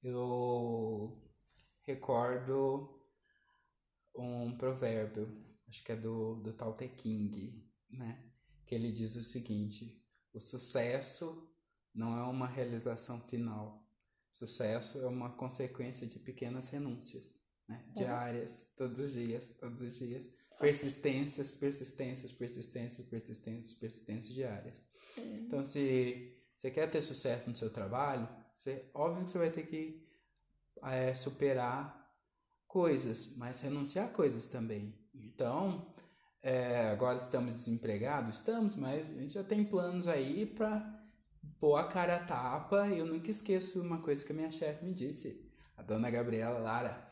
eu 0.01 1.21
recordo 1.85 3.02
um 4.15 4.55
provérbio, 4.57 5.27
acho 5.67 5.83
que 5.83 5.91
é 5.91 5.95
do, 5.95 6.35
do 6.35 6.53
Tao 6.53 6.75
Te 6.75 6.87
King, 6.87 7.63
né? 7.89 8.23
Que 8.65 8.75
ele 8.75 8.91
diz 8.91 9.15
o 9.15 9.23
seguinte: 9.23 10.01
o 10.33 10.39
sucesso 10.39 11.49
não 11.93 12.17
é 12.17 12.23
uma 12.23 12.47
realização 12.47 13.21
final. 13.21 13.83
Sucesso 14.31 14.99
é 15.01 15.07
uma 15.07 15.31
consequência 15.31 16.07
de 16.07 16.17
pequenas 16.19 16.69
renúncias, 16.69 17.39
né? 17.67 17.85
Diárias, 17.95 18.71
todos 18.75 18.99
os 18.99 19.13
dias, 19.13 19.57
todos 19.59 19.81
os 19.81 19.97
dias. 19.97 20.29
Persistências, 20.59 21.51
persistências, 21.51 22.31
persistências, 22.31 23.07
persistências, 23.07 23.73
persistências 23.73 24.33
diárias. 24.33 24.75
Sim. 24.95 25.45
Então, 25.45 25.67
se 25.67 26.37
você 26.55 26.71
quer 26.71 26.89
ter 26.89 27.01
sucesso 27.01 27.49
no 27.49 27.55
seu 27.55 27.71
trabalho, 27.71 28.27
você, 28.55 28.89
óbvio 28.93 29.25
que 29.25 29.31
você 29.31 29.37
vai 29.37 29.51
ter 29.51 29.65
que 29.65 30.07
é, 30.83 31.13
superar 31.13 32.02
coisas, 32.73 33.35
mas 33.37 33.61
renunciar 33.61 34.09
coisas 34.09 34.47
também. 34.47 34.95
Então, 35.13 35.93
é, 36.41 36.89
agora 36.89 37.19
estamos 37.19 37.53
desempregados? 37.53 38.37
Estamos, 38.37 38.75
mas 38.75 39.07
a 39.07 39.13
gente 39.13 39.35
já 39.35 39.43
tem 39.43 39.63
planos 39.63 40.07
aí 40.07 40.47
para 40.47 40.83
pôr 41.59 41.75
a 41.75 41.83
cara 41.83 42.15
a 42.15 42.23
tapa. 42.23 42.87
Eu 42.87 43.05
nunca 43.05 43.29
esqueço 43.29 43.79
uma 43.79 43.99
coisa 43.99 44.25
que 44.25 44.31
a 44.31 44.35
minha 44.35 44.49
chefe 44.49 44.83
me 44.83 44.91
disse, 44.91 45.47
a 45.77 45.83
dona 45.83 46.09
Gabriela 46.09 46.57
Lara. 46.57 47.07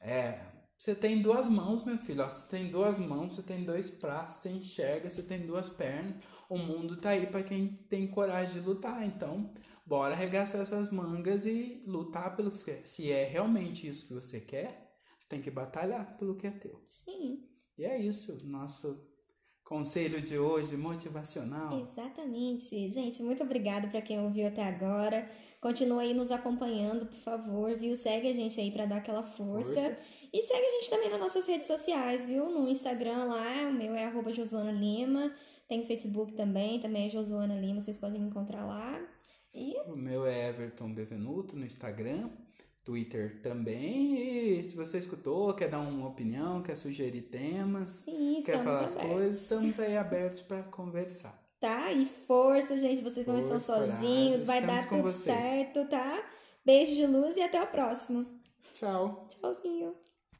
É, 0.00 0.44
você 0.78 0.94
tem 0.94 1.20
duas 1.20 1.48
mãos, 1.48 1.84
meu 1.84 1.98
filho. 1.98 2.22
ó, 2.22 2.28
Você 2.28 2.48
tem 2.48 2.68
duas 2.68 2.96
mãos, 2.96 3.34
você 3.34 3.42
tem 3.42 3.64
dois 3.64 3.90
braços, 3.90 4.40
você 4.40 4.50
enxerga, 4.50 5.10
você 5.10 5.24
tem 5.24 5.44
duas 5.44 5.70
pernas. 5.70 6.14
O 6.48 6.56
mundo 6.56 6.96
tá 6.96 7.10
aí 7.10 7.26
para 7.26 7.42
quem 7.42 7.66
tem 7.90 8.06
coragem 8.06 8.60
de 8.60 8.60
lutar. 8.60 9.04
Então, 9.04 9.52
bora 9.84 10.14
arregaçar 10.14 10.60
essas 10.60 10.92
mangas 10.92 11.46
e 11.46 11.82
lutar 11.84 12.36
pelo 12.36 12.52
que 12.52 12.58
você 12.58 12.74
quer. 12.74 12.86
Se 12.86 13.10
é 13.10 13.24
realmente 13.24 13.88
isso 13.88 14.06
que 14.06 14.14
você 14.14 14.38
quer, 14.38 14.89
tem 15.30 15.40
que 15.40 15.50
batalhar 15.50 16.18
pelo 16.18 16.34
que 16.34 16.46
é 16.46 16.50
teu. 16.50 16.82
Sim. 16.84 17.48
E 17.78 17.84
é 17.84 17.96
isso. 17.96 18.44
Nosso 18.44 19.00
conselho 19.64 20.20
de 20.20 20.36
hoje, 20.36 20.76
motivacional. 20.76 21.80
Exatamente. 21.80 22.90
Gente, 22.90 23.22
muito 23.22 23.44
obrigada 23.44 23.86
para 23.86 24.02
quem 24.02 24.20
ouviu 24.20 24.48
até 24.48 24.64
agora. 24.64 25.30
Continua 25.60 26.02
aí 26.02 26.12
nos 26.12 26.32
acompanhando, 26.32 27.06
por 27.06 27.16
favor, 27.16 27.74
viu? 27.76 27.94
Segue 27.94 28.28
a 28.28 28.34
gente 28.34 28.60
aí 28.60 28.72
para 28.72 28.86
dar 28.86 28.96
aquela 28.96 29.22
força. 29.22 29.80
força. 29.80 30.04
E 30.32 30.42
segue 30.42 30.66
a 30.66 30.70
gente 30.72 30.90
também 30.90 31.10
nas 31.10 31.20
nossas 31.20 31.46
redes 31.46 31.68
sociais, 31.68 32.26
viu? 32.26 32.50
No 32.50 32.68
Instagram 32.68 33.24
lá, 33.24 33.68
o 33.68 33.72
meu 33.72 33.94
é 33.94 34.06
arroba 34.06 34.32
Josuana 34.32 34.72
Lima. 34.72 35.32
Tem 35.68 35.84
Facebook 35.84 36.32
também, 36.32 36.80
também 36.80 37.06
é 37.06 37.10
Josuana 37.10 37.54
Lima, 37.54 37.80
vocês 37.80 37.96
podem 37.96 38.20
me 38.20 38.26
encontrar 38.26 38.66
lá. 38.66 39.00
E... 39.54 39.76
O 39.86 39.96
meu 39.96 40.26
é 40.26 40.48
Everton 40.48 40.92
Bevenuto 40.92 41.56
no 41.56 41.64
Instagram. 41.64 42.30
Twitter 42.84 43.40
também. 43.42 44.58
E 44.58 44.64
se 44.64 44.76
você 44.76 44.98
escutou, 44.98 45.54
quer 45.54 45.68
dar 45.68 45.80
uma 45.80 46.08
opinião, 46.08 46.62
quer 46.62 46.76
sugerir 46.76 47.22
temas, 47.22 47.88
Sim, 47.88 48.42
quer 48.44 48.62
falar 48.62 48.78
abertos. 48.84 48.96
as 48.96 49.02
coisas, 49.06 49.42
estamos 49.42 49.80
aí 49.80 49.96
abertos 49.96 50.42
para 50.42 50.62
conversar. 50.64 51.38
Tá? 51.60 51.92
E 51.92 52.06
força, 52.06 52.78
gente, 52.78 53.02
vocês 53.02 53.26
não 53.26 53.38
estão 53.38 53.60
sozinhos, 53.60 54.44
vai 54.44 54.64
dar 54.64 54.88
tudo 54.88 55.02
vocês. 55.02 55.36
certo, 55.36 55.86
tá? 55.88 56.24
Beijo 56.64 56.94
de 56.94 57.06
luz 57.06 57.36
e 57.36 57.42
até 57.42 57.62
o 57.62 57.66
próximo. 57.66 58.26
Tchau. 58.72 59.26
Tchauzinho. 59.28 59.94